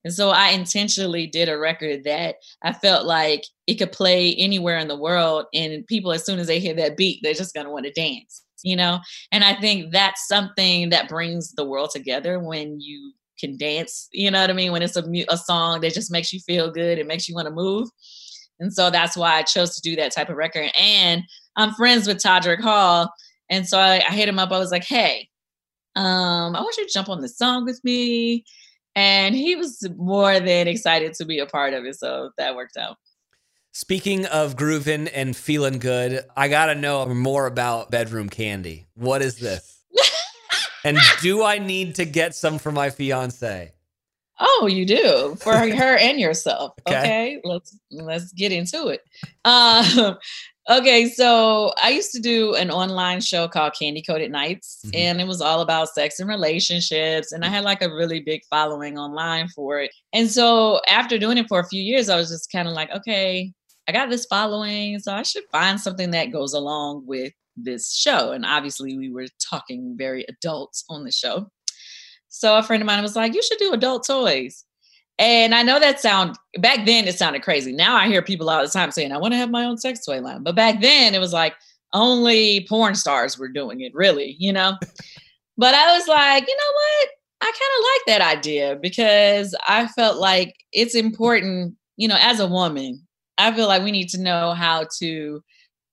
And 0.08 0.14
so 0.14 0.30
I 0.30 0.51
intentionally 0.51 1.28
did 1.28 1.49
a 1.49 1.58
record 1.58 2.05
that 2.05 2.36
I 2.64 2.72
felt 2.72 3.05
like 3.05 3.43
it 3.68 3.76
could 3.76 3.91
play 3.91 4.34
anywhere 4.36 4.78
in 4.78 4.88
the 4.88 4.95
world. 4.95 5.47
And 5.53 5.86
people, 5.86 6.14
as 6.14 6.26
soon 6.26 6.39
as 6.39 6.47
they 6.47 6.62
hear 6.62 6.74
that 6.76 6.95
beat, 6.95 7.20
they're 7.22 7.34
just 7.34 7.53
going 7.53 7.66
to 7.66 7.72
want 7.74 7.88
to 7.88 7.91
dance, 7.91 8.41
you 8.64 8.78
know? 8.78 8.99
And 9.34 9.43
I 9.43 9.60
think 9.60 9.91
that's 9.91 10.26
something 10.26 10.91
that 10.91 11.10
brings 11.10 11.51
the 11.55 11.66
world 11.66 11.89
together 11.91 12.39
when 12.39 12.80
you 12.80 13.12
can 13.38 13.58
dance, 13.58 14.08
you 14.14 14.32
know 14.32 14.39
what 14.39 14.49
I 14.49 14.53
mean? 14.53 14.72
When 14.72 14.82
it's 14.82 14.95
a, 14.95 15.03
a 15.28 15.36
song 15.36 15.82
that 15.82 15.93
just 15.93 16.10
makes 16.10 16.32
you 16.32 16.39
feel 16.39 16.72
good, 16.72 16.99
it 16.99 17.05
makes 17.05 17.28
you 17.28 17.36
want 17.36 17.49
to 17.49 17.53
move. 17.53 17.89
And 18.62 18.74
so 18.74 18.89
that's 18.89 19.18
why 19.18 19.34
I 19.34 19.41
chose 19.41 19.76
to 19.76 19.82
do 19.82 19.97
that 19.97 20.16
type 20.16 20.30
of 20.30 20.38
record. 20.38 20.72
And 20.80 21.22
I'm 21.58 21.74
friends 21.74 22.08
with 22.08 22.24
Todrick 22.24 22.62
Hall. 22.62 23.12
And 23.49 23.68
so 23.68 23.78
I, 23.78 23.95
I 24.08 24.14
hit 24.14 24.30
him 24.30 24.39
up. 24.39 24.53
I 24.53 24.58
was 24.58 24.72
like, 24.72 24.86
hey, 24.86 25.28
um, 25.97 26.55
I 26.55 26.62
want 26.62 26.78
you 26.78 26.88
to 26.88 26.93
jump 26.93 27.10
on 27.10 27.20
the 27.20 27.28
song 27.28 27.66
with 27.66 27.82
me 27.84 28.45
and 28.97 29.35
he 29.35 29.55
was 29.55 29.87
more 29.95 30.39
than 30.39 30.67
excited 30.67 31.13
to 31.13 31.25
be 31.25 31.37
a 31.37 31.45
part 31.45 31.75
of 31.75 31.85
it. 31.85 31.99
So 31.99 32.31
that 32.39 32.55
worked 32.55 32.77
out. 32.77 32.97
Speaking 33.71 34.25
of 34.25 34.55
grooving 34.55 35.07
and 35.09 35.37
feeling 35.37 35.77
good, 35.77 36.21
I 36.35 36.47
gotta 36.47 36.73
know 36.73 37.05
more 37.05 37.45
about 37.45 37.91
bedroom 37.91 38.27
Kandi. 38.27 38.87
What 38.95 39.21
is 39.21 39.37
this? 39.37 39.83
and 40.83 40.97
do 41.21 41.43
I 41.43 41.59
need 41.59 41.93
to 41.95 42.05
get 42.05 42.33
some 42.33 42.57
for 42.57 42.71
my 42.71 42.89
fiance? 42.89 43.71
Oh, 44.39 44.67
you 44.67 44.83
do 44.83 45.35
for 45.39 45.53
her 45.53 45.97
and 45.97 46.19
yourself. 46.19 46.73
Okay. 46.87 46.97
okay. 46.97 47.41
let's 47.43 47.77
let's 47.91 48.33
get 48.33 48.51
into 48.51 48.87
it. 48.87 49.01
Um, 49.45 50.17
Okay, 50.70 51.07
so 51.07 51.72
I 51.82 51.91
used 51.91 52.11
to 52.11 52.20
do 52.20 52.53
an 52.55 52.70
online 52.70 53.22
show 53.22 53.47
called 53.47 53.72
Kandi 53.82 54.03
Koated 54.05 54.32
Nights, 54.32 54.82
mm-hmm. 54.86 54.97
and 54.97 55.22
it 55.22 55.28
was 55.28 55.39
all 55.39 55.61
about 55.61 55.88
sex 55.88 56.20
and 56.20 56.28
relationships. 56.28 57.32
And 57.32 57.45
I 57.45 57.47
had 57.47 57.63
like 57.63 57.82
a 57.82 57.89
really 57.89 58.20
big 58.20 58.41
following 58.49 58.97
online 58.97 59.47
for 59.47 59.80
it. 59.80 59.91
And 60.11 60.30
so 60.30 60.82
after 60.89 61.18
doing 61.18 61.38
it 61.38 61.47
for 61.47 61.61
a 61.61 61.68
few 61.70 61.82
years, 61.82 62.09
I 62.09 62.18
was 62.18 62.30
just 62.30 62.51
kind 62.51 62.68
of 62.68 62.74
like, 62.74 62.91
okay, 62.91 63.53
I 63.88 63.93
got 63.93 64.09
this 64.09 64.26
following, 64.26 64.99
so 64.99 65.13
I 65.13 65.24
should 65.24 65.45
find 65.53 65.80
something 65.80 66.11
that 66.11 66.34
goes 66.34 66.51
along 66.51 67.05
with 67.07 67.32
this 67.55 67.93
show. 67.95 68.34
And 68.34 68.45
obviously, 68.45 68.97
we 68.97 69.09
were 69.09 69.28
talking 69.49 69.95
very 69.97 70.26
adults 70.28 70.84
on 70.89 71.05
the 71.05 71.11
show. 71.13 71.49
So 72.28 72.57
a 72.57 72.63
friend 72.63 72.84
of 72.84 72.88
mine 72.88 73.01
was 73.01 73.15
like, 73.15 73.34
you 73.34 73.41
should 73.41 73.57
do 73.57 73.72
adult 73.72 74.05
toys. 74.05 74.65
And 75.20 75.55
I 75.55 75.63
know 75.63 75.80
that 75.80 75.99
sound 75.99 76.38
back 76.59 76.86
then 76.86 77.07
it 77.07 77.18
sounded 77.18 77.41
crazy. 77.41 77.72
Now 77.72 77.95
I 77.95 78.07
hear 78.07 78.22
people 78.22 78.49
all 78.49 78.61
the 78.61 78.70
time 78.70 78.91
saying, 78.91 79.11
I 79.11 79.18
want 79.18 79.34
to 79.34 79.38
have 79.38 79.49
my 79.49 79.65
own 79.65 79.78
sex 79.78 80.05
toy 80.05 80.22
line. 80.22 80.43
But 80.43 80.55
back 80.55 80.82
then 80.82 81.15
it 81.15 81.20
was 81.20 81.34
like 81.34 81.55
only 81.93 82.65
porn 82.70 82.95
stars 82.95 83.38
were 83.38 83.47
doing 83.47 83.82
it, 83.82 83.95
really, 83.95 84.36
you 84.39 84.53
know? 84.53 84.78
but 85.57 85.74
I 85.74 85.97
was 85.97 86.07
like, 86.07 86.47
you 86.47 86.55
know 86.55 86.74
what? 86.74 87.09
I 87.39 87.45
kind 87.45 87.55
of 87.78 87.86
like 87.86 88.20
that 88.20 88.38
idea 88.38 88.76
because 88.82 89.55
I 89.68 89.88
felt 89.88 90.18
like 90.18 90.55
it's 90.72 90.95
important, 90.95 91.76
you 91.95 92.07
know, 92.07 92.18
as 92.20 92.39
a 92.39 92.47
woman, 92.47 93.07
I 93.38 93.51
feel 93.53 93.68
like 93.68 93.84
we 93.84 93.91
need 93.91 94.09
to 94.09 94.22
know 94.22 94.53
how 94.53 94.88
to 94.99 95.43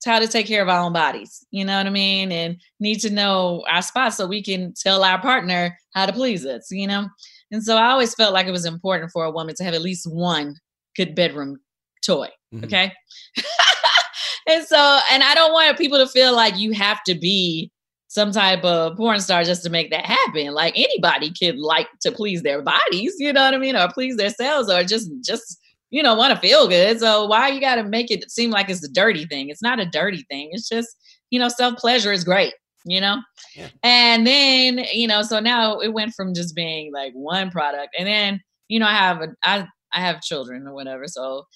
how 0.05 0.19
to 0.19 0.29
take 0.29 0.47
care 0.47 0.63
of 0.63 0.69
our 0.69 0.81
own 0.81 0.93
bodies, 0.93 1.47
you 1.51 1.65
know 1.65 1.79
what 1.79 1.87
I 1.87 1.91
mean? 1.91 2.31
And 2.31 2.61
need 2.79 3.01
to 3.01 3.11
know 3.11 3.65
our 3.67 3.81
spots 3.81 4.19
so 4.19 4.27
we 4.27 4.43
can 4.43 4.75
tell 4.75 5.03
our 5.03 5.19
partner 5.19 5.79
how 5.95 6.05
to 6.05 6.13
please 6.13 6.45
us, 6.45 6.71
you 6.71 6.87
know? 6.87 7.09
And 7.55 7.63
so 7.63 7.77
I 7.77 7.91
always 7.91 8.15
felt 8.15 8.35
like 8.35 8.49
it 8.49 8.51
was 8.53 8.65
important 8.65 9.13
for 9.13 9.25
a 9.25 9.31
woman 9.31 9.55
to 9.55 9.65
have 9.65 9.75
at 9.75 9.81
least 9.81 10.11
one 10.11 10.57
good 10.97 11.15
bedroom 11.15 11.59
toy. 12.05 12.29
Mm-hmm. 12.53 12.65
Okay. 12.65 12.93
and 14.49 14.65
so, 14.65 14.99
and 15.13 15.23
I 15.23 15.35
don't 15.37 15.53
want 15.53 15.79
people 15.79 15.99
to 15.99 16.09
feel 16.09 16.35
like 16.35 16.59
you 16.59 16.73
have 16.73 17.03
to 17.05 17.15
be 17.15 17.71
some 18.09 18.33
type 18.33 18.65
of 18.65 18.97
porn 18.97 19.21
star 19.21 19.45
just 19.45 19.63
to 19.63 19.71
make 19.71 19.91
that 19.91 20.05
happen. 20.05 20.53
Like 20.53 20.75
anybody 20.77 21.33
could 21.33 21.57
like 21.59 21.87
to 22.01 22.11
please 22.11 22.43
their 22.43 22.61
bodies, 22.61 23.15
you 23.19 23.33
know 23.33 23.45
what 23.45 23.55
I 23.55 23.59
mean? 23.59 23.77
Or 23.77 23.89
please 23.89 24.17
their 24.17 24.31
selves 24.31 24.69
or 24.69 24.83
just, 24.83 25.09
just, 25.25 25.57
you 25.91 26.03
know, 26.03 26.17
want 26.17 26.35
to 26.35 26.41
feel 26.41 26.67
good. 26.67 26.99
So 26.99 27.27
why 27.27 27.49
you 27.49 27.61
got 27.61 27.77
to 27.77 27.85
make 27.85 28.11
it 28.11 28.29
seem 28.33 28.51
like 28.51 28.69
it's 28.69 28.85
a 28.85 28.93
dirty 28.93 29.27
thing? 29.27 29.49
It's 29.49 29.63
not 29.63 29.79
a 29.79 29.87
dirty 29.87 30.25
thing. 30.29 30.51
It's 30.51 30.69
just, 30.69 30.89
you 31.31 31.39
know, 31.39 31.49
self 31.49 31.77
pleasure 31.77 32.13
is 32.13 32.25
great 32.25 32.53
you 32.85 33.01
know? 33.01 33.21
Yeah. 33.55 33.69
And 33.83 34.27
then, 34.27 34.85
you 34.93 35.09
know, 35.09 35.23
so 35.23 35.41
now 35.41 35.79
it 35.81 35.93
went 35.93 36.15
from 36.15 36.35
just 36.35 36.55
being 36.55 36.93
like 36.93 37.13
one 37.15 37.51
product. 37.51 37.95
And 37.99 38.07
then, 38.07 38.41
you 38.69 38.79
know, 38.79 38.87
I 38.87 38.95
have 38.95 39.21
a 39.23 39.29
I 39.43 39.67
I 39.93 40.01
have 40.01 40.21
children 40.21 40.67
or 40.67 40.75
whatever. 40.75 41.07
So 41.09 41.47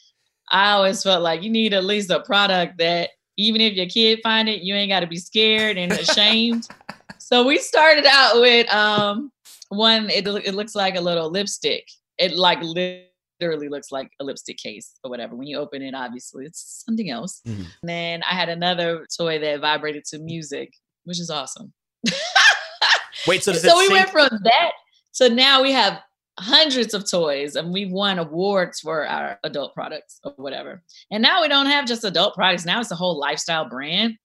I 0.50 0.70
always 0.70 1.02
felt 1.02 1.22
like 1.22 1.42
you 1.42 1.50
need 1.50 1.74
at 1.74 1.84
least 1.84 2.10
a 2.10 2.20
product 2.20 2.78
that 2.78 3.10
even 3.36 3.60
if 3.60 3.74
your 3.74 3.86
kid 3.86 4.20
find 4.22 4.48
it, 4.48 4.62
you 4.62 4.74
ain't 4.74 4.90
got 4.90 5.00
to 5.00 5.06
be 5.06 5.16
scared 5.16 5.76
and 5.76 5.92
ashamed. 5.92 6.66
so 7.18 7.46
we 7.46 7.58
started 7.58 8.06
out 8.06 8.40
with 8.40 8.68
um 8.72 9.30
one 9.68 10.08
it 10.10 10.26
it 10.26 10.54
looks 10.54 10.74
like 10.74 10.96
a 10.96 11.00
little 11.00 11.30
lipstick. 11.30 11.86
It 12.18 12.32
like 12.32 12.60
literally 12.62 13.68
looks 13.68 13.92
like 13.92 14.10
a 14.18 14.24
lipstick 14.24 14.56
case 14.56 14.94
or 15.04 15.10
whatever. 15.10 15.36
When 15.36 15.46
you 15.46 15.58
open 15.58 15.82
it, 15.82 15.94
obviously 15.94 16.46
it's 16.46 16.82
something 16.86 17.10
else. 17.10 17.42
Mm-hmm. 17.46 17.62
And 17.82 17.88
then 17.88 18.22
I 18.28 18.34
had 18.34 18.48
another 18.48 19.06
toy 19.16 19.38
that 19.38 19.60
vibrated 19.60 20.04
to 20.06 20.18
music 20.18 20.72
which 21.08 21.20
is 21.20 21.30
awesome. 21.30 21.72
Wait, 23.26 23.42
so 23.42 23.52
so 23.54 23.78
we 23.78 23.88
went 23.88 24.10
from 24.10 24.28
that 24.44 24.72
so 25.18 25.26
now 25.26 25.60
we 25.60 25.72
have 25.72 26.00
hundreds 26.38 26.94
of 26.94 27.10
toys 27.10 27.56
and 27.56 27.72
we've 27.72 27.90
won 27.90 28.20
awards 28.20 28.78
for 28.78 29.04
our 29.04 29.36
adult 29.42 29.74
products 29.74 30.20
or 30.22 30.32
whatever. 30.36 30.80
And 31.10 31.20
now 31.20 31.42
we 31.42 31.48
don't 31.48 31.66
have 31.66 31.86
just 31.86 32.04
adult 32.04 32.36
products. 32.36 32.64
Now 32.64 32.80
it's 32.80 32.92
a 32.92 32.94
whole 32.94 33.18
lifestyle 33.18 33.68
brand. 33.68 34.16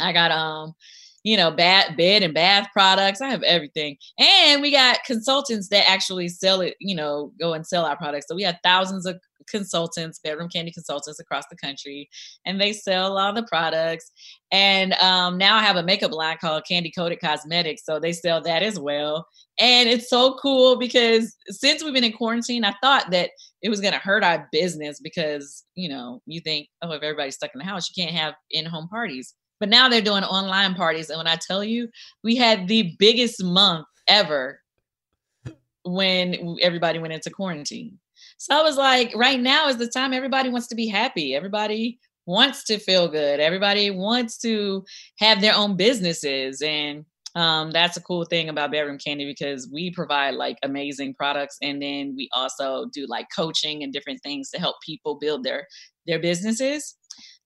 I 0.00 0.12
got 0.12 0.32
um, 0.32 0.74
you 1.22 1.36
know, 1.36 1.52
bad 1.52 1.96
bed 1.96 2.24
and 2.24 2.34
bath 2.34 2.66
products. 2.72 3.20
I 3.20 3.28
have 3.28 3.44
everything. 3.44 3.96
And 4.18 4.60
we 4.60 4.72
got 4.72 5.04
consultants 5.04 5.68
that 5.68 5.88
actually 5.88 6.26
sell 6.26 6.60
it, 6.60 6.74
you 6.80 6.96
know, 6.96 7.32
go 7.38 7.52
and 7.52 7.64
sell 7.64 7.84
our 7.84 7.96
products. 7.96 8.26
So 8.28 8.34
we 8.34 8.42
have 8.42 8.58
thousands 8.64 9.06
of 9.06 9.20
consultants, 9.48 10.18
bedroom 10.18 10.48
Kandi 10.48 10.72
consultants 10.72 11.20
across 11.20 11.44
the 11.50 11.56
country, 11.56 12.08
and 12.44 12.60
they 12.60 12.72
sell 12.72 13.18
all 13.18 13.32
the 13.32 13.44
products. 13.44 14.10
And 14.50 14.92
um, 14.94 15.38
now 15.38 15.56
I 15.56 15.62
have 15.62 15.76
a 15.76 15.82
makeup 15.82 16.12
line 16.12 16.36
called 16.40 16.64
Kandi 16.70 16.92
Koated 16.96 17.20
Cosmetics, 17.20 17.84
so 17.84 17.98
they 17.98 18.12
sell 18.12 18.40
that 18.42 18.62
as 18.62 18.78
well. 18.78 19.26
And 19.58 19.88
it's 19.88 20.10
so 20.10 20.36
cool 20.42 20.76
because 20.76 21.36
since 21.48 21.82
we've 21.82 21.94
been 21.94 22.04
in 22.04 22.12
quarantine, 22.12 22.64
I 22.64 22.74
thought 22.82 23.10
that 23.10 23.30
it 23.62 23.68
was 23.68 23.80
going 23.80 23.92
to 23.94 23.98
hurt 23.98 24.24
our 24.24 24.48
business 24.52 25.00
because 25.00 25.64
you 25.74 25.88
know 25.88 26.22
you 26.26 26.40
think, 26.40 26.68
oh, 26.82 26.92
if 26.92 27.02
everybody's 27.02 27.36
stuck 27.36 27.50
in 27.54 27.58
the 27.58 27.64
house, 27.64 27.88
you 27.88 28.04
can't 28.04 28.16
have 28.16 28.34
in-home 28.50 28.88
parties. 28.88 29.34
But 29.60 29.68
now 29.68 29.88
they're 29.88 30.02
doing 30.02 30.24
online 30.24 30.74
parties, 30.74 31.10
and 31.10 31.18
when 31.18 31.28
I 31.28 31.36
tell 31.36 31.62
you, 31.62 31.88
we 32.22 32.36
had 32.36 32.68
the 32.68 32.94
biggest 32.98 33.42
month 33.42 33.86
ever 34.08 34.60
when 35.84 36.56
everybody 36.62 36.98
went 36.98 37.12
into 37.12 37.30
quarantine. 37.30 37.98
So 38.38 38.58
I 38.58 38.62
was 38.62 38.76
like, 38.76 39.12
right 39.14 39.40
now 39.40 39.68
is 39.68 39.78
the 39.78 39.88
time 39.88 40.12
everybody 40.12 40.48
wants 40.48 40.68
to 40.68 40.74
be 40.74 40.86
happy. 40.86 41.34
Everybody 41.34 41.98
wants 42.26 42.64
to 42.64 42.78
feel 42.78 43.08
good. 43.08 43.40
Everybody 43.40 43.90
wants 43.90 44.38
to 44.38 44.84
have 45.18 45.40
their 45.40 45.54
own 45.54 45.76
businesses. 45.76 46.62
And 46.62 47.04
um, 47.34 47.72
that's 47.72 47.96
a 47.96 48.02
cool 48.02 48.24
thing 48.24 48.48
about 48.48 48.70
Bedroom 48.70 48.98
Kandi 48.98 49.26
because 49.26 49.68
we 49.72 49.90
provide 49.90 50.34
like 50.34 50.56
amazing 50.62 51.14
products 51.14 51.56
and 51.62 51.82
then 51.82 52.14
we 52.16 52.28
also 52.32 52.86
do 52.92 53.06
like 53.08 53.26
coaching 53.34 53.82
and 53.82 53.92
different 53.92 54.22
things 54.22 54.50
to 54.50 54.60
help 54.60 54.76
people 54.86 55.18
build 55.18 55.42
their 55.42 55.66
their 56.06 56.20
businesses. 56.20 56.96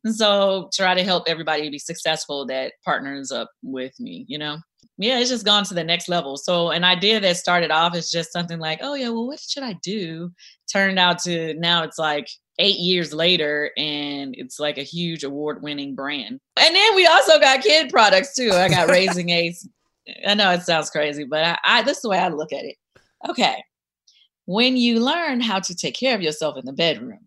And 0.05 0.15
so 0.15 0.69
try 0.75 0.95
to 0.95 1.03
help 1.03 1.25
everybody 1.27 1.69
be 1.71 1.79
successful 1.79 2.47
that 2.47 2.75
partners 2.85 3.31
up 3.31 3.51
with 3.63 3.99
me, 3.99 4.25
you 4.29 4.39
know? 4.39 4.59
Yeah, 4.99 5.21
it's 5.21 5.31
just 5.31 5.45
gone 5.45 5.65
to 5.65 5.75
the 5.75 5.85
next 5.85 6.09
level. 6.09 6.37
So 6.37 6.71
an 6.71 6.83
idea 6.83 7.21
that 7.21 7.37
started 7.37 7.71
off 7.71 7.97
is 7.97 8.11
just 8.11 8.33
something 8.33 8.59
like, 8.59 8.81
oh 8.83 8.95
yeah, 8.95 9.09
well, 9.11 9.29
what 9.29 9.39
should 9.39 9.63
I 9.63 9.75
do? 9.75 10.33
Turned 10.71 10.99
out 10.99 11.21
to 11.21 11.55
now 11.55 11.85
it's 11.85 11.99
like 11.99 12.29
eight 12.59 12.79
years 12.79 13.15
later 13.15 13.71
and 13.77 14.35
it's 14.37 14.59
like 14.59 14.77
a 14.77 14.83
huge 14.83 15.23
award 15.23 15.63
winning 15.63 15.95
brand. 15.95 16.41
And 16.57 16.75
then 16.75 16.97
we 16.97 17.07
also 17.07 17.39
got 17.39 17.63
kid 17.63 17.91
products 17.91 18.35
too. 18.35 18.51
I 18.53 18.69
got 18.69 18.89
Raising 18.91 19.31
Ace. 19.31 19.69
I 20.27 20.35
know 20.35 20.51
it 20.51 20.63
sounds 20.63 20.91
crazy, 20.91 21.25
but 21.25 21.45
I, 21.45 21.59
I 21.65 21.83
this 21.83 21.99
is 21.99 22.03
the 22.03 22.09
way 22.09 22.19
I 22.19 22.29
look 22.29 22.53
at 22.53 22.65
it. 22.65 22.77
Okay. 23.29 23.63
When 24.47 24.77
you 24.77 24.99
learn 24.99 25.41
how 25.41 25.61
to 25.61 25.75
take 25.77 25.95
care 25.95 26.17
of 26.17 26.23
yourself 26.23 26.57
in 26.57 26.65
the 26.65 26.73
bedroom, 26.73 27.21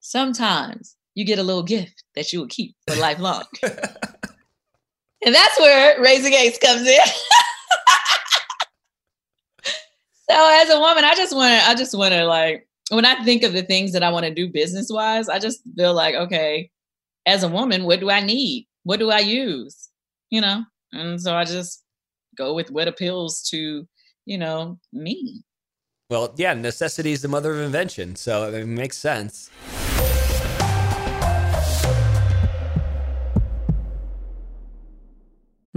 sometimes 0.00 0.96
you 1.14 1.24
get 1.24 1.38
a 1.38 1.42
little 1.42 1.64
gift 1.64 2.04
that 2.14 2.32
you 2.32 2.40
will 2.40 2.46
keep 2.46 2.74
for 2.86 2.96
lifelong. 2.96 3.44
and 5.24 5.34
that's 5.34 5.58
where 5.58 6.00
Raising 6.00 6.32
Ace 6.32 6.58
comes 6.58 6.86
in. 6.86 6.98
so 10.30 10.50
as 10.62 10.70
a 10.70 10.78
woman, 10.78 11.04
I 11.04 11.14
just 11.14 11.34
want 11.34 11.60
to, 11.60 11.68
I 11.68 11.74
just 11.74 11.96
want 11.96 12.14
to 12.14 12.24
like, 12.24 12.68
when 12.90 13.04
I 13.04 13.22
think 13.24 13.42
of 13.42 13.52
the 13.52 13.62
things 13.62 13.92
that 13.92 14.02
I 14.02 14.10
want 14.10 14.26
to 14.26 14.34
do 14.34 14.48
business 14.48 14.88
wise, 14.90 15.28
I 15.28 15.38
just 15.38 15.60
feel 15.76 15.94
like, 15.94 16.14
okay, 16.14 16.70
as 17.26 17.42
a 17.42 17.48
woman, 17.48 17.84
what 17.84 18.00
do 18.00 18.10
I 18.10 18.20
need? 18.20 18.66
What 18.84 18.98
do 18.98 19.10
I 19.10 19.18
use? 19.18 19.90
You 20.30 20.40
know? 20.40 20.64
And 20.92 21.20
so 21.20 21.34
I 21.34 21.44
just 21.44 21.82
go 22.36 22.54
with 22.54 22.70
what 22.70 22.88
appeals 22.88 23.42
to, 23.50 23.86
you 24.24 24.38
know, 24.38 24.78
me. 24.92 25.42
Well, 26.08 26.32
yeah, 26.38 26.54
necessity 26.54 27.12
is 27.12 27.20
the 27.20 27.28
mother 27.28 27.52
of 27.52 27.60
invention. 27.60 28.16
So 28.16 28.50
it 28.52 28.66
makes 28.66 28.96
sense. 28.96 29.50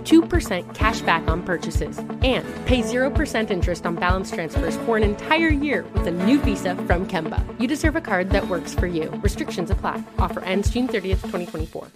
2% 0.00 0.74
cash 0.74 1.00
back 1.00 1.26
on 1.28 1.42
purchases 1.42 1.98
and 1.98 2.44
pay 2.66 2.82
0% 2.82 3.50
interest 3.50 3.86
on 3.86 3.96
balance 3.96 4.30
transfers 4.30 4.76
for 4.78 4.96
an 4.96 5.02
entire 5.02 5.48
year 5.48 5.84
with 5.94 6.06
a 6.06 6.10
new 6.10 6.38
visa 6.40 6.76
from 6.86 7.06
Kemba. 7.06 7.44
You 7.60 7.66
deserve 7.66 7.96
a 7.96 8.00
card 8.00 8.30
that 8.30 8.48
works 8.48 8.74
for 8.74 8.86
you. 8.86 9.10
Restrictions 9.22 9.70
apply. 9.70 10.02
Offer 10.18 10.40
ends 10.44 10.70
June 10.70 10.88
30th, 10.88 11.22
2024. 11.22 11.88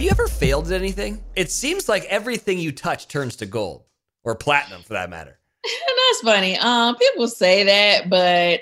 you 0.06 0.10
ever 0.12 0.28
failed 0.28 0.66
at 0.68 0.80
anything? 0.80 1.22
It 1.36 1.50
seems 1.50 1.86
like 1.86 2.04
everything 2.04 2.58
you 2.58 2.72
touch 2.72 3.06
turns 3.06 3.36
to 3.36 3.44
gold 3.44 3.84
or 4.24 4.34
platinum 4.34 4.82
for 4.82 4.94
that 4.94 5.10
matter. 5.10 5.38
That's 5.62 6.20
funny. 6.22 6.56
Um, 6.56 6.96
people 6.96 7.28
say 7.28 7.64
that, 7.64 8.08
but 8.08 8.60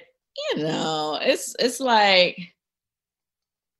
you 0.57 0.65
know, 0.65 1.17
it's 1.23 1.55
it's 1.61 1.79
like 1.79 2.55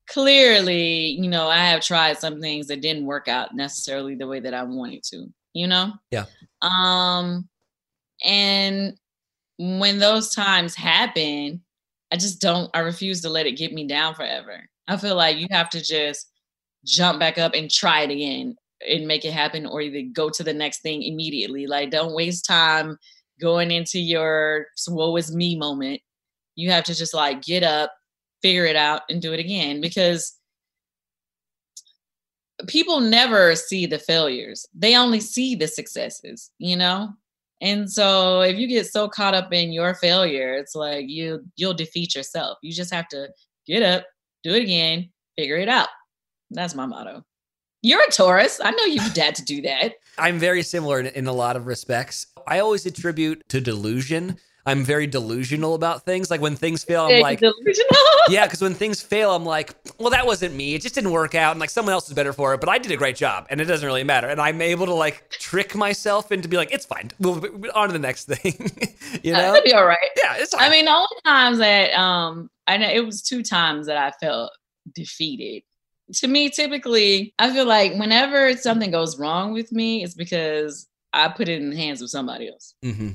clearly, 0.09 1.11
you 1.19 1.29
know, 1.29 1.47
I 1.47 1.57
have 1.57 1.81
tried 1.81 2.17
some 2.17 2.41
things 2.41 2.67
that 2.67 2.81
didn't 2.81 3.05
work 3.05 3.27
out 3.27 3.55
necessarily 3.55 4.15
the 4.15 4.27
way 4.27 4.39
that 4.39 4.53
I 4.53 4.63
wanted 4.63 5.03
to, 5.03 5.27
you 5.53 5.67
know? 5.67 5.93
Yeah. 6.11 6.25
Um, 6.61 7.47
and 8.25 8.97
when 9.57 9.99
those 9.99 10.33
times 10.33 10.75
happen, 10.75 11.61
I 12.11 12.17
just 12.17 12.41
don't, 12.41 12.69
I 12.73 12.79
refuse 12.79 13.21
to 13.21 13.29
let 13.29 13.45
it 13.45 13.57
get 13.57 13.71
me 13.71 13.87
down 13.87 14.15
forever. 14.15 14.67
I 14.87 14.97
feel 14.97 15.15
like 15.15 15.37
you 15.37 15.47
have 15.51 15.69
to 15.71 15.81
just 15.81 16.31
jump 16.85 17.19
back 17.19 17.37
up 17.37 17.53
and 17.53 17.69
try 17.69 18.01
it 18.01 18.09
again 18.09 18.55
and 18.87 19.07
make 19.07 19.25
it 19.25 19.33
happen 19.33 19.65
or 19.65 19.81
either 19.81 20.09
go 20.13 20.29
to 20.29 20.43
the 20.43 20.53
next 20.53 20.81
thing 20.81 21.03
immediately. 21.03 21.67
Like 21.67 21.91
don't 21.91 22.15
waste 22.15 22.45
time 22.45 22.97
going 23.39 23.71
into 23.71 23.99
your 23.99 24.67
woe 24.87 25.15
is 25.17 25.35
me 25.35 25.55
moment. 25.55 26.01
You 26.55 26.71
have 26.71 26.85
to 26.85 26.95
just 26.95 27.13
like 27.13 27.41
get 27.41 27.63
up, 27.63 27.93
figure 28.41 28.65
it 28.65 28.75
out 28.75 29.01
and 29.09 29.21
do 29.21 29.33
it 29.33 29.39
again 29.39 29.81
because 29.81 30.37
people 32.67 32.99
never 32.99 33.55
see 33.55 33.85
the 33.85 33.99
failures. 33.99 34.65
They 34.73 34.95
only 34.95 35.19
see 35.19 35.55
the 35.55 35.67
successes, 35.67 36.51
you 36.57 36.75
know? 36.75 37.13
And 37.61 37.91
so 37.91 38.41
if 38.41 38.57
you 38.57 38.67
get 38.67 38.87
so 38.87 39.09
caught 39.09 39.33
up 39.33 39.53
in 39.53 39.73
your 39.73 39.93
failure, 39.93 40.55
it's 40.55 40.75
like 40.75 41.09
you 41.09 41.45
you'll 41.57 41.73
defeat 41.73 42.15
yourself. 42.15 42.57
You 42.61 42.71
just 42.71 42.93
have 42.93 43.07
to 43.09 43.29
get 43.67 43.83
up, 43.83 44.05
do 44.43 44.53
it 44.53 44.63
again, 44.63 45.09
figure 45.37 45.57
it 45.57 45.67
out. 45.67 45.89
That's 46.51 46.75
my 46.75 46.85
motto. 46.85 47.23
You're 47.81 48.01
a 48.01 48.11
Taurus. 48.11 48.59
I 48.63 48.71
know 48.71 48.85
you've 48.85 49.15
had 49.15 49.35
to 49.35 49.45
do 49.45 49.61
that. 49.61 49.93
I'm 50.17 50.37
very 50.37 50.63
similar 50.63 50.99
in, 50.99 51.07
in 51.07 51.27
a 51.27 51.33
lot 51.33 51.55
of 51.55 51.65
respects. 51.65 52.27
I 52.47 52.59
always 52.59 52.85
attribute 52.85 53.47
to 53.49 53.61
delusion. 53.61 54.37
I'm 54.69 54.83
very 54.83 55.07
delusional 55.07 55.73
about 55.75 56.03
things. 56.03 56.29
Like 56.29 56.41
when 56.41 56.55
things 56.55 56.83
fail, 56.83 57.07
I'm 57.07 57.21
like, 57.21 57.39
delusional. 57.39 57.89
yeah, 58.29 58.45
because 58.45 58.61
when 58.61 58.73
things 58.73 59.01
fail, 59.01 59.35
I'm 59.35 59.45
like, 59.45 59.73
well, 59.97 60.09
that 60.11 60.25
wasn't 60.25 60.55
me. 60.55 60.75
It 60.75 60.81
just 60.81 60.95
didn't 60.95 61.11
work 61.11 61.35
out, 61.35 61.51
and 61.51 61.59
like 61.59 61.69
someone 61.69 61.93
else 61.93 62.07
is 62.07 62.13
better 62.13 62.33
for 62.33 62.53
it. 62.53 62.59
But 62.59 62.69
I 62.69 62.77
did 62.77 62.91
a 62.91 62.97
great 62.97 63.15
job, 63.15 63.47
and 63.49 63.59
it 63.59 63.65
doesn't 63.65 63.85
really 63.85 64.03
matter. 64.03 64.27
And 64.27 64.39
I'm 64.39 64.61
able 64.61 64.85
to 64.85 64.93
like 64.93 65.29
trick 65.29 65.75
myself 65.75 66.31
into 66.31 66.47
be 66.47 66.57
like, 66.57 66.71
it's 66.71 66.85
fine. 66.85 67.11
We'll 67.19 67.39
we'll- 67.39 67.71
on 67.73 67.87
to 67.89 67.93
the 67.93 67.99
next 67.99 68.25
thing. 68.25 68.53
you 69.23 69.33
Uh, 69.33 69.37
know? 69.37 69.53
It'll 69.55 69.63
be 69.63 69.73
all 69.73 69.85
right. 69.85 69.97
Yeah, 70.23 70.35
it's 70.37 70.53
I 70.57 70.69
mean, 70.69 70.85
the 70.85 70.91
only 70.91 71.07
times 71.25 71.57
that 71.59 71.93
um 71.99 72.49
I 72.67 72.77
know 72.77 72.89
it 72.89 73.05
was 73.05 73.21
two 73.21 73.41
times 73.43 73.87
that 73.87 73.97
I 73.97 74.11
felt 74.23 74.51
defeated. 74.93 75.63
To 76.15 76.27
me, 76.27 76.49
typically, 76.49 77.33
I 77.37 77.53
feel 77.53 77.65
like 77.65 77.93
whenever 77.93 78.55
something 78.57 78.89
goes 78.91 79.19
wrong 79.19 79.53
with 79.53 79.71
me, 79.71 80.03
it's 80.03 80.15
because 80.15 80.87
I 81.13 81.27
put 81.29 81.47
it 81.49 81.61
in 81.61 81.69
the 81.71 81.75
hands 81.75 82.01
of 82.01 82.09
somebody 82.09 82.49
else. 82.49 82.75
hmm 82.83 83.09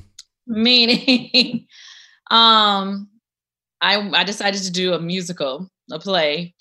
Meaning, 0.47 1.67
um, 2.31 3.09
I 3.81 4.09
I 4.13 4.23
decided 4.23 4.63
to 4.63 4.71
do 4.71 4.93
a 4.93 4.99
musical, 4.99 5.69
a 5.91 5.99
play. 5.99 6.55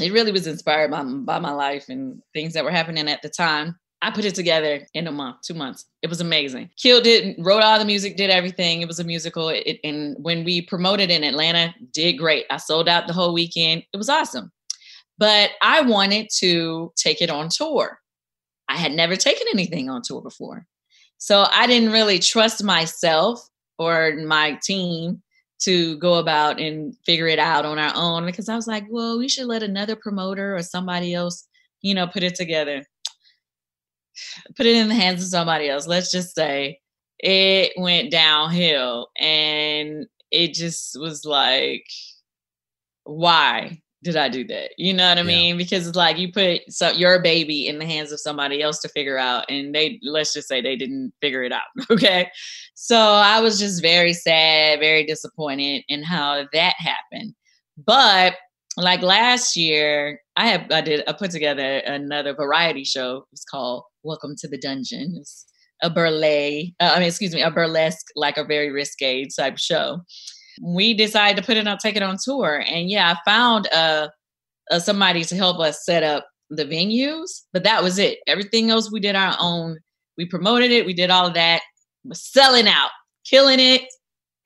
It 0.00 0.12
really 0.12 0.32
was 0.32 0.46
inspired 0.46 0.90
by 0.90 1.02
by 1.02 1.38
my 1.38 1.52
life 1.52 1.88
and 1.88 2.20
things 2.32 2.54
that 2.54 2.64
were 2.64 2.70
happening 2.70 3.08
at 3.08 3.22
the 3.22 3.28
time. 3.28 3.76
I 4.02 4.10
put 4.10 4.24
it 4.24 4.34
together 4.34 4.86
in 4.94 5.06
a 5.06 5.12
month, 5.12 5.42
two 5.42 5.52
months. 5.52 5.84
It 6.00 6.08
was 6.08 6.22
amazing. 6.22 6.70
Killed 6.78 7.06
it, 7.06 7.36
wrote 7.38 7.62
all 7.62 7.78
the 7.78 7.84
music, 7.84 8.16
did 8.16 8.30
everything. 8.30 8.80
It 8.80 8.88
was 8.88 8.98
a 8.98 9.04
musical. 9.04 9.50
It, 9.50 9.78
and 9.84 10.16
when 10.18 10.42
we 10.42 10.62
promoted 10.62 11.10
in 11.10 11.22
Atlanta, 11.22 11.74
did 11.92 12.14
great. 12.14 12.46
I 12.50 12.56
sold 12.56 12.88
out 12.88 13.06
the 13.06 13.12
whole 13.12 13.34
weekend. 13.34 13.82
It 13.92 13.98
was 13.98 14.08
awesome. 14.08 14.50
But 15.18 15.50
I 15.60 15.82
wanted 15.82 16.28
to 16.38 16.92
take 16.96 17.20
it 17.20 17.28
on 17.28 17.50
tour. 17.50 17.98
I 18.68 18.78
had 18.78 18.92
never 18.92 19.16
taken 19.16 19.46
anything 19.52 19.90
on 19.90 20.00
tour 20.02 20.22
before. 20.22 20.66
So 21.20 21.46
I 21.52 21.66
didn't 21.66 21.92
really 21.92 22.18
trust 22.18 22.64
myself 22.64 23.46
or 23.78 24.16
my 24.26 24.58
team 24.62 25.22
to 25.60 25.98
go 25.98 26.14
about 26.14 26.58
and 26.58 26.96
figure 27.04 27.28
it 27.28 27.38
out 27.38 27.66
on 27.66 27.78
our 27.78 27.92
own 27.94 28.24
because 28.24 28.48
I 28.48 28.56
was 28.56 28.66
like, 28.66 28.86
well, 28.88 29.18
we 29.18 29.28
should 29.28 29.46
let 29.46 29.62
another 29.62 29.96
promoter 29.96 30.56
or 30.56 30.62
somebody 30.62 31.12
else, 31.12 31.46
you 31.82 31.94
know, 31.94 32.06
put 32.06 32.22
it 32.22 32.34
together. 32.34 32.86
Put 34.56 34.64
it 34.64 34.76
in 34.76 34.88
the 34.88 34.94
hands 34.94 35.22
of 35.22 35.28
somebody 35.28 35.68
else. 35.68 35.86
Let's 35.86 36.10
just 36.10 36.34
say 36.34 36.80
it 37.18 37.72
went 37.76 38.10
downhill 38.10 39.08
and 39.18 40.06
it 40.30 40.54
just 40.54 40.98
was 40.98 41.26
like, 41.26 41.84
why 43.04 43.82
did 44.02 44.16
I 44.16 44.28
do 44.28 44.44
that? 44.46 44.70
You 44.78 44.94
know 44.94 45.08
what 45.08 45.18
I 45.18 45.22
mean? 45.22 45.58
Because 45.58 45.86
it's 45.86 45.96
like 45.96 46.16
you 46.16 46.32
put 46.32 46.62
so 46.68 46.90
your 46.90 47.20
baby 47.22 47.66
in 47.66 47.78
the 47.78 47.84
hands 47.84 48.12
of 48.12 48.20
somebody 48.20 48.62
else 48.62 48.78
to 48.80 48.88
figure 48.88 49.18
out, 49.18 49.44
and 49.50 49.74
they 49.74 50.00
let's 50.02 50.32
just 50.32 50.48
say 50.48 50.60
they 50.60 50.76
didn't 50.76 51.12
figure 51.20 51.42
it 51.42 51.52
out. 51.52 51.62
Okay. 51.90 52.30
So 52.74 52.96
I 52.96 53.40
was 53.40 53.58
just 53.58 53.82
very 53.82 54.14
sad, 54.14 54.80
very 54.80 55.04
disappointed 55.04 55.84
in 55.88 56.02
how 56.02 56.46
that 56.52 56.74
happened. 56.78 57.34
But 57.76 58.36
like 58.76 59.02
last 59.02 59.54
year, 59.54 60.20
I 60.36 60.46
have 60.46 60.66
I 60.70 60.80
did 60.80 61.02
I 61.06 61.12
put 61.12 61.30
together 61.30 61.78
another 61.78 62.34
variety 62.34 62.84
show. 62.84 63.26
It's 63.32 63.44
called 63.44 63.84
Welcome 64.02 64.34
to 64.38 64.48
the 64.48 64.58
Dungeon. 64.58 65.16
It's 65.20 65.44
a 65.82 65.90
burlesque, 65.90 66.72
uh, 66.80 66.92
I 66.94 66.98
mean, 67.00 67.08
excuse 67.08 67.34
me, 67.34 67.42
a 67.42 67.50
burlesque, 67.50 68.06
like 68.14 68.36
a 68.36 68.44
very 68.44 68.70
risque 68.70 69.26
type 69.36 69.58
show 69.58 70.00
we 70.62 70.94
decided 70.94 71.36
to 71.40 71.46
put 71.46 71.56
it 71.56 71.66
on 71.66 71.78
take 71.78 71.96
it 71.96 72.02
on 72.02 72.16
tour. 72.22 72.62
And 72.66 72.88
yeah 72.88 73.14
i 73.14 73.30
found 73.30 73.68
uh, 73.72 74.08
uh 74.70 74.78
somebody 74.78 75.24
to 75.24 75.36
help 75.36 75.58
us 75.58 75.84
set 75.84 76.02
up 76.02 76.26
the 76.50 76.64
venues 76.64 77.42
but 77.52 77.64
that 77.64 77.82
was 77.82 77.98
it. 77.98 78.18
Everything 78.26 78.70
else 78.70 78.92
we 78.92 79.00
did 79.00 79.16
our 79.16 79.36
own. 79.40 79.78
We 80.16 80.26
promoted 80.26 80.70
it 80.70 80.86
we 80.86 80.94
did 80.94 81.10
all 81.10 81.26
of 81.26 81.34
that 81.34 81.62
was 82.04 82.22
selling 82.22 82.68
out 82.68 82.90
killing 83.24 83.60
it 83.60 83.82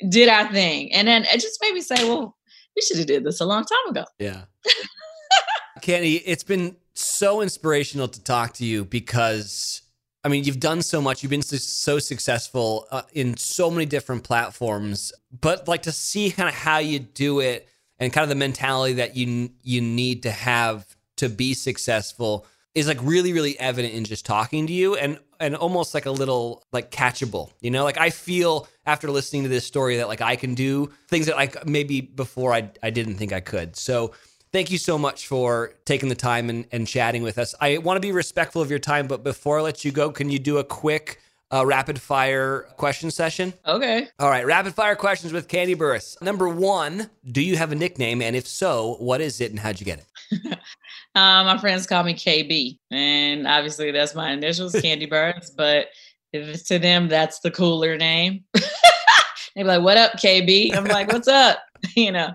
did 0.09 0.29
our 0.29 0.51
thing. 0.53 0.93
And 0.93 1.07
then 1.09 1.23
it 1.25 1.41
just 1.41 1.59
made 1.63 1.75
me 1.75 1.81
say 1.81 2.09
well 2.09 2.37
we 2.77 2.83
should 2.83 2.99
have 2.99 3.07
did 3.07 3.25
this 3.25 3.41
a 3.41 3.47
long 3.47 3.65
time 3.65 3.91
ago. 3.91 4.05
Yeah. 4.19 4.43
Kandi, 5.81 6.23
it's 6.25 6.43
been 6.43 6.77
so 6.95 7.41
inspirational 7.41 8.09
to 8.09 8.23
talk 8.23 8.55
to 8.55 8.65
you 8.65 8.85
because 8.85 9.83
I 10.25 10.29
mean, 10.29 10.45
you've 10.45 10.61
done 10.61 10.81
so 10.81 11.03
much. 11.03 11.23
You've 11.23 11.31
been 11.31 11.43
so, 11.43 11.99
successful 11.99 12.87
uh, 12.91 13.03
in 13.13 13.37
so 13.37 13.71
many 13.71 13.85
different 13.85 14.25
platforms, 14.25 15.13
but 15.39 15.69
like 15.69 15.83
to 15.83 15.93
see 15.93 16.31
kind 16.31 16.49
of 16.49 16.55
how 16.55 16.79
you 16.79 16.99
do 16.99 17.41
it 17.41 17.69
and 17.99 18.13
kind 18.13 18.23
of 18.23 18.29
the 18.31 18.35
mentality 18.35 18.95
that 18.95 19.17
you 19.17 19.51
you 19.63 19.81
need 19.81 20.23
to 20.25 20.31
have 20.31 20.97
to 21.17 21.29
be 21.29 21.55
successful 21.55 22.47
is 22.75 22.89
like 22.89 22.99
really 23.03 23.33
really 23.33 23.59
evident 23.61 23.95
in 23.95 24.05
just 24.05 24.27
talking 24.27 24.67
to 24.67 24.73
you 24.73 24.97
and 24.97 25.19
and 25.39 25.55
almost 25.55 25.95
like 25.95 26.07
a 26.07 26.11
little 26.11 26.65
like 26.73 26.91
catchable 26.91 27.51
you 27.61 27.71
know? 27.71 27.85
Like 27.85 27.99
i 27.99 28.11
feel 28.11 28.67
after 28.85 29.11
listening 29.11 29.45
to 29.45 29.49
this 29.49 29.65
story 29.65 29.99
that 29.99 30.09
like 30.09 30.21
i 30.21 30.37
can 30.37 30.55
do 30.55 30.91
things 31.09 31.27
that 31.27 31.37
like 31.37 31.67
maybe 31.67 32.01
before 32.01 32.53
i, 32.53 32.69
I 32.83 32.91
didn't 32.91 33.15
think 33.15 33.33
i 33.33 33.41
could. 33.41 33.77
So 33.77 34.13
thank 34.55 34.71
you 34.71 34.79
so 34.79 34.97
much 34.97 35.27
for 35.27 35.75
taking 35.85 36.09
the 36.09 36.15
time 36.15 36.49
and, 36.49 36.65
and 36.71 36.87
chatting 36.87 37.25
with 37.25 37.39
us. 37.39 37.57
I 37.61 37.79
want 37.79 37.97
to 37.97 38.01
be 38.01 38.13
respectful 38.13 38.63
of 38.63 38.71
your 38.71 38.79
time 38.79 39.09
but 39.09 39.25
before 39.25 39.59
i 39.59 39.63
let 39.63 39.85
you 39.85 39.91
go 39.91 40.13
can 40.13 40.31
you 40.31 40.39
do 40.39 40.59
a 40.59 40.65
quick 40.65 41.21
uh, 41.53 41.67
rapid 41.67 42.01
fire 42.01 42.69
question 42.77 43.11
session? 43.11 43.53
Okay. 43.67 44.07
All 44.21 44.31
right 44.31 44.47
rapid 44.47 44.75
fire 44.75 44.95
questions 44.95 45.33
with 45.33 45.49
Kandi 45.49 45.75
Burruss. 45.75 46.23
Number 46.23 46.49
one 46.49 47.11
do 47.27 47.43
you 47.43 47.57
have 47.57 47.73
a 47.73 47.75
nickname? 47.75 48.23
And 48.23 48.37
if 48.37 48.47
so 48.47 48.95
what 49.01 49.21
is 49.21 49.41
it 49.41 49.51
and 49.51 49.59
how'd 49.59 49.81
you 49.81 49.85
get 49.85 49.99
it? 50.31 50.59
Uh, 51.17 51.45
my 51.45 51.57
friends 51.59 51.87
call 51.87 52.03
me 52.03 52.13
kb 52.13 52.77
and 52.91 53.47
obviously 53.47 53.93
that's 53.93 54.17
my 54.17 54.33
initials 54.33 54.73
candy 54.73 55.07
Burruss 55.13 55.49
but 55.57 55.87
if 56.33 56.49
it's 56.49 56.65
to 56.65 56.77
them 56.81 57.07
that's 57.09 57.39
the 57.39 57.53
cooler 57.53 57.97
name. 57.97 58.43
They'd 58.53 59.63
be 59.63 59.65
like 59.65 59.83
what 59.83 59.97
up 59.97 60.13
kb 60.15 60.75
i'm 60.77 60.85
like 60.85 61.13
what's 61.13 61.29
up? 61.29 61.59
You 61.95 62.11
know 62.13 62.35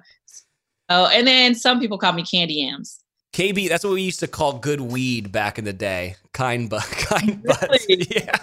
oh 0.90 1.06
and 1.08 1.28
then 1.28 1.56
some 1.56 1.80
people 1.80 1.98
call 1.98 2.14
me 2.14 2.24
candy 2.24 2.56
yams 2.56 3.00
KB, 3.32 3.70
that's 3.70 3.84
what 3.84 3.94
we 3.94 4.02
used 4.02 4.22
to 4.22 4.28
call 4.28 4.54
good 4.58 4.82
weed 4.82 5.32
back 5.32 5.60
in 5.60 5.64
the 5.66 5.72
day. 5.72 6.16
Kind 6.34 6.68
but 6.68 6.82
kind 7.10 7.44
but 7.44 7.80
yeah. 7.88 8.36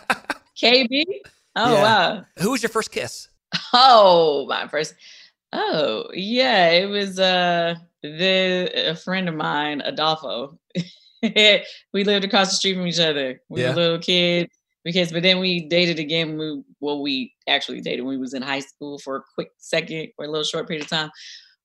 kb 0.62 1.04
oh 1.56 1.72
Yeah. 1.74 1.82
wow 1.82 2.24
Who 2.38 2.52
was 2.52 2.62
your 2.62 2.70
first 2.70 2.92
kiss? 2.92 3.28
Oh, 3.72 4.46
my 4.48 4.68
first. 4.68 4.94
Oh, 5.52 6.08
yeah, 6.12 6.70
it 6.70 6.86
was 6.86 7.18
uh 7.18 7.74
the 8.02 8.70
a 8.90 8.94
friend 8.94 9.28
of 9.28 9.34
mine, 9.34 9.80
Adolfo. 9.84 10.58
we 11.22 12.04
lived 12.04 12.24
across 12.24 12.50
the 12.50 12.56
street 12.56 12.74
from 12.74 12.86
each 12.86 13.00
other. 13.00 13.40
We 13.48 13.62
Yeah. 13.62 13.70
were 13.70 13.76
little 13.76 13.98
kids, 13.98 14.52
because 14.84 15.10
but 15.12 15.22
then 15.22 15.40
we 15.40 15.66
dated 15.68 15.98
again. 15.98 16.38
We 16.38 16.62
well, 16.80 17.02
we 17.02 17.32
actually 17.48 17.80
dated 17.80 18.04
when 18.04 18.14
we 18.14 18.20
was 18.20 18.34
in 18.34 18.42
high 18.42 18.60
school 18.60 18.98
for 18.98 19.16
a 19.16 19.22
quick 19.34 19.50
second 19.58 20.08
or 20.18 20.26
a 20.26 20.28
little 20.28 20.44
short 20.44 20.68
period 20.68 20.84
of 20.84 20.90
time. 20.90 21.10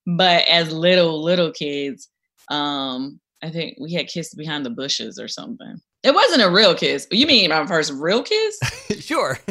But 0.05 0.47
as 0.47 0.71
little 0.71 1.23
little 1.23 1.51
kids, 1.51 2.09
um, 2.49 3.19
I 3.43 3.49
think 3.49 3.77
we 3.79 3.93
had 3.93 4.07
kissed 4.07 4.37
behind 4.37 4.65
the 4.65 4.69
bushes 4.69 5.19
or 5.19 5.27
something. 5.27 5.81
It 6.03 6.13
wasn't 6.13 6.41
a 6.41 6.49
real 6.49 6.73
kiss. 6.73 7.07
You 7.11 7.27
mean 7.27 7.49
my 7.49 7.65
first 7.67 7.93
real 7.93 8.23
kiss? 8.23 8.59
sure. 8.99 9.39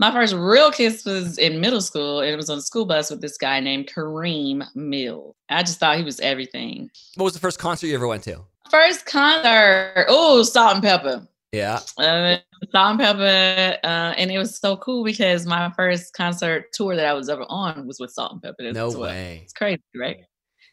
My 0.00 0.10
first 0.10 0.34
real 0.34 0.72
kiss 0.72 1.04
was 1.04 1.38
in 1.38 1.60
middle 1.60 1.80
school, 1.80 2.20
and 2.20 2.30
it 2.30 2.36
was 2.36 2.50
on 2.50 2.58
a 2.58 2.62
school 2.62 2.84
bus 2.84 3.10
with 3.10 3.20
this 3.20 3.38
guy 3.38 3.60
named 3.60 3.86
Kareem 3.86 4.64
Mill. 4.74 5.36
I 5.48 5.62
just 5.62 5.78
thought 5.78 5.96
he 5.96 6.02
was 6.02 6.18
everything. 6.18 6.90
What 7.14 7.24
was 7.24 7.34
the 7.34 7.38
first 7.38 7.60
concert 7.60 7.86
you 7.86 7.94
ever 7.94 8.08
went 8.08 8.24
to? 8.24 8.40
First 8.70 9.06
concert, 9.06 10.06
oh, 10.08 10.42
Salt-N-Pepa. 10.42 11.28
Yeah. 11.54 11.80
Uh, 11.98 12.38
Salt-N-Pepa, 12.72 13.78
uh, 13.84 14.14
and 14.16 14.30
it 14.30 14.38
was 14.38 14.58
so 14.58 14.76
cool 14.76 15.04
because 15.04 15.46
my 15.46 15.72
first 15.76 16.12
concert 16.14 16.66
tour 16.72 16.96
that 16.96 17.06
I 17.06 17.12
was 17.12 17.28
ever 17.28 17.44
on 17.48 17.86
was 17.86 17.98
with 18.00 18.10
Salt-N-Pepa. 18.10 18.72
No 18.72 18.88
as 18.88 18.96
well. 18.96 19.10
way. 19.10 19.40
It's 19.44 19.52
crazy, 19.52 19.82
right? 19.96 20.24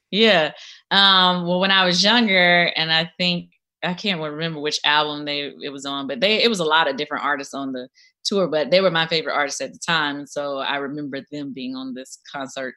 Yeah. 0.09 0.51
Um, 0.89 1.47
well, 1.47 1.59
when 1.59 1.71
I 1.71 1.85
was 1.85 2.03
younger, 2.03 2.71
and 2.75 2.91
I 2.91 3.11
think 3.17 3.51
I 3.83 3.93
can't 3.93 4.21
remember 4.21 4.59
which 4.59 4.79
album 4.85 5.25
they 5.25 5.53
it 5.63 5.71
was 5.71 5.85
on, 5.85 6.07
but 6.07 6.19
they 6.19 6.43
it 6.43 6.49
was 6.49 6.59
a 6.59 6.65
lot 6.65 6.89
of 6.89 6.97
different 6.97 7.23
artists 7.23 7.53
on 7.53 7.71
the 7.71 7.87
tour, 8.23 8.47
but 8.47 8.71
they 8.71 8.81
were 8.81 8.91
my 8.91 9.07
favorite 9.07 9.33
artists 9.33 9.61
at 9.61 9.73
the 9.73 9.79
time. 9.85 10.17
And 10.17 10.29
so 10.29 10.57
I 10.57 10.77
remember 10.77 11.19
them 11.31 11.53
being 11.53 11.75
on 11.75 11.93
this 11.93 12.19
concert 12.31 12.75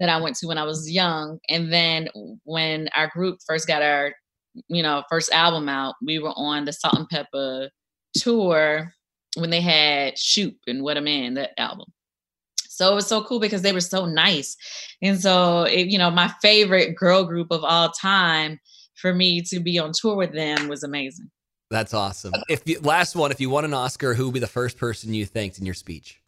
that 0.00 0.08
I 0.08 0.20
went 0.20 0.36
to 0.36 0.46
when 0.46 0.58
I 0.58 0.64
was 0.64 0.90
young. 0.90 1.38
And 1.48 1.72
then 1.72 2.08
when 2.44 2.88
our 2.94 3.08
group 3.08 3.38
first 3.46 3.66
got 3.66 3.82
our, 3.82 4.14
you 4.68 4.82
know, 4.82 5.02
first 5.08 5.32
album 5.32 5.68
out, 5.68 5.94
we 6.02 6.18
were 6.18 6.32
on 6.36 6.64
the 6.64 6.72
Salt-N-Pepa 6.72 7.70
tour 8.16 8.92
when 9.36 9.50
they 9.50 9.60
had 9.60 10.18
Shoop 10.18 10.56
and 10.66 10.82
Whatta 10.82 11.00
Man, 11.00 11.34
that 11.34 11.50
album. 11.58 11.86
So 12.68 12.90
it 12.90 12.94
was 12.94 13.06
so 13.06 13.22
cool 13.22 13.38
because 13.38 13.62
they 13.62 13.72
were 13.72 13.80
so 13.80 14.06
nice. 14.06 14.56
And 15.02 15.20
so, 15.20 15.62
it, 15.64 15.88
you 15.88 15.98
know, 15.98 16.10
my 16.10 16.28
favorite 16.40 16.96
girl 16.96 17.24
group 17.24 17.48
of 17.50 17.64
all 17.64 17.90
time 17.90 18.58
for 18.94 19.14
me 19.14 19.42
to 19.42 19.60
be 19.60 19.78
on 19.78 19.92
tour 19.94 20.16
with 20.16 20.32
them 20.32 20.68
was 20.68 20.82
amazing. 20.82 21.30
That's 21.70 21.94
awesome. 21.94 22.32
If 22.48 22.62
you, 22.66 22.80
last 22.80 23.16
one, 23.16 23.30
if 23.30 23.40
you 23.40 23.50
won 23.50 23.64
an 23.64 23.72
Oscar, 23.72 24.14
who 24.14 24.26
would 24.26 24.34
be 24.34 24.40
the 24.40 24.46
first 24.46 24.78
person 24.78 25.14
you 25.14 25.24
thanked 25.26 25.58
in 25.58 25.64
your 25.64 25.74
speech? 25.74 26.20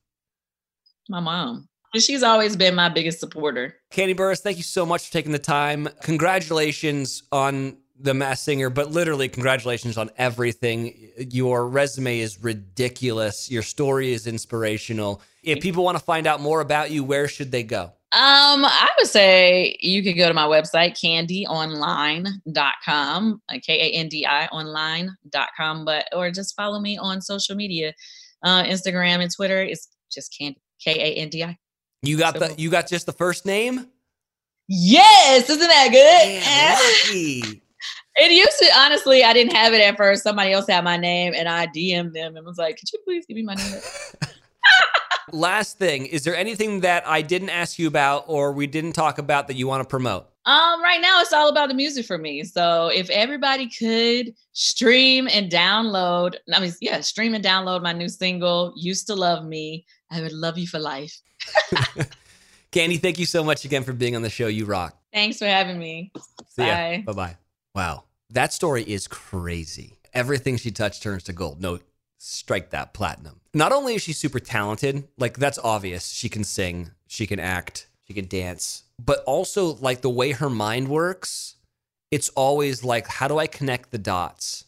My 1.08 1.20
mom. 1.20 1.68
She's 1.96 2.22
always 2.22 2.56
been 2.56 2.74
my 2.74 2.88
biggest 2.88 3.20
supporter. 3.20 3.76
Kandi 3.92 4.16
Burruss, 4.16 4.40
thank 4.40 4.56
you 4.56 4.64
so 4.64 4.84
much 4.84 5.06
for 5.06 5.12
taking 5.12 5.32
the 5.32 5.38
time. 5.38 5.88
Congratulations 6.02 7.22
on 7.30 7.76
the 7.98 8.14
Masked 8.14 8.44
Singer, 8.44 8.70
but 8.70 8.90
literally 8.90 9.28
congratulations 9.28 9.96
on 9.96 10.10
everything. 10.16 11.10
Your 11.30 11.68
resume 11.68 12.18
is 12.18 12.42
ridiculous. 12.42 13.48
Your 13.50 13.62
story 13.62 14.12
is 14.12 14.26
inspirational. 14.26 15.22
If 15.42 15.60
people 15.60 15.84
want 15.84 15.98
to 15.98 16.04
find 16.04 16.26
out 16.26 16.40
more 16.40 16.60
about 16.60 16.90
you, 16.90 17.04
where 17.04 17.28
should 17.28 17.52
they 17.52 17.62
go? 17.62 17.92
Um, 18.12 18.64
I 18.64 18.88
would 18.98 19.08
say 19.08 19.76
you 19.80 20.02
could 20.04 20.16
go 20.16 20.28
to 20.28 20.34
my 20.34 20.46
website, 20.46 20.96
kandionline.com, 21.02 23.42
uh, 23.48 23.58
K-A-N-D-I 23.60 24.46
online.com, 24.46 25.84
but 25.84 26.06
or 26.12 26.30
just 26.30 26.54
follow 26.54 26.78
me 26.78 26.96
on 26.96 27.20
social 27.20 27.56
media, 27.56 27.92
uh, 28.44 28.62
Instagram 28.62 29.20
and 29.20 29.34
Twitter. 29.34 29.60
It's 29.62 29.88
just 30.12 30.32
Kandi 30.40 30.54
K-A-N-D-I. 30.84 31.58
You 32.02 32.16
got 32.16 32.38
the 32.38 32.54
you 32.56 32.70
got 32.70 32.86
just 32.86 33.06
the 33.06 33.12
first 33.12 33.46
name? 33.46 33.88
Yes, 34.68 35.50
isn't 35.50 35.58
that 35.58 35.88
good? 35.90 37.60
It 38.16 38.30
used 38.30 38.58
to 38.58 38.70
honestly, 38.78 39.24
I 39.24 39.32
didn't 39.32 39.54
have 39.54 39.72
it 39.72 39.80
at 39.80 39.96
first. 39.96 40.22
Somebody 40.22 40.52
else 40.52 40.66
had 40.68 40.84
my 40.84 40.96
name, 40.96 41.34
and 41.34 41.48
I 41.48 41.66
DM'd 41.66 42.14
them 42.14 42.36
and 42.36 42.46
was 42.46 42.58
like, 42.58 42.78
"Could 42.78 42.92
you 42.92 42.98
please 43.04 43.26
give 43.26 43.36
me 43.36 43.42
my 43.42 43.54
name?" 43.54 43.80
Last 45.32 45.78
thing, 45.78 46.06
is 46.06 46.22
there 46.24 46.36
anything 46.36 46.80
that 46.80 47.06
I 47.06 47.22
didn't 47.22 47.48
ask 47.48 47.78
you 47.78 47.88
about 47.88 48.24
or 48.26 48.52
we 48.52 48.66
didn't 48.66 48.92
talk 48.92 49.18
about 49.18 49.48
that 49.48 49.56
you 49.56 49.66
want 49.66 49.82
to 49.82 49.88
promote? 49.88 50.28
Um, 50.46 50.82
right 50.82 51.00
now 51.00 51.22
it's 51.22 51.32
all 51.32 51.48
about 51.48 51.68
the 51.70 51.74
music 51.74 52.04
for 52.04 52.18
me. 52.18 52.44
So 52.44 52.88
if 52.88 53.08
everybody 53.08 53.68
could 53.68 54.34
stream 54.52 55.26
and 55.32 55.50
download, 55.50 56.36
I 56.52 56.60
mean, 56.60 56.72
yeah, 56.82 57.00
stream 57.00 57.34
and 57.34 57.42
download 57.42 57.82
my 57.82 57.94
new 57.94 58.08
single, 58.08 58.74
Used 58.76 59.06
to 59.06 59.14
Love 59.14 59.46
Me, 59.46 59.86
I 60.10 60.20
would 60.20 60.32
love 60.32 60.58
you 60.58 60.66
for 60.66 60.78
life. 60.78 61.18
Kandi, 62.72 63.00
thank 63.00 63.18
you 63.18 63.26
so 63.26 63.42
much 63.42 63.64
again 63.64 63.82
for 63.82 63.92
being 63.92 64.16
on 64.16 64.22
the 64.22 64.30
show. 64.30 64.48
You 64.48 64.66
rock. 64.66 64.98
Thanks 65.12 65.38
for 65.38 65.46
having 65.46 65.78
me. 65.78 66.12
See 66.48 66.66
ya. 66.66 66.74
Bye. 66.74 67.04
Bye 67.06 67.12
bye. 67.12 67.36
Wow. 67.74 68.04
That 68.30 68.52
story 68.52 68.82
is 68.82 69.08
crazy. 69.08 69.98
Everything 70.12 70.56
she 70.56 70.70
touched 70.70 71.02
turns 71.02 71.24
to 71.24 71.32
gold. 71.32 71.60
No, 71.60 71.80
strike 72.18 72.70
that 72.70 72.94
platinum. 72.94 73.40
Not 73.52 73.72
only 73.72 73.96
is 73.96 74.02
she 74.02 74.12
super 74.12 74.40
talented, 74.40 75.08
like 75.18 75.36
that's 75.38 75.58
obvious. 75.58 76.10
She 76.10 76.28
can 76.28 76.44
sing, 76.44 76.90
she 77.06 77.26
can 77.26 77.40
act, 77.40 77.88
she 78.04 78.14
can 78.14 78.26
dance, 78.26 78.84
but 79.04 79.22
also 79.24 79.74
like 79.76 80.00
the 80.00 80.10
way 80.10 80.32
her 80.32 80.50
mind 80.50 80.88
works, 80.88 81.56
it's 82.10 82.28
always 82.30 82.84
like, 82.84 83.08
how 83.08 83.28
do 83.28 83.38
I 83.38 83.46
connect 83.46 83.90
the 83.90 83.98
dots 83.98 84.66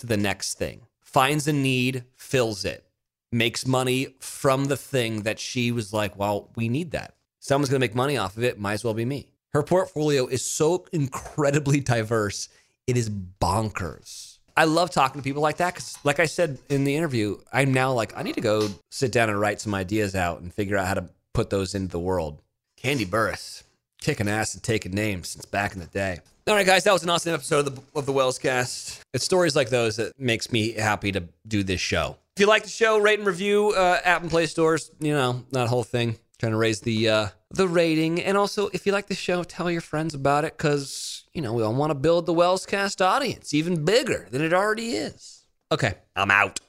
to 0.00 0.06
the 0.06 0.16
next 0.16 0.54
thing? 0.58 0.82
Finds 1.00 1.46
a 1.46 1.52
need, 1.52 2.04
fills 2.16 2.64
it, 2.64 2.84
makes 3.30 3.66
money 3.66 4.16
from 4.20 4.66
the 4.66 4.76
thing 4.76 5.22
that 5.22 5.38
she 5.38 5.70
was 5.70 5.92
like, 5.92 6.18
well, 6.18 6.50
we 6.56 6.68
need 6.68 6.90
that. 6.90 7.14
Someone's 7.38 7.70
going 7.70 7.80
to 7.80 7.84
make 7.84 7.94
money 7.94 8.16
off 8.16 8.36
of 8.36 8.42
it. 8.42 8.58
Might 8.58 8.74
as 8.74 8.84
well 8.84 8.94
be 8.94 9.04
me. 9.04 9.30
Her 9.52 9.62
portfolio 9.62 10.26
is 10.26 10.44
so 10.44 10.84
incredibly 10.92 11.80
diverse. 11.80 12.48
It 12.86 12.96
is 12.96 13.08
bonkers. 13.08 14.38
I 14.56 14.64
love 14.64 14.90
talking 14.90 15.20
to 15.20 15.24
people 15.24 15.42
like 15.42 15.58
that 15.58 15.74
because, 15.74 15.96
like 16.04 16.20
I 16.20 16.26
said 16.26 16.58
in 16.68 16.84
the 16.84 16.96
interview, 16.96 17.38
I'm 17.52 17.72
now 17.72 17.92
like, 17.92 18.16
I 18.16 18.22
need 18.22 18.34
to 18.34 18.40
go 18.40 18.68
sit 18.90 19.12
down 19.12 19.30
and 19.30 19.40
write 19.40 19.60
some 19.60 19.74
ideas 19.74 20.14
out 20.14 20.40
and 20.40 20.52
figure 20.52 20.76
out 20.76 20.86
how 20.86 20.94
to 20.94 21.08
put 21.32 21.48
those 21.48 21.74
into 21.74 21.92
the 21.92 22.00
world. 22.00 22.42
Kandi 22.82 23.06
Burruss, 23.06 23.62
kicking 24.00 24.28
ass 24.28 24.54
and 24.54 24.62
taking 24.62 24.92
names 24.92 25.28
since 25.28 25.44
back 25.44 25.74
in 25.74 25.80
the 25.80 25.86
day. 25.86 26.18
All 26.46 26.54
right, 26.54 26.66
guys, 26.66 26.84
that 26.84 26.92
was 26.92 27.02
an 27.02 27.10
awesome 27.10 27.34
episode 27.34 27.66
of 27.68 27.76
the, 27.76 27.82
of 27.94 28.06
the 28.06 28.12
Wells 28.12 28.38
Cast. 28.38 29.00
It's 29.14 29.24
stories 29.24 29.54
like 29.54 29.68
those 29.68 29.96
that 29.96 30.18
makes 30.18 30.50
me 30.50 30.72
happy 30.72 31.12
to 31.12 31.24
do 31.46 31.62
this 31.62 31.80
show. 31.80 32.16
If 32.36 32.40
you 32.40 32.46
like 32.46 32.64
the 32.64 32.68
show, 32.68 32.98
rate 32.98 33.18
and 33.18 33.26
review 33.26 33.74
uh, 33.76 34.00
app 34.04 34.22
and 34.22 34.30
play 34.30 34.46
stores. 34.46 34.90
You 34.98 35.12
know 35.12 35.44
that 35.52 35.68
whole 35.68 35.84
thing. 35.84 36.16
Trying 36.38 36.52
to 36.52 36.58
raise 36.58 36.80
the 36.82 37.08
uh, 37.08 37.28
the 37.50 37.66
rating, 37.66 38.22
and 38.22 38.36
also 38.36 38.68
if 38.72 38.86
you 38.86 38.92
like 38.92 39.08
the 39.08 39.16
show, 39.16 39.42
tell 39.42 39.68
your 39.68 39.80
friends 39.80 40.14
about 40.14 40.44
it 40.44 40.56
because 40.56 41.24
you 41.34 41.42
know 41.42 41.52
we 41.52 41.64
all 41.64 41.74
want 41.74 41.90
to 41.90 41.96
build 41.96 42.26
the 42.26 42.32
Wells 42.32 42.64
Cast 42.64 43.02
audience 43.02 43.52
even 43.52 43.84
bigger 43.84 44.28
than 44.30 44.42
it 44.42 44.52
already 44.52 44.92
is. 44.92 45.44
Okay, 45.72 45.94
I'm 46.14 46.30
out. 46.30 46.60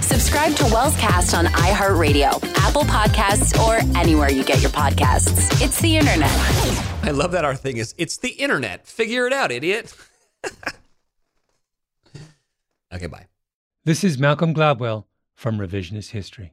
Subscribe 0.00 0.54
to 0.56 0.64
Wellscast 0.64 1.36
on 1.36 1.46
iHeartRadio, 1.46 2.42
Apple 2.58 2.82
Podcasts, 2.82 3.58
or 3.66 3.80
anywhere 3.98 4.30
you 4.30 4.44
get 4.44 4.60
your 4.62 4.70
podcasts. 4.70 5.60
It's 5.60 5.80
the 5.80 5.96
internet. 5.96 6.30
I 7.02 7.10
love 7.10 7.32
that 7.32 7.44
our 7.44 7.56
thing 7.56 7.78
is 7.78 7.94
it's 7.98 8.18
the 8.18 8.30
internet. 8.30 8.86
Figure 8.86 9.26
it 9.26 9.32
out, 9.32 9.50
idiot. 9.50 9.92
okay, 12.94 13.06
bye. 13.06 13.26
This 13.84 14.04
is 14.04 14.18
Malcolm 14.18 14.54
Gladwell 14.54 15.04
from 15.34 15.58
Revisionist 15.58 16.10
History. 16.10 16.52